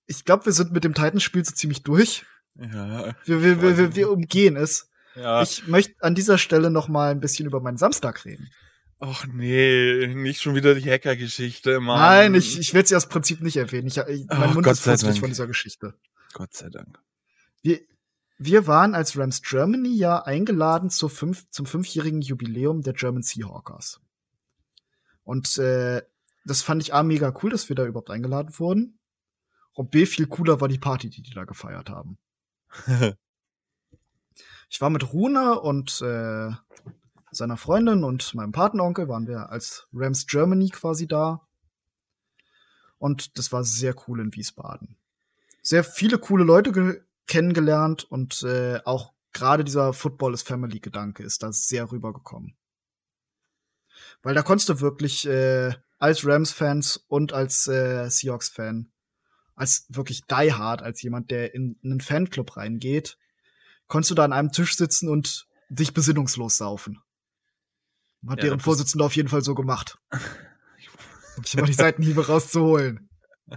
Ich 0.06 0.24
glaube, 0.24 0.46
wir 0.46 0.52
sind 0.52 0.72
mit 0.72 0.84
dem 0.84 0.94
Titans-Spiel 0.94 1.44
so 1.44 1.52
ziemlich 1.52 1.82
durch. 1.82 2.24
ja, 2.54 3.14
Wir, 3.24 3.42
wir, 3.42 3.60
wir, 3.62 3.76
wir, 3.78 3.96
wir 3.96 4.10
umgehen 4.10 4.56
es. 4.56 4.88
ja. 5.16 5.42
Ich 5.42 5.66
möchte 5.66 5.94
an 6.00 6.14
dieser 6.14 6.38
Stelle 6.38 6.70
noch 6.70 6.88
mal 6.88 7.10
ein 7.10 7.20
bisschen 7.20 7.46
über 7.46 7.60
meinen 7.60 7.76
Samstag 7.78 8.24
reden. 8.24 8.48
Ach 8.98 9.26
nee, 9.26 10.06
nicht 10.06 10.40
schon 10.40 10.54
wieder 10.54 10.74
die 10.74 10.90
Hacker-Geschichte, 10.90 11.80
Mann. 11.80 11.98
Nein, 12.00 12.34
ich, 12.34 12.58
ich 12.58 12.72
werde 12.72 12.88
sie 12.88 12.96
aus 12.96 13.08
Prinzip 13.08 13.42
nicht 13.42 13.56
erwähnen. 13.56 13.88
Ich, 13.88 13.98
ich, 13.98 14.26
mein 14.26 14.42
Ach, 14.42 14.54
Mund 14.54 14.64
Gott 14.64 14.72
ist 14.74 14.80
fusselig 14.84 15.20
von 15.20 15.28
dieser 15.28 15.46
Geschichte. 15.46 15.92
Gott 16.32 16.54
sei 16.54 16.70
Dank. 16.70 16.98
Wir, 17.62 17.80
wir 18.38 18.66
waren 18.66 18.94
als 18.94 19.16
Rams 19.16 19.42
Germany 19.42 19.94
ja 19.96 20.22
eingeladen 20.22 20.90
zur 20.90 21.10
fünf, 21.10 21.48
zum 21.50 21.66
fünfjährigen 21.66 22.20
Jubiläum 22.20 22.82
der 22.82 22.92
German 22.92 23.22
Seahawkers. 23.22 24.00
Und 25.24 25.58
äh, 25.58 26.02
das 26.44 26.62
fand 26.62 26.82
ich 26.82 26.94
A 26.94 27.02
mega 27.02 27.34
cool, 27.42 27.50
dass 27.50 27.68
wir 27.68 27.76
da 27.76 27.84
überhaupt 27.84 28.10
eingeladen 28.10 28.58
wurden. 28.58 28.98
Und 29.72 29.90
B 29.90 30.06
viel 30.06 30.26
cooler 30.26 30.60
war 30.60 30.68
die 30.68 30.78
Party, 30.78 31.10
die 31.10 31.22
die 31.22 31.34
da 31.34 31.44
gefeiert 31.44 31.90
haben. 31.90 32.18
Ich 34.68 34.80
war 34.80 34.90
mit 34.90 35.12
Rune 35.12 35.60
und 35.60 36.00
äh, 36.02 36.50
seiner 37.30 37.56
Freundin 37.56 38.04
und 38.04 38.34
meinem 38.34 38.52
Patenonkel 38.52 39.08
waren 39.08 39.26
wir 39.26 39.50
als 39.50 39.86
Rams 39.92 40.26
Germany 40.26 40.70
quasi 40.70 41.06
da. 41.06 41.46
Und 42.98 43.38
das 43.38 43.52
war 43.52 43.62
sehr 43.62 43.94
cool 44.06 44.20
in 44.20 44.34
Wiesbaden. 44.34 44.96
Sehr 45.62 45.84
viele 45.84 46.18
coole 46.18 46.44
Leute 46.44 46.72
ge 46.72 47.02
kennengelernt 47.26 48.04
und 48.04 48.42
äh, 48.42 48.80
auch 48.84 49.12
gerade 49.32 49.64
dieser 49.64 49.92
Football 49.92 50.34
is 50.34 50.42
Family 50.42 50.80
Gedanke 50.80 51.22
ist 51.22 51.42
da 51.42 51.52
sehr 51.52 51.90
rübergekommen. 51.90 52.56
Weil 54.22 54.34
da 54.34 54.42
konntest 54.42 54.68
du 54.68 54.80
wirklich 54.80 55.26
äh, 55.26 55.74
als 55.98 56.26
Rams-Fans 56.26 57.04
und 57.08 57.32
als 57.32 57.66
äh, 57.68 58.08
Seahawks-Fan, 58.08 58.90
als 59.54 59.86
wirklich 59.88 60.22
die 60.26 60.52
hard, 60.52 60.82
als 60.82 61.02
jemand, 61.02 61.30
der 61.30 61.54
in, 61.54 61.78
in 61.82 61.92
einen 61.92 62.00
Fanclub 62.00 62.56
reingeht, 62.56 63.18
konntest 63.86 64.10
du 64.10 64.14
da 64.14 64.24
an 64.24 64.32
einem 64.32 64.52
Tisch 64.52 64.76
sitzen 64.76 65.08
und 65.08 65.46
dich 65.68 65.94
besinnungslos 65.94 66.56
saufen. 66.58 67.00
Hat 68.28 68.38
Ja, 68.38 68.44
deren 68.44 68.58
das- 68.58 68.64
Vorsitzende 68.64 69.04
auf 69.04 69.16
jeden 69.16 69.28
Fall 69.28 69.42
so 69.42 69.54
gemacht. 69.54 69.98
Um 71.36 71.42
dich 71.42 71.54
mal 71.56 71.66
die 71.66 71.74
Seitenhiebe 71.74 72.26
rauszuholen. 72.28 73.10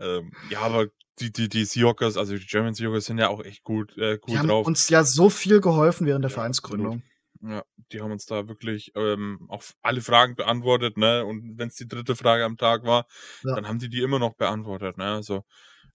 ähm, 0.00 0.32
ja, 0.50 0.60
aber 0.60 0.86
die, 1.20 1.32
die, 1.32 1.48
die 1.48 1.64
Seahawkers, 1.64 2.16
also 2.16 2.36
die 2.36 2.46
German 2.46 2.74
Seahawkers 2.74 3.06
sind 3.06 3.18
ja 3.18 3.28
auch 3.28 3.42
echt 3.44 3.64
gut, 3.64 3.96
äh, 3.98 4.18
Die 4.18 4.32
cool 4.32 4.38
haben 4.38 4.48
drauf. 4.48 4.66
uns 4.66 4.88
ja 4.88 5.02
so 5.04 5.30
viel 5.30 5.60
geholfen 5.60 6.06
während 6.06 6.24
der 6.24 6.30
Ja, 6.30 6.34
Vereinsgründung. 6.34 7.02
Ja, 7.40 7.62
die 7.92 8.00
haben 8.00 8.10
uns 8.12 8.26
da 8.26 8.48
wirklich 8.48 8.92
ähm, 8.96 9.46
auch 9.48 9.62
alle 9.82 10.00
Fragen 10.00 10.34
beantwortet, 10.34 10.96
ne? 10.96 11.24
Und 11.24 11.56
wenn 11.58 11.68
es 11.68 11.76
die 11.76 11.86
dritte 11.86 12.16
Frage 12.16 12.44
am 12.44 12.56
Tag 12.56 12.84
war, 12.84 13.06
Ja. 13.44 13.54
dann 13.54 13.68
haben 13.68 13.78
die 13.78 13.88
die 13.88 14.02
immer 14.02 14.18
noch 14.18 14.34
beantwortet, 14.34 14.96
ne? 14.98 15.12
Also 15.14 15.44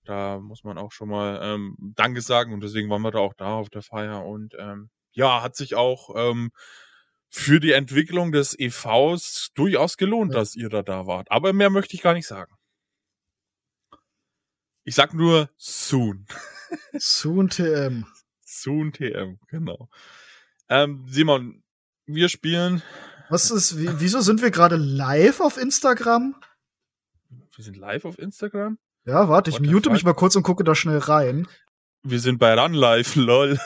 da 0.06 0.40
muss 0.40 0.64
man 0.64 0.78
auch 0.78 0.92
schon 0.92 1.10
mal 1.10 1.40
ähm, 1.42 1.76
Danke 1.96 2.22
sagen 2.22 2.54
und 2.54 2.62
deswegen 2.62 2.90
waren 2.90 3.02
wir 3.02 3.12
da 3.12 3.20
auch 3.20 3.34
da 3.34 3.56
auf 3.56 3.70
der 3.70 3.82
Feier 3.82 4.26
und 4.26 4.54
ähm, 4.58 4.90
ja, 5.12 5.42
hat 5.42 5.56
sich 5.56 5.76
auch 5.76 6.10
ähm, 6.16 6.52
für 7.30 7.60
die 7.60 7.72
Entwicklung 7.72 8.32
des 8.32 8.58
EVs 8.58 9.50
durchaus 9.56 9.98
gelohnt, 9.98 10.34
Ja. 10.34 10.40
dass 10.40 10.56
ihr 10.56 10.70
da 10.70 10.82
da 10.84 11.08
wart. 11.08 11.30
Aber 11.32 11.52
mehr 11.54 11.70
möchte 11.70 11.96
ich 11.96 12.02
gar 12.02 12.14
nicht 12.14 12.28
sagen. 12.28 12.54
Ich 14.84 14.96
sag 14.96 15.14
nur 15.14 15.50
soon. 15.58 16.26
Soon 16.98 17.50
TM. 17.50 18.06
Soon 18.46 18.92
TM, 18.92 19.40
genau. 19.48 19.90
Ähm, 20.70 21.06
Simon, 21.08 21.64
wir 22.06 22.30
spielen. 22.30 22.84
Was 23.30 23.52
ist, 23.52 23.78
wie, 23.80 23.90
wieso 24.00 24.22
sind 24.22 24.42
wir 24.42 24.52
gerade 24.52 24.76
live 24.76 25.40
auf 25.40 25.58
Instagram? 25.58 26.36
Wir 27.56 27.64
sind 27.64 27.78
live 27.78 28.06
auf 28.06 28.20
Instagram. 28.20 28.78
Ja, 29.06 29.30
warte, 29.30 29.50
ich 29.50 29.60
What 29.60 29.66
mute 29.66 29.90
mich 29.90 30.04
mal 30.04 30.14
kurz 30.14 30.36
und 30.36 30.44
gucke 30.44 30.64
da 30.64 30.76
schnell 30.76 30.98
rein. 30.98 31.48
Wir 32.04 32.20
sind 32.20 32.38
bei 32.38 32.54
Run 32.60 32.74
Live, 32.74 33.16
lol. 33.18 33.60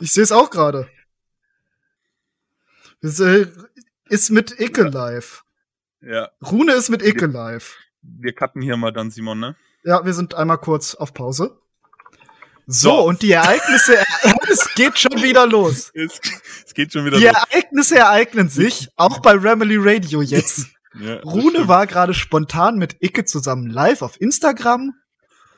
Ich 0.00 0.12
sehe 0.12 0.22
es 0.22 0.32
auch 0.32 0.50
gerade. 0.50 0.88
Ist 3.00 4.30
mit 4.30 4.58
Icke 4.58 4.84
live. 4.88 5.44
Ja, 6.00 6.30
Rune 6.42 6.72
ist 6.72 6.88
mit 6.88 7.02
Icke 7.02 7.26
live. 7.26 7.76
wir 8.02 8.34
cutten 8.34 8.62
hier 8.62 8.76
mal 8.76 8.92
dann, 8.92 9.10
Simon, 9.10 9.38
ne? 9.38 9.56
Ja, 9.84 10.04
wir 10.04 10.12
sind 10.14 10.34
einmal 10.34 10.58
kurz 10.58 10.94
auf 10.94 11.14
Pause. 11.14 11.58
So, 12.66 12.90
So. 12.90 13.00
und 13.06 13.22
die 13.22 13.32
Ereignisse, 13.32 13.96
es 14.50 14.74
geht 14.74 14.98
schon 14.98 15.22
wieder 15.22 15.46
los. 15.46 15.90
Es, 15.94 16.20
es 16.66 16.74
geht 16.74 16.92
schon 16.92 17.04
wieder 17.06 17.18
Die 17.18 17.24
los. 17.24 17.32
Ereignisse 17.34 17.96
ereignen 17.98 18.48
sich, 18.48 18.88
auch 18.96 19.20
bei 19.20 19.32
Remily 19.32 19.76
Radio 19.78 20.22
jetzt. 20.22 20.66
Ja, 20.98 21.16
Rune 21.20 21.50
stimmt. 21.50 21.68
war 21.68 21.86
gerade 21.86 22.12
spontan 22.14 22.76
mit 22.76 22.96
Icke 23.00 23.24
zusammen 23.26 23.66
live 23.68 24.00
auf 24.02 24.18
Instagram. 24.20 24.94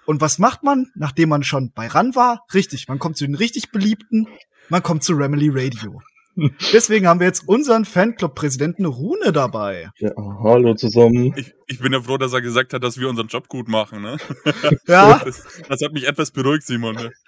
Und 0.04 0.20
was 0.20 0.38
macht 0.38 0.64
man, 0.64 0.90
nachdem 0.96 1.28
man 1.30 1.44
schon 1.44 1.72
bei 1.72 1.86
RAN 1.86 2.14
war? 2.16 2.44
Richtig, 2.52 2.88
man 2.88 2.98
kommt 2.98 3.16
zu 3.16 3.24
den 3.24 3.36
richtig 3.36 3.70
beliebten, 3.70 4.26
man 4.68 4.82
kommt 4.82 5.04
zu 5.04 5.12
Remily 5.14 5.48
Radio. 5.50 6.02
Deswegen 6.72 7.06
haben 7.06 7.20
wir 7.20 7.26
jetzt 7.26 7.46
unseren 7.48 7.84
Fanclub-Präsidenten 7.84 8.84
Rune 8.86 9.32
dabei. 9.32 9.90
Ja, 9.98 10.10
hallo 10.42 10.74
zusammen. 10.74 11.34
Ich, 11.36 11.52
ich 11.66 11.78
bin 11.80 11.92
ja 11.92 12.00
froh, 12.00 12.16
dass 12.18 12.32
er 12.32 12.40
gesagt 12.40 12.72
hat, 12.72 12.82
dass 12.82 12.98
wir 12.98 13.08
unseren 13.08 13.28
Job 13.28 13.48
gut 13.48 13.68
machen, 13.68 14.02
ne? 14.02 14.16
Ja, 14.86 15.20
Das, 15.24 15.44
das 15.68 15.80
hat 15.82 15.92
mich 15.92 16.06
etwas 16.08 16.30
beruhigt, 16.30 16.64
Simon. 16.66 16.94
Ne? 16.96 17.10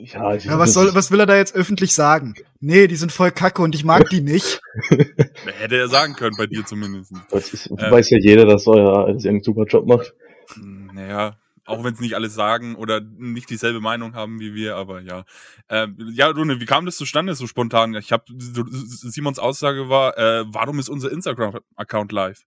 Ja, 0.00 0.32
ich, 0.32 0.44
ja 0.44 0.56
was, 0.60 0.74
soll, 0.74 0.94
was 0.94 1.10
will 1.10 1.18
er 1.18 1.26
da 1.26 1.36
jetzt 1.36 1.56
öffentlich 1.56 1.92
sagen? 1.92 2.34
Nee, 2.60 2.86
die 2.86 2.94
sind 2.94 3.10
voll 3.10 3.32
kacke 3.32 3.60
und 3.62 3.74
ich 3.74 3.84
mag 3.84 4.08
die 4.10 4.20
nicht. 4.20 4.60
Hätte 5.58 5.76
er 5.76 5.88
sagen 5.88 6.14
können, 6.14 6.36
bei 6.38 6.46
dir 6.46 6.64
zumindest. 6.64 7.12
Das 7.32 7.52
ist, 7.52 7.66
Äh. 7.66 7.90
weiß 7.90 8.10
ja 8.10 8.18
jeder, 8.20 8.44
dass, 8.46 8.68
euer, 8.68 9.12
dass 9.12 9.24
ihr 9.24 9.30
einen 9.30 9.42
super 9.42 9.64
Job 9.64 9.88
macht. 9.88 10.14
Naja, 10.94 11.36
auch 11.68 11.84
wenn 11.84 11.94
es 11.94 12.00
nicht 12.00 12.14
alles 12.14 12.34
sagen 12.34 12.74
oder 12.74 13.00
nicht 13.00 13.50
dieselbe 13.50 13.80
Meinung 13.80 14.14
haben 14.14 14.40
wie 14.40 14.54
wir, 14.54 14.76
aber 14.76 15.00
ja. 15.00 15.24
Ähm, 15.68 15.96
ja, 16.12 16.28
Rune, 16.28 16.60
wie 16.60 16.66
kam 16.66 16.86
das 16.86 16.96
zustande 16.96 17.34
so 17.34 17.46
spontan? 17.46 17.94
Ich 17.94 18.12
habe 18.12 18.24
Simons 18.36 19.38
Aussage 19.38 19.88
war, 19.88 20.16
äh, 20.18 20.44
warum 20.48 20.78
ist 20.78 20.88
unser 20.88 21.12
Instagram-Account 21.12 22.12
live? 22.12 22.44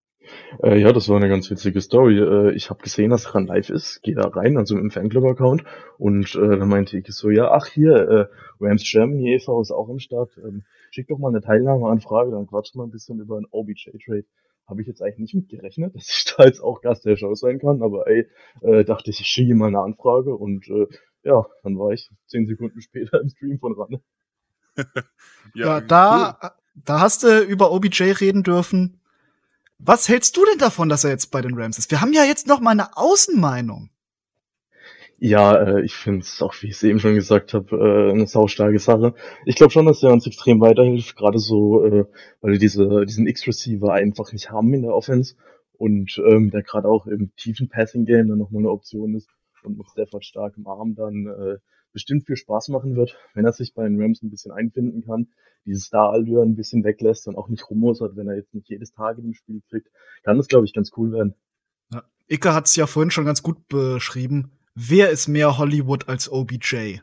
Äh, 0.64 0.80
ja, 0.80 0.92
das 0.94 1.10
war 1.10 1.18
eine 1.18 1.30
ganz 1.30 1.50
witzige 1.50 1.82
Story. 1.82 2.20
Äh, 2.20 2.52
ich 2.54 2.70
habe 2.70 2.82
gesehen, 2.82 3.10
dass 3.10 3.34
Ran 3.34 3.48
live 3.48 3.70
ist, 3.70 4.02
gehe 4.04 4.16
da 4.16 4.28
rein, 4.28 4.58
also 4.58 4.78
im 4.78 4.92
Fanclub-Account 4.92 5.64
und 5.98 6.36
äh, 6.36 6.58
dann 6.58 6.70
meinte 6.70 6.98
ich 6.98 7.08
so, 7.08 7.30
ja, 7.30 7.52
ach 7.52 7.66
hier, 7.66 7.96
äh, 7.96 8.26
Rams 8.60 8.84
Germany 8.90 9.34
e.V. 9.36 9.62
ist 9.62 9.72
auch 9.72 9.90
am 9.90 10.00
Start. 10.00 10.32
Ähm, 10.38 10.64
schick 10.92 11.08
doch 11.08 11.18
mal 11.18 11.30
eine 11.30 11.42
Teilnahmeanfrage, 11.42 12.32
dann 12.32 12.48
quatschen 12.48 12.80
wir 12.80 12.86
ein 12.86 12.92
bisschen 12.92 13.20
über 13.20 13.38
einen 13.38 13.48
OBJ-Trade. 13.50 14.26
Habe 14.68 14.82
ich 14.82 14.88
jetzt 14.88 15.02
eigentlich 15.02 15.20
nicht 15.20 15.36
mit 15.36 15.50
gerechnet, 15.50 15.96
dass 15.96 16.10
ich 16.10 16.34
da 16.36 16.46
jetzt 16.46 16.62
auch 16.62 16.82
Gast 16.82 17.06
der 17.06 17.18
Show 17.18 17.34
sein 17.36 17.60
kann, 17.60 17.82
aber 17.82 18.08
ey, 18.08 18.28
äh, 18.62 18.84
dachte 18.84 19.10
ich, 19.10 19.20
ich 19.20 19.28
schicke 19.28 19.56
mal 19.56 19.68
eine 19.68 19.82
Anfrage 19.82 20.36
und 20.36 20.68
äh, 20.70 20.88
ja, 21.24 21.46
dann 21.64 21.78
war 21.78 21.92
ich 21.92 22.10
zehn 22.28 22.48
Sekunden 22.48 22.82
später 22.82 23.22
im 23.22 23.30
Stream 23.30 23.60
von 23.60 23.74
Ran. 23.74 24.02
Ja, 25.54 25.82
da, 25.82 26.56
da 26.76 27.02
hast 27.02 27.24
du 27.24 27.44
über 27.44 27.74
OBJ 27.74 28.04
reden 28.04 28.42
dürfen. 28.42 29.02
Was 29.80 30.08
hältst 30.08 30.38
du 30.38 30.46
denn 30.46 30.60
davon, 30.60 30.88
dass 30.88 31.04
er 31.04 31.10
jetzt 31.10 31.32
bei 31.32 31.42
den 31.42 31.60
Rams 31.60 31.78
ist? 31.78 31.92
Wir 31.92 32.00
haben 32.00 32.14
ja 32.14 32.24
jetzt 32.24 32.48
noch 32.48 32.62
mal 32.62 32.72
eine 32.72 32.96
Außenmeinung. 32.96 33.91
Ja, 35.24 35.56
äh, 35.56 35.86
ich 35.86 35.94
finde 35.94 36.22
es 36.22 36.42
auch, 36.42 36.52
wie 36.62 36.66
ich 36.66 36.74
es 36.74 36.82
eben 36.82 37.00
schon 37.00 37.14
gesagt 37.14 37.54
habe, 37.54 37.76
äh, 37.78 38.12
eine 38.12 38.26
saustarke 38.26 38.80
Sache. 38.80 39.14
Ich 39.46 39.54
glaube 39.54 39.72
schon, 39.72 39.86
dass 39.86 40.02
er 40.02 40.12
uns 40.12 40.26
extrem 40.26 40.60
weiterhilft, 40.62 41.16
gerade 41.16 41.38
so, 41.38 41.86
äh, 41.86 42.06
weil 42.42 42.54
wir 42.54 42.58
diese, 42.58 43.06
diesen 43.06 43.28
X-Receiver 43.28 43.94
einfach 43.94 44.34
nicht 44.34 44.50
haben 44.50 44.74
in 44.74 44.82
der 44.82 44.96
Offense 44.96 45.36
und 45.74 46.20
ähm, 46.26 46.50
der 46.50 46.64
gerade 46.64 46.88
auch 46.88 47.06
im 47.06 47.36
tiefen 47.36 47.70
Passing-Game 47.70 48.30
dann 48.30 48.40
nochmal 48.40 48.64
eine 48.64 48.72
Option 48.72 49.14
ist 49.14 49.30
und 49.62 49.78
mit 49.78 49.88
Stafford 49.92 50.26
stark 50.26 50.58
im 50.58 50.66
Arm 50.66 50.96
dann 50.96 51.28
äh, 51.28 51.58
bestimmt 51.94 52.26
viel 52.26 52.36
Spaß 52.36 52.70
machen 52.70 52.96
wird, 52.96 53.16
wenn 53.36 53.46
er 53.46 53.54
sich 53.54 53.76
bei 53.76 53.84
den 53.84 54.02
Rams 54.02 54.24
ein 54.24 54.32
bisschen 54.32 54.52
einfinden 54.52 55.06
kann, 55.06 55.28
dieses 55.68 55.84
Star-Allure 55.84 56.42
ein 56.42 56.56
bisschen 56.56 56.84
weglässt 56.84 57.28
und 57.28 57.38
auch 57.38 57.48
nicht 57.48 57.70
rummosert, 57.70 58.16
wenn 58.16 58.28
er 58.28 58.38
jetzt 58.38 58.56
nicht 58.56 58.70
jedes 58.70 58.92
Target 58.92 59.24
im 59.24 59.36
Spiel 59.36 59.62
kriegt, 59.70 59.88
kann 60.24 60.38
das, 60.38 60.48
glaube 60.48 60.66
ich, 60.66 60.74
ganz 60.74 60.90
cool 60.98 61.12
werden. 61.12 61.36
Icke 62.28 62.56
hat 62.56 62.66
es 62.66 62.76
ja 62.76 62.88
vorhin 62.88 63.12
schon 63.12 63.26
ganz 63.26 63.44
gut 63.44 63.68
beschrieben. 63.68 64.52
Wer 64.76 65.10
ist 65.10 65.28
mehr 65.28 65.58
Hollywood 65.58 66.08
als 66.08 66.32
OBJ? 66.32 67.00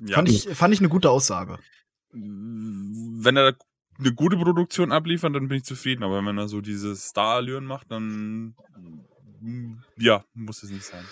Ja. 0.00 0.16
Fand, 0.16 0.28
ich, 0.28 0.48
fand 0.48 0.74
ich 0.74 0.80
eine 0.80 0.88
gute 0.88 1.10
Aussage. 1.10 1.58
Wenn 2.12 3.36
er 3.36 3.56
eine 3.98 4.12
gute 4.12 4.36
Produktion 4.36 4.92
abliefert, 4.92 5.34
dann 5.34 5.48
bin 5.48 5.58
ich 5.58 5.64
zufrieden. 5.64 6.02
Aber 6.02 6.24
wenn 6.24 6.36
er 6.36 6.48
so 6.48 6.60
diese 6.60 6.94
Star-Allüren 6.94 7.64
macht, 7.64 7.90
dann 7.90 8.54
ja, 9.96 10.24
muss 10.34 10.62
es 10.62 10.70
nicht 10.70 10.84
sein. 10.84 11.04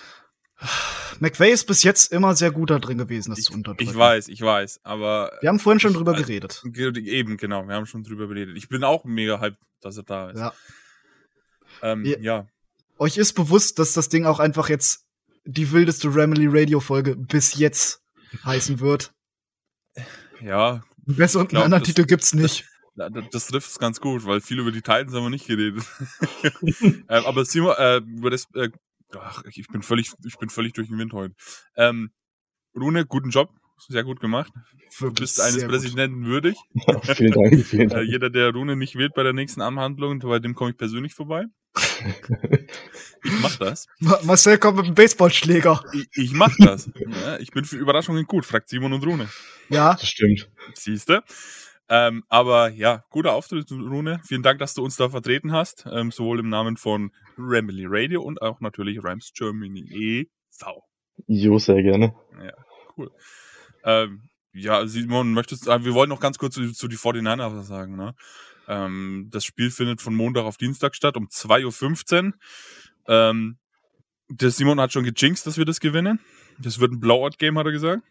McVay 1.20 1.52
ist 1.52 1.66
bis 1.66 1.82
jetzt 1.82 2.12
immer 2.12 2.34
sehr 2.34 2.50
gut 2.50 2.70
da 2.70 2.78
drin 2.78 2.98
gewesen, 2.98 3.30
das 3.30 3.40
ich, 3.40 3.44
zu 3.46 3.52
unterdrücken. 3.52 3.90
Ich 3.90 3.96
weiß, 3.96 4.28
ich 4.28 4.40
weiß, 4.40 4.80
aber. 4.84 5.36
Wir 5.40 5.48
haben 5.48 5.58
vorhin 5.58 5.80
schon 5.80 5.92
drüber 5.92 6.14
geredet. 6.14 6.62
Eben, 6.74 7.36
genau, 7.36 7.66
wir 7.66 7.74
haben 7.74 7.86
schon 7.86 8.04
drüber 8.04 8.28
geredet. 8.28 8.56
Ich 8.56 8.68
bin 8.68 8.84
auch 8.84 9.04
mega 9.04 9.40
hyped, 9.40 9.58
dass 9.80 9.96
er 9.96 10.02
da 10.04 10.30
ist. 10.30 10.38
Ja. 10.38 10.52
Ähm, 11.82 12.04
ja. 12.04 12.18
ja. 12.18 12.46
Euch 12.98 13.16
ist 13.16 13.32
bewusst, 13.34 13.78
dass 13.78 13.92
das 13.92 14.08
Ding 14.08 14.26
auch 14.26 14.38
einfach 14.38 14.68
jetzt 14.68 15.06
die 15.44 15.72
wildeste 15.72 16.14
Ramily 16.14 16.46
Radio 16.48 16.80
Folge 16.80 17.16
bis 17.16 17.54
jetzt 17.56 18.02
heißen 18.44 18.80
wird. 18.80 19.12
Ja. 20.40 20.84
Einen 21.06 21.16
besseren 21.16 21.48
glaub, 21.48 21.64
anderen 21.64 21.82
das, 21.82 21.88
Titel 21.88 22.06
gibt's 22.06 22.32
nicht. 22.32 22.64
Das, 22.94 23.10
das 23.30 23.46
trifft 23.46 23.70
es 23.70 23.78
ganz 23.78 24.00
gut, 24.00 24.26
weil 24.26 24.40
viel 24.40 24.58
über 24.58 24.70
die 24.70 24.82
Titans 24.82 25.14
haben 25.14 25.24
wir 25.24 25.30
nicht 25.30 25.46
geredet. 25.46 25.84
ähm, 26.62 27.04
aber 27.08 27.44
Simon, 27.44 27.74
äh, 27.78 27.96
über 27.98 28.30
das, 28.30 28.46
äh, 28.54 28.68
ach, 29.18 29.42
ich 29.46 29.66
bin 29.68 29.82
völlig, 29.82 30.12
ich 30.24 30.38
bin 30.38 30.50
völlig 30.50 30.74
durch 30.74 30.88
den 30.88 30.98
Wind 30.98 31.12
heute. 31.12 31.34
Ähm, 31.76 32.10
Rune, 32.78 33.06
guten 33.06 33.30
Job, 33.30 33.50
sehr 33.88 34.04
gut 34.04 34.20
gemacht. 34.20 34.52
Du 34.98 35.12
bist 35.12 35.40
eines 35.40 35.66
Präsidenten 35.66 36.20
gut. 36.20 36.28
würdig. 36.30 36.56
vielen 37.02 37.32
Dank, 37.32 37.64
vielen 37.64 37.88
Dank. 37.90 38.02
Äh, 38.02 38.10
jeder, 38.10 38.30
der 38.30 38.52
Rune 38.52 38.76
nicht 38.76 38.96
wählt 38.96 39.14
bei 39.14 39.22
der 39.22 39.32
nächsten 39.32 39.62
Anhandlung, 39.62 40.18
bei 40.20 40.38
dem 40.38 40.54
komme 40.54 40.70
ich 40.70 40.76
persönlich 40.76 41.14
vorbei. 41.14 41.46
ich 43.24 43.40
mach 43.40 43.56
das. 43.56 43.86
Marcel 43.98 44.58
kommt 44.58 44.78
mit 44.78 44.86
dem 44.86 44.94
Baseballschläger. 44.94 45.84
Ich, 45.92 46.08
ich 46.14 46.32
mach 46.32 46.54
das. 46.58 46.90
Ja, 47.24 47.38
ich 47.38 47.50
bin 47.50 47.64
für 47.64 47.76
Überraschungen 47.76 48.24
gut, 48.24 48.44
fragt 48.44 48.68
Simon 48.68 48.92
und 48.92 49.04
Rune. 49.06 49.28
Ja. 49.68 49.94
Das 49.94 50.08
stimmt. 50.08 50.50
Siehst 50.74 51.08
du? 51.08 51.22
Ähm, 51.88 52.24
aber 52.28 52.70
ja, 52.70 53.04
guter 53.10 53.32
Auftritt, 53.32 53.70
Rune. 53.70 54.20
Vielen 54.26 54.42
Dank, 54.42 54.58
dass 54.58 54.74
du 54.74 54.82
uns 54.82 54.96
da 54.96 55.10
vertreten 55.10 55.52
hast. 55.52 55.86
Ähm, 55.90 56.10
sowohl 56.10 56.40
im 56.40 56.48
Namen 56.48 56.76
von 56.76 57.12
Ramily 57.36 57.84
Radio 57.86 58.22
und 58.22 58.40
auch 58.40 58.60
natürlich 58.60 59.02
Rams 59.02 59.32
Germany 59.34 59.80
e.V. 59.90 60.84
Jo, 61.26 61.58
sehr 61.58 61.82
gerne. 61.82 62.14
Ja, 62.42 62.54
cool. 62.96 63.10
Ähm, 63.84 64.22
ja, 64.54 64.86
Simon, 64.86 65.32
möchtest 65.32 65.66
äh, 65.68 65.84
wir 65.84 65.94
wollen 65.94 66.08
noch 66.08 66.20
ganz 66.20 66.38
kurz 66.38 66.54
zu, 66.54 66.72
zu 66.72 66.88
die 66.88 66.96
49ers 66.96 67.56
was 67.56 67.66
sagen, 67.66 67.96
ne? 67.96 68.14
Ähm, 68.72 69.28
das 69.30 69.44
Spiel 69.44 69.70
findet 69.70 70.00
von 70.00 70.14
Montag 70.14 70.44
auf 70.44 70.56
Dienstag 70.56 70.94
statt, 70.94 71.18
um 71.18 71.26
2.15 71.26 72.26
Uhr. 72.26 72.32
Ähm, 73.06 73.58
der 74.30 74.50
Simon 74.50 74.80
hat 74.80 74.92
schon 74.92 75.04
gejinxt, 75.04 75.46
dass 75.46 75.58
wir 75.58 75.66
das 75.66 75.78
gewinnen. 75.80 76.20
Das 76.58 76.80
wird 76.80 76.92
ein 76.92 77.00
Blowout-Game, 77.00 77.58
hat 77.58 77.66
er 77.66 77.72
gesagt. 77.72 78.02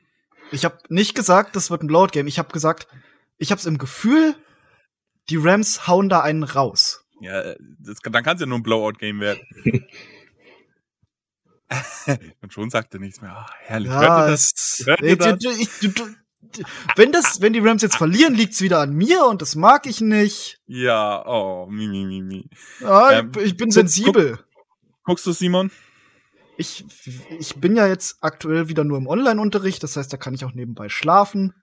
Ich 0.52 0.64
habe 0.64 0.78
nicht 0.90 1.16
gesagt, 1.16 1.56
das 1.56 1.72
wird 1.72 1.82
ein 1.82 1.88
Blowout-Game. 1.88 2.28
Ich 2.28 2.38
habe 2.38 2.54
gesagt, 2.54 2.88
ich 3.38 3.50
habe 3.50 3.58
es 3.60 3.66
im 3.66 3.80
Gefühl, 3.80 4.36
die 5.30 5.38
Rams 5.38 5.88
hauen 5.88 6.10
da 6.10 6.22
einen 6.22 6.44
raus. 6.44 7.06
Ja, 7.22 7.56
das, 7.80 8.00
dann 8.04 8.24
kann 8.24 8.36
es 8.36 8.42
ja 8.42 8.46
nur 8.46 8.60
ein 8.60 8.64
Blowout-Game 8.64 9.20
werden. 9.20 9.42
Und 12.42 12.54
schon 12.54 12.70
sagt 12.70 12.94
er 12.94 13.00
nichts 13.00 13.22
mehr. 13.22 13.36
Oh, 13.36 13.52
herrlich. 13.62 13.90
Ja, 13.90 14.02
Hört 14.02 14.28
ihr 14.28 14.32
das? 14.32 14.84
Hört 14.86 15.02
ihr 15.02 15.18
das? 15.18 15.44
Ich, 15.58 15.70
du, 15.80 15.88
du, 15.90 16.16
wenn, 16.96 17.12
das, 17.12 17.42
wenn 17.42 17.54
die 17.54 17.60
Rams 17.60 17.82
jetzt 17.82 17.96
verlieren, 17.96 18.34
liegt's 18.34 18.62
wieder 18.62 18.80
an 18.80 18.94
mir 18.94 19.26
und 19.26 19.42
das 19.42 19.56
mag 19.56 19.86
ich 19.86 20.02
nicht. 20.02 20.60
Ja, 20.66 21.26
oh, 21.26 21.68
mi, 21.68 21.88
mi, 21.88 22.06
mi, 22.06 22.22
mi. 22.22 22.50
Ja, 22.80 23.20
ähm, 23.20 23.32
ich 23.44 23.58
bin 23.58 23.72
sensibel. 23.72 24.38
Guck, 24.38 24.46
guckst 25.04 25.26
du, 25.26 25.32
Simon? 25.32 25.72
Ich, 26.58 26.86
ich 27.40 27.56
bin 27.56 27.76
ja 27.76 27.88
jetzt 27.88 28.18
aktuell 28.22 28.68
wieder 28.68 28.84
nur 28.84 28.98
im 28.98 29.08
Online-Unterricht, 29.08 29.82
das 29.84 29.98
heißt, 29.98 30.12
da 30.12 30.18
kann 30.18 30.34
ich 30.34 30.46
auch 30.46 30.54
nebenbei 30.54 30.90
schlafen. 30.90 31.54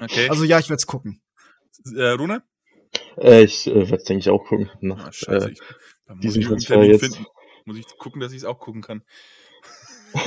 Okay. 0.00 0.28
Also 0.28 0.44
ja, 0.44 0.58
ich 0.58 0.68
werde 0.68 0.80
es 0.80 0.86
gucken. 0.86 1.20
Äh, 1.96 2.10
Rune? 2.10 2.42
Äh, 3.16 3.44
ich 3.44 3.66
äh, 3.66 3.74
werde 3.74 3.96
es, 3.96 4.04
denke 4.04 4.20
ich, 4.20 4.30
auch 4.30 4.44
gucken. 4.44 4.70
Nach, 4.80 5.08
ah, 5.08 5.12
scheiße, 5.12 5.48
äh, 5.48 5.52
ich, 5.52 5.60
da 6.06 6.14
muss 6.14 6.22
diesen 6.22 6.42
ich 6.42 6.48
Transfer 6.48 6.82
jetzt. 6.82 7.00
Finden. 7.00 7.26
Muss 7.64 7.76
ich 7.76 7.86
gucken, 7.98 8.20
dass 8.20 8.32
ich 8.32 8.38
es 8.38 8.44
auch 8.44 8.58
gucken 8.58 8.82
kann. 8.82 9.02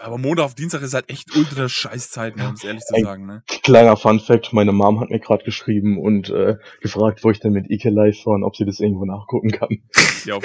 aber 0.00 0.18
Montag 0.18 0.44
auf 0.44 0.54
Dienstag 0.54 0.82
ist 0.82 0.94
halt 0.94 1.08
echt 1.10 1.34
ultra 1.36 1.68
Scheißzeit, 1.68 2.36
ne, 2.36 2.48
um 2.48 2.54
es 2.54 2.64
ehrlich 2.64 2.82
zu 2.82 2.94
Ein 2.94 3.04
sagen. 3.04 3.26
Ne? 3.26 3.42
Kleiner 3.62 3.96
Fun 3.96 4.20
Fact, 4.20 4.52
meine 4.52 4.72
Mom 4.72 5.00
hat 5.00 5.10
mir 5.10 5.20
gerade 5.20 5.44
geschrieben 5.44 5.98
und 5.98 6.30
äh, 6.30 6.56
gefragt, 6.80 7.24
wo 7.24 7.30
ich 7.30 7.40
denn 7.40 7.52
mit 7.52 7.70
Ike 7.70 7.90
live 7.90 8.26
war 8.26 8.34
und 8.34 8.44
ob 8.44 8.56
sie 8.56 8.64
das 8.64 8.80
irgendwo 8.80 9.04
nachgucken 9.04 9.50
kann. 9.50 9.82
Ja, 10.24 10.38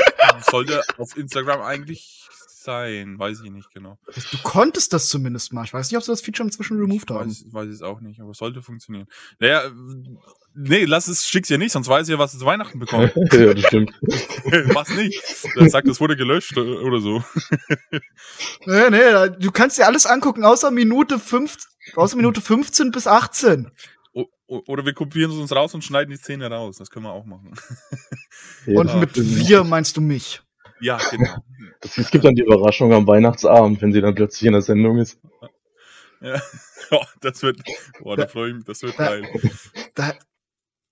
sollte 0.50 0.82
auf 0.98 1.18
Instagram 1.18 1.62
eigentlich 1.62 2.26
sein, 2.66 3.18
weiß 3.18 3.42
ich 3.44 3.52
nicht 3.52 3.72
genau. 3.72 3.98
Du 4.32 4.38
konntest 4.44 4.92
das 4.92 5.08
zumindest 5.08 5.54
mal. 5.54 5.64
Ich 5.64 5.74
weiß 5.74 5.90
nicht, 5.90 5.98
ob 5.98 6.04
sie 6.04 6.12
das 6.12 6.22
Feature 6.22 6.48
inzwischen 6.48 6.78
removed 6.80 7.10
haben. 7.12 7.30
Weiß, 7.30 7.46
weiß 7.52 7.68
ich 7.68 7.76
es 7.76 7.82
auch 7.82 8.02
nicht, 8.02 8.20
aber 8.20 8.32
es 8.32 8.40
sollte 8.40 8.62
funktionieren. 8.62 9.08
Naja, 9.40 9.72
nee, 10.56 10.86
lass 10.86 11.08
es, 11.08 11.28
schick's 11.28 11.49
ja 11.49 11.58
nicht, 11.58 11.72
sonst 11.72 11.88
weiß 11.88 12.08
ich 12.08 12.14
ja, 12.14 12.20
was 12.20 12.32
du 12.32 12.39
zu 12.39 12.45
Weihnachten 12.45 12.80
bekommst. 12.80 13.16
ja, 13.34 13.53
das 13.53 13.66
stimmt. 13.66 13.93
was 14.74 14.89
nicht? 14.95 15.22
Dann 15.56 15.70
sagt, 15.70 15.88
es 15.88 15.99
wurde 15.99 16.16
gelöscht 16.16 16.58
oder 16.58 16.99
so. 16.99 17.24
nee, 18.66 18.89
nee, 18.89 19.30
du 19.39 19.51
kannst 19.51 19.78
dir 19.78 19.86
alles 19.86 20.06
angucken, 20.06 20.43
außer 20.43 20.72
Minute 20.72 21.20
5, 21.20 21.58
außer 21.95 22.16
Minute 22.18 22.41
15 22.41 22.91
bis 22.91 23.08
18. 23.08 23.72
oder 24.47 24.86
wir 24.86 24.93
kopieren 24.93 25.32
es 25.32 25.38
uns 25.38 25.53
raus 25.53 25.74
und 25.74 25.84
schneiden 25.84 26.12
die 26.12 26.18
Szene 26.18 26.49
raus. 26.49 26.78
Das 26.78 26.89
können 26.89 27.06
wir 27.06 27.14
auch 27.14 27.26
machen. 27.26 27.53
und 28.68 28.99
mit 28.99 29.12
wir 29.16 29.64
meinst 29.64 29.97
du 29.97 30.01
mich? 30.01 30.41
Ja, 30.82 30.99
genau. 31.10 31.38
Es 31.82 32.12
gibt 32.12 32.26
dann 32.26 32.36
die 32.36 32.43
Überraschung 32.43 32.93
am 32.93 33.08
Weihnachtsabend, 33.08 33.82
wenn 33.82 33.93
sie 33.93 34.01
dann 34.01 34.16
plötzlich 34.16 34.47
in 34.47 34.53
der 34.53 34.62
Sendung 34.62 34.97
ist. 34.97 35.20
Ja, 36.22 36.41
oh, 36.91 37.03
das 37.22 37.41
wird, 37.43 37.62
boah, 37.99 38.18
da 38.18 38.28
freue 38.28 38.49
ich 38.49 38.56
mich, 38.56 38.66
das 38.66 38.82
wird 38.82 38.99
da, 38.99 39.20
geil. 39.20 39.30
Da, 39.93 40.14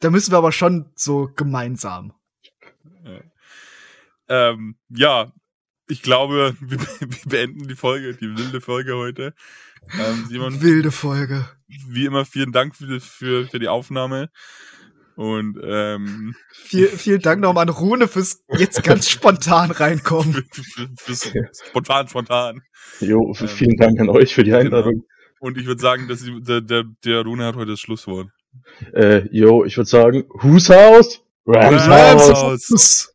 da 0.04 0.10
müssen 0.10 0.32
wir 0.32 0.38
aber 0.38 0.52
schon 0.52 0.92
so 0.96 1.30
gemeinsam. 1.36 2.14
Ja, 3.04 3.22
ähm, 4.30 4.76
ja 4.90 5.32
ich 5.88 6.02
glaube, 6.02 6.56
wir, 6.62 6.80
wir, 6.80 7.18
beenden 7.26 7.68
die 7.68 7.76
Folge, 7.76 8.16
die 8.16 8.38
wilde 8.38 8.62
Folge 8.62 8.96
heute. 8.96 9.34
Ähm, 9.94 10.26
Simon, 10.30 10.62
wilde 10.62 10.92
Folge. 10.92 11.48
Wie 11.88 12.06
immer, 12.06 12.26
vielen 12.26 12.52
Dank 12.52 12.76
für, 12.76 13.00
für, 13.00 13.48
für 13.48 13.60
die 13.60 13.68
Aufnahme. 13.68 14.30
Und 15.16 15.60
ähm, 15.64 16.36
Viel, 16.52 16.88
vielen 16.88 17.22
Dank 17.22 17.42
nochmal 17.42 17.68
an 17.68 17.70
Rune 17.70 18.08
fürs 18.08 18.44
jetzt 18.58 18.84
ganz 18.84 19.10
spontan 19.10 19.70
reinkommen. 19.70 20.46
fürs 20.98 21.32
spontan, 21.68 22.08
spontan. 22.08 22.62
Jo, 23.00 23.34
ähm, 23.40 23.48
vielen 23.48 23.78
Dank 23.78 24.00
an 24.00 24.10
euch 24.10 24.34
für 24.34 24.44
die 24.44 24.50
genau. 24.50 24.62
Einladung. 24.62 24.94
Genau. 24.94 25.06
Und 25.40 25.58
ich 25.58 25.66
würde 25.68 25.82
sagen, 25.82 26.08
dass 26.08 26.24
der, 26.24 26.62
der, 26.62 26.86
der 27.04 27.22
Rune 27.22 27.46
hat 27.46 27.56
heute 27.56 27.72
das 27.72 27.80
Schlusswort. 27.80 28.30
Äh, 28.94 29.28
jo, 29.32 29.66
ich 29.66 29.78
würde 29.78 29.90
sagen, 29.90 30.26
Whose 30.42 30.74
House? 30.74 31.22
Rams, 31.46 31.88
Rams 31.88 32.30
House. 32.30 32.70
House. 32.70 33.13